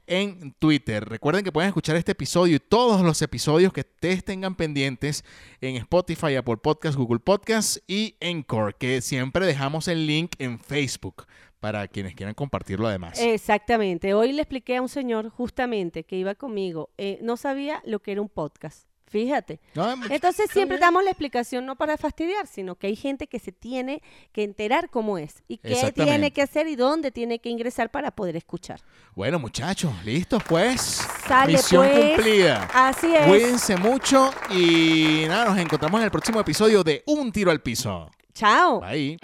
en 0.08 0.54
Twitter. 0.60 1.08
Recuerden 1.08 1.44
que 1.44 1.52
pueden 1.52 1.70
escuchar 1.70 1.96
este 1.96 2.12
episodio 2.12 2.56
y 2.56 2.60
todos 2.60 3.02
los 3.02 3.22
episodios 3.22 3.74
que 3.74 3.82
ustedes 3.82 4.24
tengan 4.24 4.56
pendientes 4.56 5.24
en 5.62 5.76
Spotify, 5.78 6.36
Apple 6.36 6.58
Podcasts, 6.58 6.98
Google 6.98 7.20
Podcasts 7.20 7.82
y 7.88 8.16
Encore, 8.20 8.76
que 8.78 9.02
siempre 9.02 9.46
dejamos 9.46 9.88
el 9.88 10.06
link 10.06 10.36
en 10.40 10.60
Facebook 10.60 11.26
para 11.60 11.88
quienes 11.88 12.16
quieran 12.16 12.36
compartirlo 12.36 12.88
además. 12.88 13.20
Exactamente. 13.22 14.14
Hoy 14.14 14.34
le 14.34 14.42
expliqué 14.42 14.78
a 14.78 14.82
un 14.82 14.90
señor 14.90 15.30
justamente 15.30 16.04
que 16.04 16.18
iba 16.18 16.36
conmigo. 16.36 16.90
eh, 16.98 17.20
no 17.22 17.38
sabía 17.38 17.82
lo 17.86 18.02
que 18.02 18.12
era 18.12 18.22
un 18.22 18.30
podcast. 18.30 18.88
Fíjate. 19.14 19.60
No, 19.76 19.94
Entonces 20.10 20.50
siempre 20.52 20.78
bien. 20.78 20.88
damos 20.88 21.04
la 21.04 21.12
explicación 21.12 21.68
no 21.68 21.76
para 21.76 21.98
fastidiar, 21.98 22.48
sino 22.48 22.74
que 22.74 22.88
hay 22.88 22.96
gente 22.96 23.28
que 23.28 23.38
se 23.38 23.52
tiene 23.52 24.02
que 24.32 24.42
enterar 24.44 24.90
cómo 24.90 25.20
es 25.20 25.44
y 25.48 25.60
qué 25.60 25.92
tiene 25.94 26.32
que 26.34 26.42
hacer 26.42 26.66
y 26.66 26.76
dónde 26.76 27.12
tiene 27.12 27.38
que 27.38 27.50
ingresar 27.50 27.92
para 27.92 28.10
poder 28.10 28.36
escuchar. 28.36 28.82
Bueno, 29.14 29.38
muchachos, 29.38 29.94
listos 30.04 30.42
pues. 30.50 31.08
Sale 31.28 31.54
Misión 31.54 31.88
pues. 31.88 32.16
cumplida. 32.16 32.68
Así 32.74 33.14
es. 33.16 33.28
Cuídense 33.28 33.78
mucho 33.78 34.32
y 34.50 35.26
nada, 35.28 35.46
nos 35.46 35.60
encontramos 35.60 36.00
en 36.00 36.06
el 36.06 36.12
próximo 36.12 36.40
episodio 36.40 36.84
de 36.84 37.04
Un 37.06 37.32
Tiro 37.32 37.52
al 37.52 37.62
Piso. 37.62 38.10
Chao. 38.34 38.82
Bye. 38.82 39.20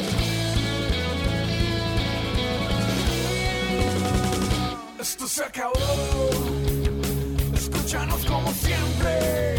Esto 4.99 5.27
se 5.27 5.43
acabó. 5.43 5.73
Escúchanos 7.55 8.23
como 8.27 8.51
siempre. 8.51 9.58